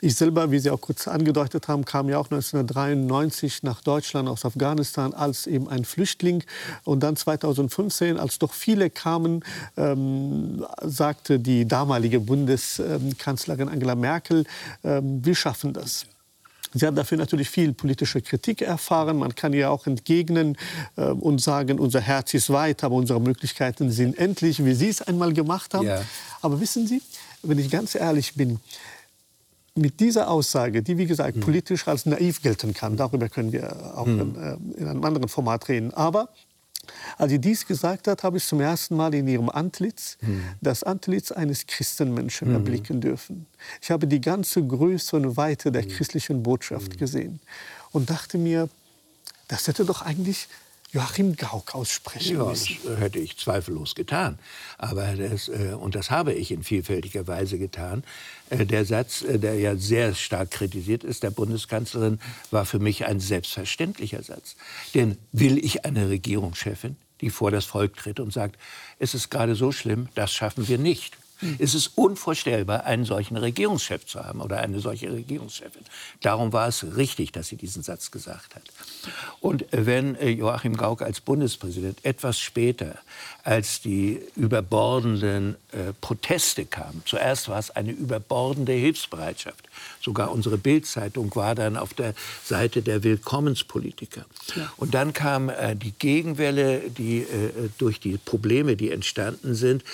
ich 0.04 0.16
selber, 0.16 0.50
wie 0.50 0.58
Sie 0.58 0.68
auch 0.68 0.80
kurz 0.80 1.06
angedeutet 1.06 1.68
haben, 1.68 1.84
kam 1.84 2.08
ja 2.08 2.18
auch 2.18 2.28
1993 2.28 3.62
nach 3.62 3.82
Deutschland 3.82 4.28
aus 4.28 4.44
Afghanistan 4.44 5.14
als 5.14 5.46
eben 5.46 5.68
ein 5.68 5.84
Flüchtling. 5.84 6.42
Und 6.82 7.04
dann 7.04 7.14
2015, 7.14 8.18
als 8.18 8.40
doch 8.40 8.52
viele 8.52 8.90
kamen, 8.90 9.44
ähm, 9.76 10.66
sagte 10.82 11.38
die 11.38 11.68
damalige 11.68 12.18
Bundeskanzlerin 12.18 13.68
Angela 13.68 13.94
Merkel, 13.94 14.44
ähm, 14.82 15.24
wir 15.24 15.36
schaffen 15.36 15.72
das. 15.72 16.06
Sie 16.74 16.84
haben 16.84 16.96
dafür 16.96 17.18
natürlich 17.18 17.48
viel 17.48 17.72
politische 17.72 18.20
Kritik 18.22 18.62
erfahren. 18.62 19.18
Man 19.18 19.36
kann 19.36 19.52
ihr 19.52 19.70
auch 19.70 19.86
entgegnen 19.86 20.56
äh, 20.96 21.04
und 21.04 21.40
sagen, 21.40 21.78
unser 21.78 22.00
Herz 22.00 22.34
ist 22.34 22.50
weit, 22.50 22.82
aber 22.82 22.96
unsere 22.96 23.20
Möglichkeiten 23.20 23.92
sind 23.92 24.18
endlich, 24.18 24.64
wie 24.64 24.74
Sie 24.74 24.88
es 24.88 25.00
einmal 25.00 25.32
gemacht 25.32 25.74
haben. 25.74 25.86
Ja. 25.86 26.02
Aber 26.40 26.60
wissen 26.60 26.88
Sie, 26.88 27.00
wenn 27.44 27.60
ich 27.60 27.70
ganz 27.70 27.94
ehrlich 27.94 28.34
bin, 28.34 28.58
mit 29.74 30.00
dieser 30.00 30.30
Aussage, 30.30 30.82
die 30.82 30.98
wie 30.98 31.06
gesagt 31.06 31.36
mhm. 31.36 31.40
politisch 31.40 31.88
als 31.88 32.06
naiv 32.06 32.42
gelten 32.42 32.74
kann, 32.74 32.96
darüber 32.96 33.28
können 33.28 33.52
wir 33.52 33.96
auch 33.96 34.06
mhm. 34.06 34.20
in, 34.20 34.36
äh, 34.36 34.80
in 34.80 34.88
einem 34.88 35.04
anderen 35.04 35.28
Format 35.28 35.68
reden, 35.68 35.94
aber 35.94 36.28
als 37.16 37.30
sie 37.30 37.38
dies 37.38 37.66
gesagt 37.66 38.08
hat, 38.08 38.24
habe 38.24 38.38
ich 38.38 38.44
zum 38.44 38.60
ersten 38.60 38.96
Mal 38.96 39.14
in 39.14 39.28
ihrem 39.28 39.48
Antlitz 39.48 40.18
mhm. 40.20 40.42
das 40.60 40.82
Antlitz 40.82 41.30
eines 41.30 41.66
Christenmenschen 41.66 42.48
mhm. 42.48 42.54
erblicken 42.54 43.00
dürfen. 43.00 43.46
Ich 43.80 43.90
habe 43.90 44.06
die 44.06 44.20
ganze 44.20 44.66
Größe 44.66 45.16
und 45.16 45.36
Weite 45.36 45.70
der 45.70 45.84
mhm. 45.84 45.88
christlichen 45.88 46.42
Botschaft 46.42 46.94
mhm. 46.94 46.98
gesehen 46.98 47.40
und 47.92 48.10
dachte 48.10 48.38
mir, 48.38 48.68
das 49.48 49.68
hätte 49.68 49.84
doch 49.84 50.02
eigentlich 50.02 50.48
Joachim 50.92 51.36
Gauck 51.36 51.74
aussprechen 51.74 52.36
ja, 52.36 52.44
müssen. 52.44 52.76
Das 52.84 53.00
hätte 53.00 53.18
ich 53.18 53.38
zweifellos 53.38 53.94
getan. 53.94 54.38
Aber 54.76 55.14
das, 55.16 55.48
äh, 55.48 55.74
und 55.78 55.94
das 55.94 56.10
habe 56.10 56.34
ich 56.34 56.50
in 56.50 56.62
vielfältiger 56.62 57.26
Weise 57.26 57.58
getan. 57.58 58.04
Äh, 58.50 58.66
der 58.66 58.84
Satz, 58.84 59.22
äh, 59.22 59.38
der 59.38 59.54
ja 59.54 59.74
sehr 59.76 60.14
stark 60.14 60.50
kritisiert 60.50 61.02
ist, 61.02 61.22
der 61.22 61.30
Bundeskanzlerin, 61.30 62.20
war 62.50 62.66
für 62.66 62.78
mich 62.78 63.06
ein 63.06 63.20
selbstverständlicher 63.20 64.22
Satz. 64.22 64.54
Denn 64.94 65.16
will 65.32 65.56
ich 65.56 65.86
eine 65.86 66.10
Regierungschefin, 66.10 66.96
die 67.22 67.30
vor 67.30 67.50
das 67.50 67.64
Volk 67.64 67.96
tritt 67.96 68.20
und 68.20 68.30
sagt, 68.30 68.58
es 68.98 69.14
ist 69.14 69.30
gerade 69.30 69.54
so 69.54 69.72
schlimm, 69.72 70.08
das 70.14 70.34
schaffen 70.34 70.68
wir 70.68 70.76
nicht. 70.76 71.16
Es 71.58 71.74
ist 71.74 71.92
unvorstellbar, 71.96 72.84
einen 72.84 73.04
solchen 73.04 73.36
Regierungschef 73.36 74.06
zu 74.06 74.24
haben 74.24 74.40
oder 74.40 74.58
eine 74.58 74.80
solche 74.80 75.12
Regierungschefin. 75.12 75.82
Darum 76.20 76.52
war 76.52 76.68
es 76.68 76.84
richtig, 76.96 77.32
dass 77.32 77.48
sie 77.48 77.56
diesen 77.56 77.82
Satz 77.82 78.10
gesagt 78.10 78.54
hat. 78.54 78.62
Und 79.40 79.64
wenn 79.70 80.14
äh, 80.16 80.28
Joachim 80.30 80.76
Gauck 80.76 81.02
als 81.02 81.20
Bundespräsident 81.20 82.04
etwas 82.04 82.38
später, 82.38 82.96
als 83.44 83.80
die 83.80 84.20
überbordenden 84.36 85.56
äh, 85.72 85.92
Proteste 86.00 86.64
kamen, 86.64 87.02
zuerst 87.04 87.48
war 87.48 87.58
es 87.58 87.70
eine 87.70 87.90
überbordende 87.90 88.72
Hilfsbereitschaft. 88.72 89.68
Sogar 90.02 90.32
unsere 90.32 90.58
Bildzeitung 90.58 91.34
war 91.36 91.54
dann 91.54 91.76
auf 91.76 91.94
der 91.94 92.14
Seite 92.44 92.82
der 92.82 93.04
Willkommenspolitiker. 93.04 94.24
Ja. 94.56 94.72
Und 94.76 94.94
dann 94.94 95.12
kam 95.12 95.48
äh, 95.48 95.76
die 95.76 95.92
Gegenwelle, 95.92 96.90
die 96.90 97.20
äh, 97.20 97.70
durch 97.78 98.00
die 98.00 98.18
Probleme, 98.18 98.76
die 98.76 98.90
entstanden 98.90 99.54
sind, 99.54 99.84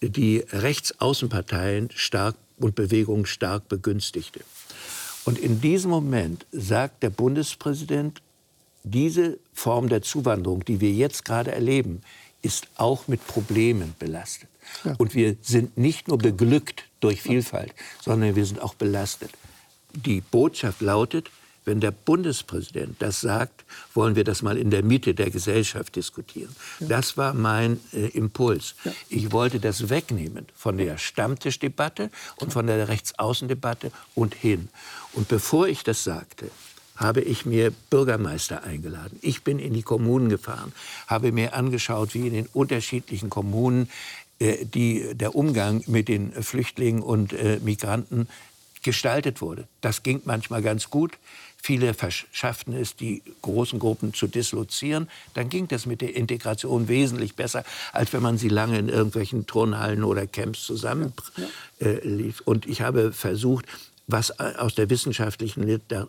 die 0.00 0.38
Rechtsaußenparteien 0.50 1.90
stark 1.94 2.36
und 2.58 2.74
Bewegungen 2.74 3.26
stark 3.26 3.68
begünstigte. 3.68 4.40
Und 5.24 5.38
in 5.38 5.60
diesem 5.60 5.90
Moment 5.90 6.46
sagt 6.52 7.02
der 7.02 7.10
Bundespräsident, 7.10 8.22
diese 8.84 9.38
Form 9.52 9.90
der 9.90 10.00
Zuwanderung, 10.00 10.64
die 10.64 10.80
wir 10.80 10.92
jetzt 10.92 11.24
gerade 11.26 11.52
erleben, 11.52 12.00
ist 12.40 12.68
auch 12.76 13.08
mit 13.08 13.26
Problemen 13.26 13.94
belastet. 13.98 14.48
Ja. 14.84 14.94
Und 14.98 15.14
wir 15.14 15.36
sind 15.42 15.76
nicht 15.76 16.08
nur 16.08 16.18
beglückt 16.18 16.84
durch 17.00 17.20
Vielfalt, 17.20 17.74
sondern 18.02 18.36
wir 18.36 18.46
sind 18.46 18.62
auch 18.62 18.74
belastet. 18.74 19.30
Die 19.94 20.20
Botschaft 20.20 20.80
lautet, 20.80 21.30
wenn 21.68 21.80
der 21.80 21.90
Bundespräsident 21.90 22.96
das 23.00 23.20
sagt, 23.20 23.64
wollen 23.92 24.16
wir 24.16 24.24
das 24.24 24.40
mal 24.40 24.56
in 24.56 24.70
der 24.70 24.82
Mitte 24.82 25.12
der 25.12 25.30
Gesellschaft 25.30 25.96
diskutieren. 25.96 26.54
Ja. 26.80 26.86
Das 26.88 27.18
war 27.18 27.34
mein 27.34 27.78
äh, 27.92 28.06
Impuls. 28.06 28.74
Ja. 28.84 28.92
Ich 29.10 29.32
wollte 29.32 29.60
das 29.60 29.90
wegnehmen 29.90 30.46
von 30.54 30.78
der 30.78 30.96
Stammtischdebatte 30.96 32.10
und 32.36 32.54
von 32.54 32.66
der 32.66 32.88
Rechtsaußendebatte 32.88 33.92
und 34.14 34.34
hin. 34.34 34.70
Und 35.12 35.28
bevor 35.28 35.68
ich 35.68 35.84
das 35.84 36.04
sagte, 36.04 36.50
habe 36.96 37.20
ich 37.20 37.44
mir 37.44 37.70
Bürgermeister 37.90 38.64
eingeladen. 38.64 39.18
Ich 39.20 39.44
bin 39.44 39.58
in 39.58 39.74
die 39.74 39.82
Kommunen 39.82 40.30
gefahren, 40.30 40.72
habe 41.06 41.32
mir 41.32 41.54
angeschaut, 41.54 42.14
wie 42.14 42.26
in 42.26 42.32
den 42.32 42.48
unterschiedlichen 42.54 43.28
Kommunen 43.28 43.90
äh, 44.38 44.64
die, 44.64 45.14
der 45.14 45.34
Umgang 45.34 45.82
mit 45.86 46.08
den 46.08 46.32
Flüchtlingen 46.32 47.02
und 47.02 47.34
äh, 47.34 47.60
Migranten 47.62 48.26
gestaltet 48.82 49.40
wurde. 49.40 49.66
Das 49.80 50.02
ging 50.02 50.22
manchmal 50.24 50.62
ganz 50.62 50.90
gut. 50.90 51.18
Viele 51.60 51.92
verschafften 51.92 52.72
es, 52.72 52.94
die 52.94 53.22
großen 53.42 53.78
Gruppen 53.78 54.14
zu 54.14 54.28
dislozieren. 54.28 55.08
Dann 55.34 55.48
ging 55.48 55.66
das 55.66 55.86
mit 55.86 56.00
der 56.00 56.14
Integration 56.14 56.88
wesentlich 56.88 57.34
besser, 57.34 57.64
als 57.92 58.12
wenn 58.12 58.22
man 58.22 58.38
sie 58.38 58.48
lange 58.48 58.78
in 58.78 58.88
irgendwelchen 58.88 59.46
Turnhallen 59.46 60.04
oder 60.04 60.26
Camps 60.26 60.64
zusammenlief. 60.64 61.32
Ja. 61.80 61.86
Äh, 61.86 62.32
und 62.44 62.66
ich 62.66 62.80
habe 62.80 63.12
versucht, 63.12 63.66
was 64.08 64.30
äh, 64.30 64.54
aus 64.56 64.74
der 64.74 64.90
wissenschaftlichen 64.90 65.62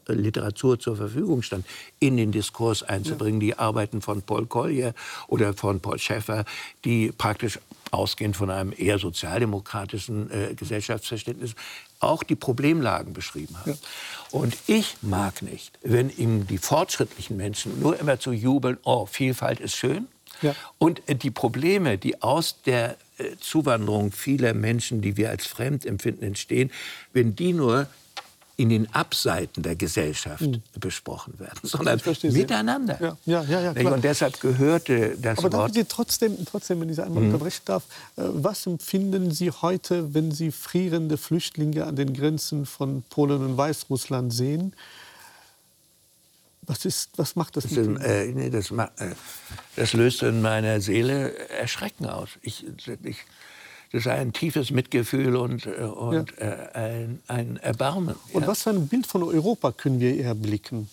Literatur 0.07 0.79
zur 0.79 0.95
Verfügung 0.95 1.43
stand, 1.43 1.65
in 1.99 2.17
den 2.17 2.31
Diskurs 2.31 2.81
einzubringen. 2.81 3.39
Die 3.39 3.57
Arbeiten 3.59 4.01
von 4.01 4.21
Paul 4.21 4.47
Collier 4.47 4.93
oder 5.27 5.53
von 5.53 5.79
Paul 5.81 5.99
Schäffer, 5.99 6.45
die 6.85 7.11
praktisch 7.11 7.59
ausgehend 7.91 8.37
von 8.37 8.49
einem 8.49 8.73
eher 8.75 8.99
sozialdemokratischen 8.99 10.31
äh, 10.31 10.53
Gesellschaftsverständnis 10.55 11.55
auch 11.99 12.23
die 12.23 12.35
Problemlagen 12.35 13.13
beschrieben 13.13 13.57
haben. 13.59 13.71
Ja. 13.71 13.77
Und 14.31 14.55
ich 14.67 14.97
mag 15.01 15.41
nicht, 15.41 15.77
wenn 15.83 16.09
ihm 16.09 16.47
die 16.47 16.57
fortschrittlichen 16.57 17.37
Menschen 17.37 17.79
nur 17.79 17.99
immer 17.99 18.19
zu 18.19 18.31
jubeln, 18.31 18.77
oh, 18.83 19.05
Vielfalt 19.05 19.59
ist 19.59 19.75
schön. 19.75 20.07
Ja. 20.41 20.55
Und 20.77 21.07
äh, 21.09 21.15
die 21.15 21.31
Probleme, 21.31 21.97
die 21.97 22.21
aus 22.21 22.61
der 22.65 22.97
äh, 23.17 23.35
Zuwanderung 23.39 24.11
vieler 24.11 24.53
Menschen, 24.53 25.01
die 25.01 25.17
wir 25.17 25.29
als 25.29 25.45
fremd 25.45 25.85
empfinden, 25.85 26.23
entstehen, 26.23 26.71
wenn 27.11 27.35
die 27.35 27.53
nur 27.53 27.87
in 28.59 28.67
den 28.67 28.93
Abseiten 28.93 29.63
der 29.63 29.77
Gesellschaft 29.77 30.41
mhm. 30.41 30.61
besprochen 30.77 31.39
werden, 31.39 31.59
sondern 31.63 32.01
miteinander. 32.23 33.15
Ja, 33.25 33.41
ja, 33.43 33.71
ja, 33.71 33.89
Und 33.89 34.03
deshalb 34.03 34.41
gehörte 34.41 35.15
das 35.17 35.39
Aber 35.39 35.53
Wort... 35.53 35.73
Sie 35.73 35.85
trotzdem, 35.85 36.37
trotzdem, 36.45 36.81
wenn 36.81 36.89
ich 36.89 36.97
Sie 36.97 37.03
einmal 37.05 37.23
mhm. 37.23 37.29
unterbrechen 37.29 37.61
darf, 37.63 37.83
äh, 38.17 38.23
was 38.25 38.67
empfinden 38.67 39.31
Sie 39.31 39.49
heute, 39.49 40.13
wenn 40.13 40.31
Sie 40.31 40.51
frierende 40.51 41.17
Flüchtlinge 41.17 41.85
an 41.85 41.95
den 41.95 42.13
Grenzen 42.13 42.65
von 42.65 43.01
Polen 43.09 43.45
und 43.45 43.55
Weißrussland 43.55 44.33
sehen? 44.33 44.73
Was, 46.63 46.83
ist, 46.83 47.11
was 47.15 47.37
macht 47.37 47.55
das, 47.55 47.63
das 47.63 47.71
mit 47.71 47.85
Ihnen? 47.85 47.97
Äh, 48.01 48.25
nee, 48.25 48.49
das, 48.49 48.71
äh, 48.71 48.87
das, 49.77 49.93
löst 49.93 50.21
in 50.21 50.41
meiner 50.41 50.81
Seele 50.81 51.33
Erschrecken 51.47 52.07
aus. 52.07 52.31
Ich, 52.41 52.65
ich, 53.03 53.19
das 53.91 54.01
ist 54.01 54.07
ein 54.07 54.33
tiefes 54.33 54.69
Mitgefühl 54.69 55.35
und, 55.35 55.65
äh, 55.65 55.81
und 55.81 56.33
ja. 56.39 56.45
äh, 56.47 56.73
ein, 56.73 57.19
ein, 57.27 57.57
Erbarmen. 57.57 58.15
Und 58.33 58.45
was 58.45 58.63
für 58.63 58.69
ein 58.69 58.87
Bild 58.87 59.07
von 59.07 59.23
Europa 59.23 59.71
können 59.71 59.99
wir 59.99 60.23
erblicken? 60.23 60.89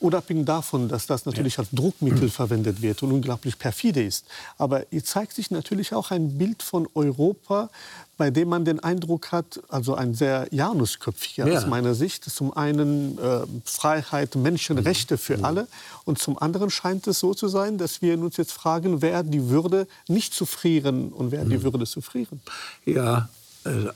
Unabhängig 0.00 0.46
davon, 0.46 0.88
dass 0.88 1.06
das 1.06 1.26
natürlich 1.26 1.54
ja. 1.54 1.60
als 1.60 1.70
Druckmittel 1.72 2.30
verwendet 2.30 2.82
wird 2.82 3.02
und 3.02 3.12
unglaublich 3.12 3.58
perfide 3.58 4.02
ist. 4.02 4.24
Aber 4.56 4.84
hier 4.90 5.04
zeigt 5.04 5.34
sich 5.34 5.50
natürlich 5.50 5.92
auch 5.94 6.10
ein 6.10 6.38
Bild 6.38 6.62
von 6.62 6.88
Europa, 6.94 7.70
bei 8.16 8.30
dem 8.30 8.48
man 8.48 8.64
den 8.64 8.80
Eindruck 8.80 9.32
hat, 9.32 9.60
also 9.68 9.94
ein 9.94 10.14
sehr 10.14 10.48
Janusköpfiger 10.50 11.46
ja. 11.46 11.58
aus 11.58 11.66
meiner 11.66 11.94
Sicht, 11.94 12.24
zum 12.24 12.52
einen 12.56 13.16
äh, 13.18 13.40
Freiheit, 13.64 14.34
Menschenrechte 14.34 15.18
für 15.18 15.38
mhm. 15.38 15.44
alle 15.44 15.68
und 16.04 16.18
zum 16.18 16.36
anderen 16.38 16.70
scheint 16.70 17.06
es 17.06 17.20
so 17.20 17.34
zu 17.34 17.48
sein, 17.48 17.78
dass 17.78 18.02
wir 18.02 18.18
uns 18.18 18.36
jetzt 18.36 18.52
fragen, 18.52 19.02
wer 19.02 19.22
die 19.22 19.48
Würde 19.48 19.86
nicht 20.08 20.34
zu 20.34 20.46
frieren 20.46 21.12
und 21.12 21.30
wer 21.30 21.44
mhm. 21.44 21.50
die 21.50 21.62
Würde 21.62 21.86
zu 21.86 22.00
frieren. 22.00 22.40
Ja, 22.84 23.28
also 23.64 23.90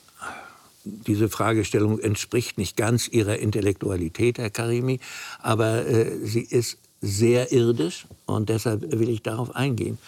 diese 0.84 1.28
Fragestellung 1.28 1.98
entspricht 1.98 2.58
nicht 2.58 2.76
ganz 2.76 3.08
Ihrer 3.08 3.38
Intellektualität, 3.38 4.38
Herr 4.38 4.50
Karimi, 4.50 5.00
aber 5.40 5.86
äh, 5.86 6.18
sie 6.24 6.42
ist 6.42 6.78
sehr 7.00 7.52
irdisch 7.52 8.06
und 8.26 8.48
deshalb 8.48 8.82
will 8.82 9.08
ich 9.08 9.22
darauf 9.22 9.54
eingehen. 9.54 9.98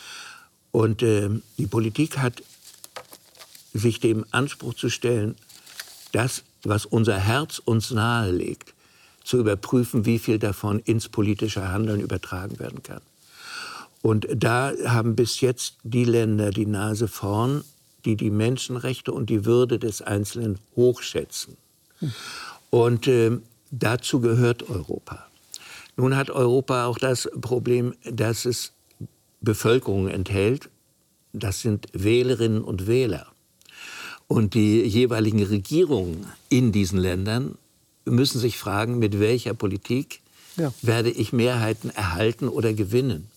Und 0.71 1.03
äh, 1.03 1.29
die 1.59 1.67
Politik 1.67 2.19
hat 2.19 2.43
sich 3.73 4.01
dem 4.01 4.25
Anspruch 4.31 4.75
zu 4.75 4.89
stellen, 4.89 5.37
das, 6.13 6.45
was 6.63 6.87
unser 6.87 7.19
Herz 7.19 7.59
uns 7.59 7.91
nahelegt, 7.91 8.75
zu 9.25 9.39
überprüfen, 9.39 10.07
wie 10.07 10.19
viel 10.19 10.39
davon 10.39 10.79
ins 10.81 11.09
politische 11.09 11.69
Handeln 11.73 12.01
übertragen 12.01 12.59
werden 12.59 12.83
kann. 12.83 13.01
Und 14.03 14.29
da 14.37 14.73
haben 14.85 15.17
bis 15.17 15.41
jetzt 15.41 15.77
die 15.83 16.05
Länder 16.05 16.51
die 16.51 16.67
Nase 16.67 17.09
vorn, 17.09 17.65
die 18.05 18.17
die 18.17 18.31
Menschenrechte 18.31 19.13
und 19.13 19.31
die 19.31 19.45
Würde 19.45 19.79
des 19.79 20.03
Einzelnen 20.03 20.59
hochschätzen. 20.77 21.57
Und 22.71 23.07
äh, 23.07 23.39
dazu 23.71 24.21
gehört 24.21 24.69
Europa. 24.69 25.27
Nun 25.97 26.17
hat 26.17 26.31
Europa 26.31 26.87
auch 26.87 26.99
das 26.99 27.31
Problem, 27.41 27.95
dass 28.05 28.45
es 28.45 28.73
Bevölkerung 29.41 30.09
enthält. 30.09 30.71
Das 31.33 31.61
sind 31.61 31.87
Wählerinnen 31.93 32.63
und 32.63 32.87
Wähler. 32.87 33.27
Und 34.27 34.55
die 34.55 34.83
jeweiligen 34.83 35.43
Regierungen 35.43 36.27
in 36.49 36.73
diesen 36.73 36.99
Ländern 36.99 37.57
müssen 38.05 38.41
sich 38.41 38.59
fragen, 38.59 38.99
mit 38.99 39.21
welcher 39.21 39.55
Politik 39.55 40.21
ja. 40.57 40.73
werde 40.83 41.11
ich 41.11 41.33
Mehrheiten 41.33 41.91
erhalten 41.91 42.49
oder 42.49 42.73
gewinnen. 42.73 43.29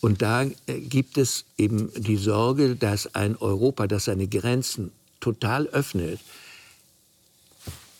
Und 0.00 0.22
da 0.22 0.42
äh, 0.42 0.52
gibt 0.80 1.18
es 1.18 1.44
eben 1.56 1.90
die 1.96 2.16
Sorge, 2.16 2.76
dass 2.76 3.14
ein 3.14 3.36
Europa, 3.36 3.86
das 3.86 4.04
seine 4.04 4.28
Grenzen 4.28 4.92
total 5.20 5.66
öffnet, 5.68 6.20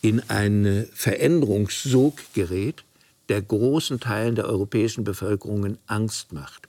in 0.01 0.21
einen 0.29 0.87
Veränderungssog 0.93 2.17
gerät, 2.33 2.83
der 3.27 3.41
großen 3.41 3.99
Teilen 3.99 4.35
der 4.35 4.45
europäischen 4.45 5.03
Bevölkerungen 5.03 5.77
Angst 5.87 6.31
macht. 6.31 6.67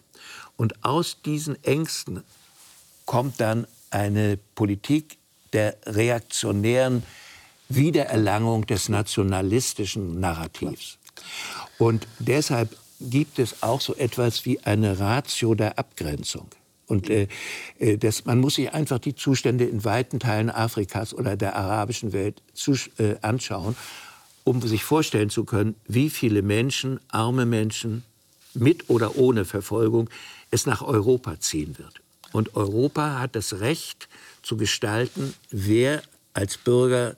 Und 0.56 0.84
aus 0.84 1.18
diesen 1.24 1.62
Ängsten 1.64 2.22
kommt 3.06 3.40
dann 3.40 3.66
eine 3.90 4.38
Politik 4.54 5.16
der 5.52 5.76
reaktionären 5.86 7.02
Wiedererlangung 7.68 8.66
des 8.66 8.88
nationalistischen 8.88 10.20
Narrativs. 10.20 10.98
Und 11.78 12.06
deshalb 12.18 12.76
gibt 13.00 13.38
es 13.38 13.62
auch 13.62 13.80
so 13.80 13.94
etwas 13.96 14.44
wie 14.44 14.60
eine 14.60 14.98
Ratio 14.98 15.54
der 15.54 15.78
Abgrenzung. 15.78 16.48
Und 16.86 17.08
äh, 17.08 17.28
äh 17.78 17.96
das, 17.96 18.24
man 18.24 18.40
muss 18.40 18.56
sich 18.56 18.72
einfach 18.72 18.98
die 18.98 19.14
Zustände 19.14 19.64
in 19.64 19.84
weiten 19.84 20.20
Teilen 20.20 20.50
Afrikas 20.50 21.14
oder 21.14 21.36
der 21.36 21.56
arabischen 21.56 22.12
Welt 22.12 22.42
zu, 22.52 22.72
äh, 22.98 23.16
anschauen, 23.22 23.76
um 24.44 24.60
sich 24.62 24.84
vorstellen 24.84 25.30
zu 25.30 25.44
können, 25.44 25.76
wie 25.86 26.10
viele 26.10 26.42
Menschen, 26.42 27.00
arme 27.08 27.46
Menschen, 27.46 28.04
mit 28.54 28.90
oder 28.90 29.16
ohne 29.16 29.44
Verfolgung, 29.44 30.10
es 30.50 30.66
nach 30.66 30.82
Europa 30.82 31.38
ziehen 31.38 31.78
wird. 31.78 32.00
Und 32.32 32.56
Europa 32.56 33.20
hat 33.20 33.36
das 33.36 33.60
Recht, 33.60 34.08
zu 34.42 34.56
gestalten, 34.56 35.34
wer 35.50 36.02
als 36.32 36.56
Bürger 36.56 37.16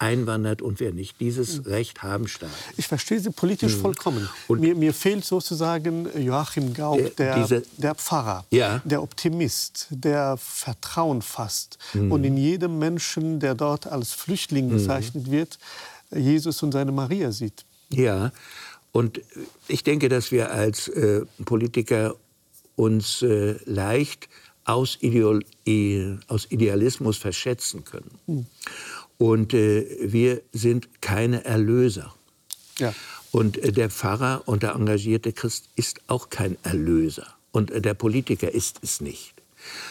einwandert 0.00 0.62
und 0.62 0.80
wer 0.80 0.92
nicht. 0.92 1.20
Dieses 1.20 1.58
hm. 1.58 1.64
Recht 1.64 2.02
haben 2.02 2.26
Staaten. 2.26 2.52
Ich 2.76 2.88
verstehe 2.88 3.20
Sie 3.20 3.30
politisch 3.30 3.76
mhm. 3.76 3.80
vollkommen. 3.80 4.28
Und 4.48 4.60
mir, 4.60 4.74
mir, 4.74 4.94
fehlt 4.94 5.24
sozusagen 5.24 6.08
Joachim 6.18 6.72
Gauck, 6.72 7.16
der, 7.16 7.38
diese, 7.38 7.62
der 7.76 7.94
Pfarrer, 7.94 8.44
ja. 8.50 8.80
der 8.84 9.02
Optimist, 9.02 9.88
der 9.90 10.36
Vertrauen 10.38 11.22
fasst 11.22 11.78
mhm. 11.92 12.10
und 12.10 12.24
in 12.24 12.36
jedem 12.36 12.78
Menschen, 12.78 13.40
der 13.40 13.54
dort 13.54 13.86
als 13.86 14.12
Flüchtling 14.12 14.70
hm. 14.70 14.76
bezeichnet 14.76 15.26
mhm. 15.26 15.32
wird, 15.32 15.58
Jesus 16.10 16.62
und 16.62 16.72
seine 16.72 16.92
Maria 16.92 17.30
sieht. 17.30 17.64
Ja, 17.90 18.32
und 18.92 19.20
ich 19.68 19.84
denke, 19.84 20.08
dass 20.08 20.32
wir 20.32 20.50
als 20.50 20.88
äh, 20.88 21.24
Politiker 21.44 22.14
uns 22.74 23.22
äh, 23.22 23.56
leicht 23.66 24.28
aus, 24.64 24.98
Ideal, 25.00 25.42
aus 26.28 26.46
Idealismus 26.50 27.18
verschätzen 27.18 27.84
können. 27.84 28.46
Und 29.20 29.52
äh, 29.52 29.84
wir 30.00 30.40
sind 30.50 31.02
keine 31.02 31.44
Erlöser. 31.44 32.14
Ja. 32.78 32.94
Und 33.30 33.58
äh, 33.58 33.70
der 33.70 33.90
Pfarrer 33.90 34.44
und 34.46 34.62
der 34.62 34.72
engagierte 34.72 35.34
Christ 35.34 35.68
ist 35.76 36.00
auch 36.06 36.30
kein 36.30 36.56
Erlöser. 36.62 37.26
Und 37.52 37.70
äh, 37.70 37.82
der 37.82 37.92
Politiker 37.92 38.50
ist 38.50 38.78
es 38.82 39.02
nicht. 39.02 39.34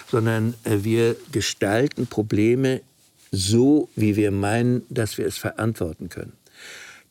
Sondern 0.09 0.55
äh, 0.63 0.79
wir 0.81 1.15
gestalten 1.31 2.07
Probleme 2.07 2.81
so, 3.31 3.87
wie 3.95 4.15
wir 4.15 4.31
meinen, 4.31 4.81
dass 4.89 5.19
wir 5.19 5.27
es 5.27 5.37
verantworten 5.37 6.09
können. 6.09 6.33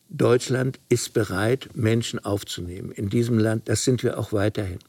Deutschland 0.08 0.80
ist 0.88 1.12
bereit, 1.12 1.68
Menschen 1.74 2.18
aufzunehmen. 2.18 2.90
In 2.90 3.10
diesem 3.10 3.38
Land, 3.38 3.68
das 3.68 3.84
sind 3.84 4.02
wir 4.02 4.18
auch 4.18 4.32
weiterhin. 4.32 4.80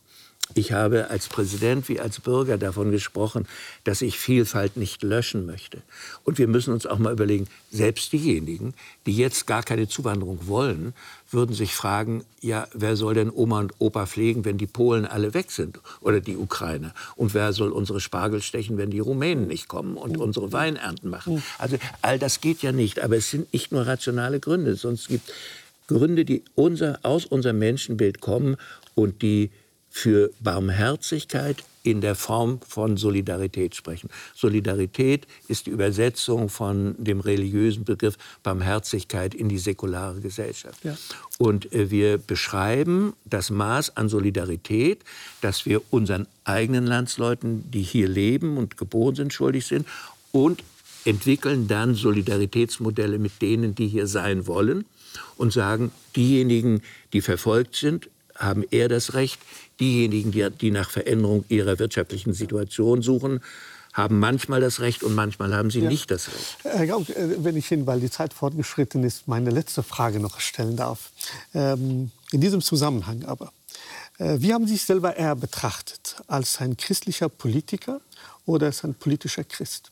Ich 0.56 0.72
habe 0.72 1.12
als 1.12 1.28
Präsident 1.28 1.88
wie 1.90 2.00
als 2.00 2.20
Bürger 2.20 2.58
davon 2.58 2.90
gesprochen, 2.90 3.48
dass 3.84 4.02
ich 4.02 4.18
Vielfalt 4.18 4.78
nicht 4.78 5.04
löschen 5.04 5.46
möchte. 5.46 5.82
Und 6.24 6.40
wir 6.40 6.48
müssen 6.48 6.74
uns 6.74 6.88
auch 6.88 6.98
mal 6.98 7.14
überlegen, 7.14 7.48
selbst 7.70 8.12
diejenigen, 8.14 8.74
die 9.06 9.16
jetzt 9.16 9.46
gar 9.46 9.62
keine 9.62 9.88
Zuwanderung 9.88 10.48
wollen, 10.48 10.94
würden 11.30 11.54
sich 11.54 11.76
fragen, 11.76 12.24
ja, 12.42 12.68
wer 12.74 12.96
soll 12.96 13.14
denn 13.14 13.32
Oma 13.32 13.60
und 13.60 13.74
Opa 13.78 14.08
pflegen, 14.08 14.44
wenn 14.44 14.58
die 14.58 14.66
Polen 14.66 15.06
alle 15.06 15.36
weg 15.36 15.52
sind 15.52 15.80
oder 16.02 16.20
die 16.20 16.36
Ukrainer? 16.36 16.96
Und 17.16 17.36
wer 17.36 17.54
soll 17.54 17.72
unsere 17.72 18.00
Spargel 18.00 18.42
stechen, 18.42 18.80
wenn 18.80 18.90
die 18.90 19.00
Rumänen 19.00 19.46
nicht 19.48 19.68
kommen 19.68 19.98
und 19.98 20.18
unsere 20.18 20.52
Weinernten 20.52 21.10
machen? 21.10 21.44
Also 21.60 21.78
all 22.02 22.18
das 22.18 22.42
geht 22.42 22.64
ja 22.64 22.72
nicht, 22.72 23.00
aber 23.02 23.18
es 23.18 23.30
sind 23.30 23.54
nicht 23.54 23.72
nur 23.72 23.86
rationale 23.86 24.40
Gründe, 24.40 24.76
sonst 24.76 25.10
gibt 25.10 25.32
Gründe, 25.88 26.26
die 26.26 26.44
unser, 26.56 27.00
aus 27.04 27.26
unserem 27.26 27.60
Menschenbild 27.60 28.20
kommen 28.20 28.58
und 28.96 29.22
die 29.22 29.52
für 29.90 30.32
Barmherzigkeit 30.40 31.64
in 31.84 32.02
der 32.02 32.16
Form 32.16 32.60
von 32.68 32.98
Solidarität 32.98 33.74
sprechen. 33.76 34.10
Solidarität 34.36 35.28
ist 35.48 35.66
die 35.66 35.72
Übersetzung 35.72 36.50
von 36.50 36.96
dem 36.98 37.22
religiösen 37.22 37.86
Begriff 37.86 38.18
Barmherzigkeit 38.44 39.34
in 39.34 39.50
die 39.50 39.58
säkulare 39.58 40.20
Gesellschaft. 40.20 40.84
Ja. 40.84 40.98
Und 41.38 41.72
äh, 41.74 41.90
wir 41.90 42.18
beschreiben 42.18 43.14
das 43.26 43.50
Maß 43.50 43.96
an 43.96 44.10
Solidarität, 44.10 45.04
das 45.42 45.66
wir 45.66 45.82
unseren 45.90 46.28
eigenen 46.44 46.86
Landsleuten, 46.86 47.72
die 47.72 47.82
hier 47.82 48.08
leben 48.08 48.58
und 48.58 48.78
geboren 48.78 49.16
sind, 49.16 49.34
schuldig 49.34 49.66
sind 49.66 49.88
und 50.32 50.64
entwickeln 51.06 51.68
dann 51.68 51.96
Solidaritätsmodelle 51.96 53.20
mit 53.20 53.42
denen, 53.42 53.74
die 53.74 53.88
hier 53.88 54.06
sein 54.06 54.48
wollen 54.48 54.86
und 55.38 55.54
sagen, 55.54 55.92
diejenigen, 56.16 56.82
die 57.14 57.22
verfolgt 57.22 57.76
sind, 57.76 58.10
haben 58.40 58.64
eher 58.72 58.88
das 58.88 59.14
Recht, 59.14 59.40
diejenigen, 59.80 60.32
die, 60.32 60.50
die 60.50 60.72
nach 60.72 60.90
Veränderung 60.90 61.46
ihrer 61.50 61.78
wirtschaftlichen 61.78 62.34
Situation 62.34 63.02
suchen, 63.02 63.42
haben 63.94 64.20
manchmal 64.20 64.62
das 64.62 64.80
Recht 64.80 65.04
und 65.04 65.16
manchmal 65.16 65.54
haben 65.54 65.72
sie 65.72 65.82
ja. 65.82 65.90
nicht 65.90 66.10
das 66.12 66.28
Recht. 66.28 66.58
Herr 66.64 66.88
Gauck, 66.88 67.10
äh, 67.10 67.44
wenn 67.44 67.58
ich 67.58 67.72
Ihnen, 67.72 67.86
weil 67.86 68.00
die 68.00 68.10
Zeit 68.10 68.34
fortgeschritten 68.34 69.04
ist, 69.04 69.28
meine 69.28 69.50
letzte 69.50 69.84
Frage 69.84 70.20
noch 70.20 70.40
stellen 70.40 70.76
darf. 70.76 71.12
Ähm, 71.54 72.12
in 72.32 72.42
diesem 72.42 72.62
Zusammenhang 72.62 73.26
aber. 73.26 73.52
Äh, 74.18 74.38
wie 74.40 74.54
haben 74.54 74.68
Sie 74.68 74.74
sich 74.74 74.84
selber 74.84 75.16
eher 75.16 75.36
betrachtet? 75.36 76.18
Als 76.28 76.60
ein 76.62 76.78
christlicher 76.78 77.30
Politiker 77.30 78.02
oder 78.46 78.68
als 78.68 78.84
ein 78.84 78.94
politischer 78.94 79.44
Christ? 79.44 79.92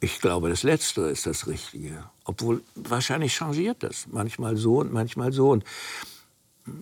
Ich 0.00 0.20
glaube, 0.20 0.48
das 0.48 0.62
Letztere 0.62 1.10
ist 1.10 1.26
das 1.26 1.46
Richtige. 1.46 2.04
Obwohl, 2.24 2.62
wahrscheinlich 2.74 3.34
changiert 3.34 3.82
das. 3.82 4.06
Manchmal 4.10 4.56
so 4.56 4.78
und 4.78 4.92
manchmal 4.92 5.32
so. 5.32 5.50
Und 5.50 5.64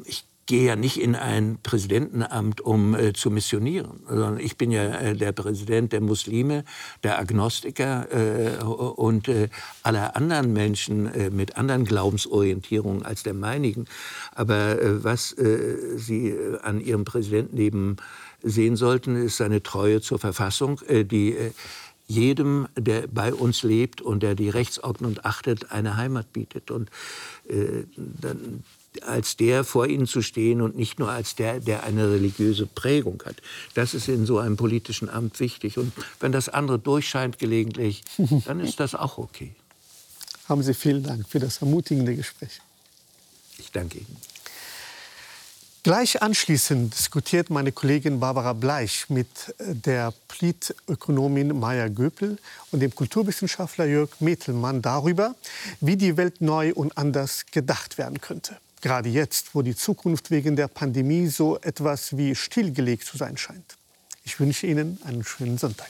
ich 0.04 0.24
gehe 0.48 0.64
ja 0.64 0.76
nicht 0.76 0.98
in 0.98 1.14
ein 1.14 1.58
Präsidentenamt, 1.62 2.62
um 2.62 2.94
äh, 2.94 3.12
zu 3.12 3.30
missionieren, 3.30 4.00
sondern 4.08 4.40
ich 4.40 4.56
bin 4.56 4.70
ja 4.70 4.82
äh, 4.82 5.14
der 5.14 5.32
Präsident 5.32 5.92
der 5.92 6.00
Muslime, 6.00 6.64
der 7.02 7.18
Agnostiker 7.18 8.08
äh, 8.10 8.64
und 8.64 9.28
äh, 9.28 9.50
aller 9.82 10.16
anderen 10.16 10.54
Menschen 10.54 11.06
äh, 11.12 11.28
mit 11.28 11.58
anderen 11.58 11.84
Glaubensorientierungen 11.84 13.04
als 13.04 13.22
der 13.24 13.34
meinigen. 13.34 13.84
Aber 14.34 14.80
äh, 14.80 15.04
was 15.04 15.36
Sie 15.96 16.34
an 16.62 16.80
Ihrem 16.80 17.04
Präsidenten 17.04 17.58
eben 17.58 17.96
sehen 18.42 18.76
sollten, 18.76 19.16
ist 19.16 19.36
seine 19.36 19.62
Treue 19.62 20.00
zur 20.00 20.18
Verfassung, 20.18 20.80
die 20.88 21.36
jedem, 22.09 22.66
der 22.74 23.06
bei 23.06 23.32
uns 23.32 23.62
lebt 23.62 24.00
und 24.00 24.22
der 24.22 24.34
die 24.34 24.48
Rechtsordnung 24.48 25.16
achtet, 25.22 25.70
eine 25.70 25.96
Heimat 25.96 26.32
bietet. 26.32 26.70
Und 26.70 26.90
äh, 27.48 27.84
dann, 27.96 28.64
als 29.02 29.36
der 29.36 29.62
vor 29.62 29.86
ihnen 29.86 30.06
zu 30.06 30.22
stehen 30.22 30.62
und 30.62 30.76
nicht 30.76 30.98
nur 30.98 31.11
als 31.11 31.36
der, 31.36 31.61
der 31.61 31.84
eine 31.84 32.11
religiöse 32.11 32.66
Prägung 32.66 33.22
hat. 33.24 33.36
Das 33.74 33.94
ist 33.94 34.09
in 34.09 34.26
so 34.26 34.38
einem 34.38 34.56
politischen 34.56 35.09
Amt 35.11 35.38
wichtig. 35.38 35.78
Und 35.78 35.92
wenn 36.18 36.32
das 36.32 36.48
andere 36.48 36.78
durchscheint 36.78 37.38
gelegentlich, 37.38 38.02
dann 38.46 38.61
ist 38.61 38.80
das 38.80 38.94
auch 38.94 39.18
okay. 39.18 39.52
Haben 40.48 40.62
Sie 40.62 40.72
vielen 40.72 41.02
Dank 41.02 41.28
für 41.28 41.38
das 41.38 41.59
ermutigende 41.59 42.16
Gespräch. 42.16 42.61
Ich 43.59 43.70
danke 43.70 43.98
Ihnen. 43.98 44.16
Gleich 45.89 46.20
anschließend 46.20 46.93
diskutiert 46.99 47.49
meine 47.49 47.72
Kollegin 47.72 48.20
Barbara 48.20 48.53
Bleich 48.53 49.09
mit 49.09 49.26
äh, 49.57 49.74
der 49.74 50.12
Politökonomin 50.28 51.59
Maya 51.59 51.89
Göpel 51.89 52.36
und 52.70 52.80
dem 52.80 52.95
Kulturwissenschaftler 52.95 53.86
Jörg 53.86 54.11
Metelmann 54.20 54.82
darüber, 54.82 55.34
wie 55.80 55.97
die 55.97 56.18
Welt 56.18 56.43
neu 56.43 56.74
und 56.74 56.99
anders 56.99 57.47
gedacht 57.47 57.97
werden 57.97 58.20
könnte. 58.20 58.59
Gerade 58.82 59.09
jetzt, 59.09 59.55
wo 59.55 59.62
die 59.62 59.74
Zukunft 59.74 60.30
wegen 60.30 60.57
der 60.57 60.68
Pandemie 60.68 61.26
so 61.28 61.59
etwas 61.61 62.18
wie 62.18 62.34
stillgelegt 62.34 63.07
zu 63.07 63.16
sein 63.16 63.39
scheint. 63.39 63.78
Ich 64.24 64.39
wünsche 64.39 64.66
Ihnen 64.66 65.01
einen 65.07 65.24
schönen 65.24 65.57
Sonntag. 65.57 65.89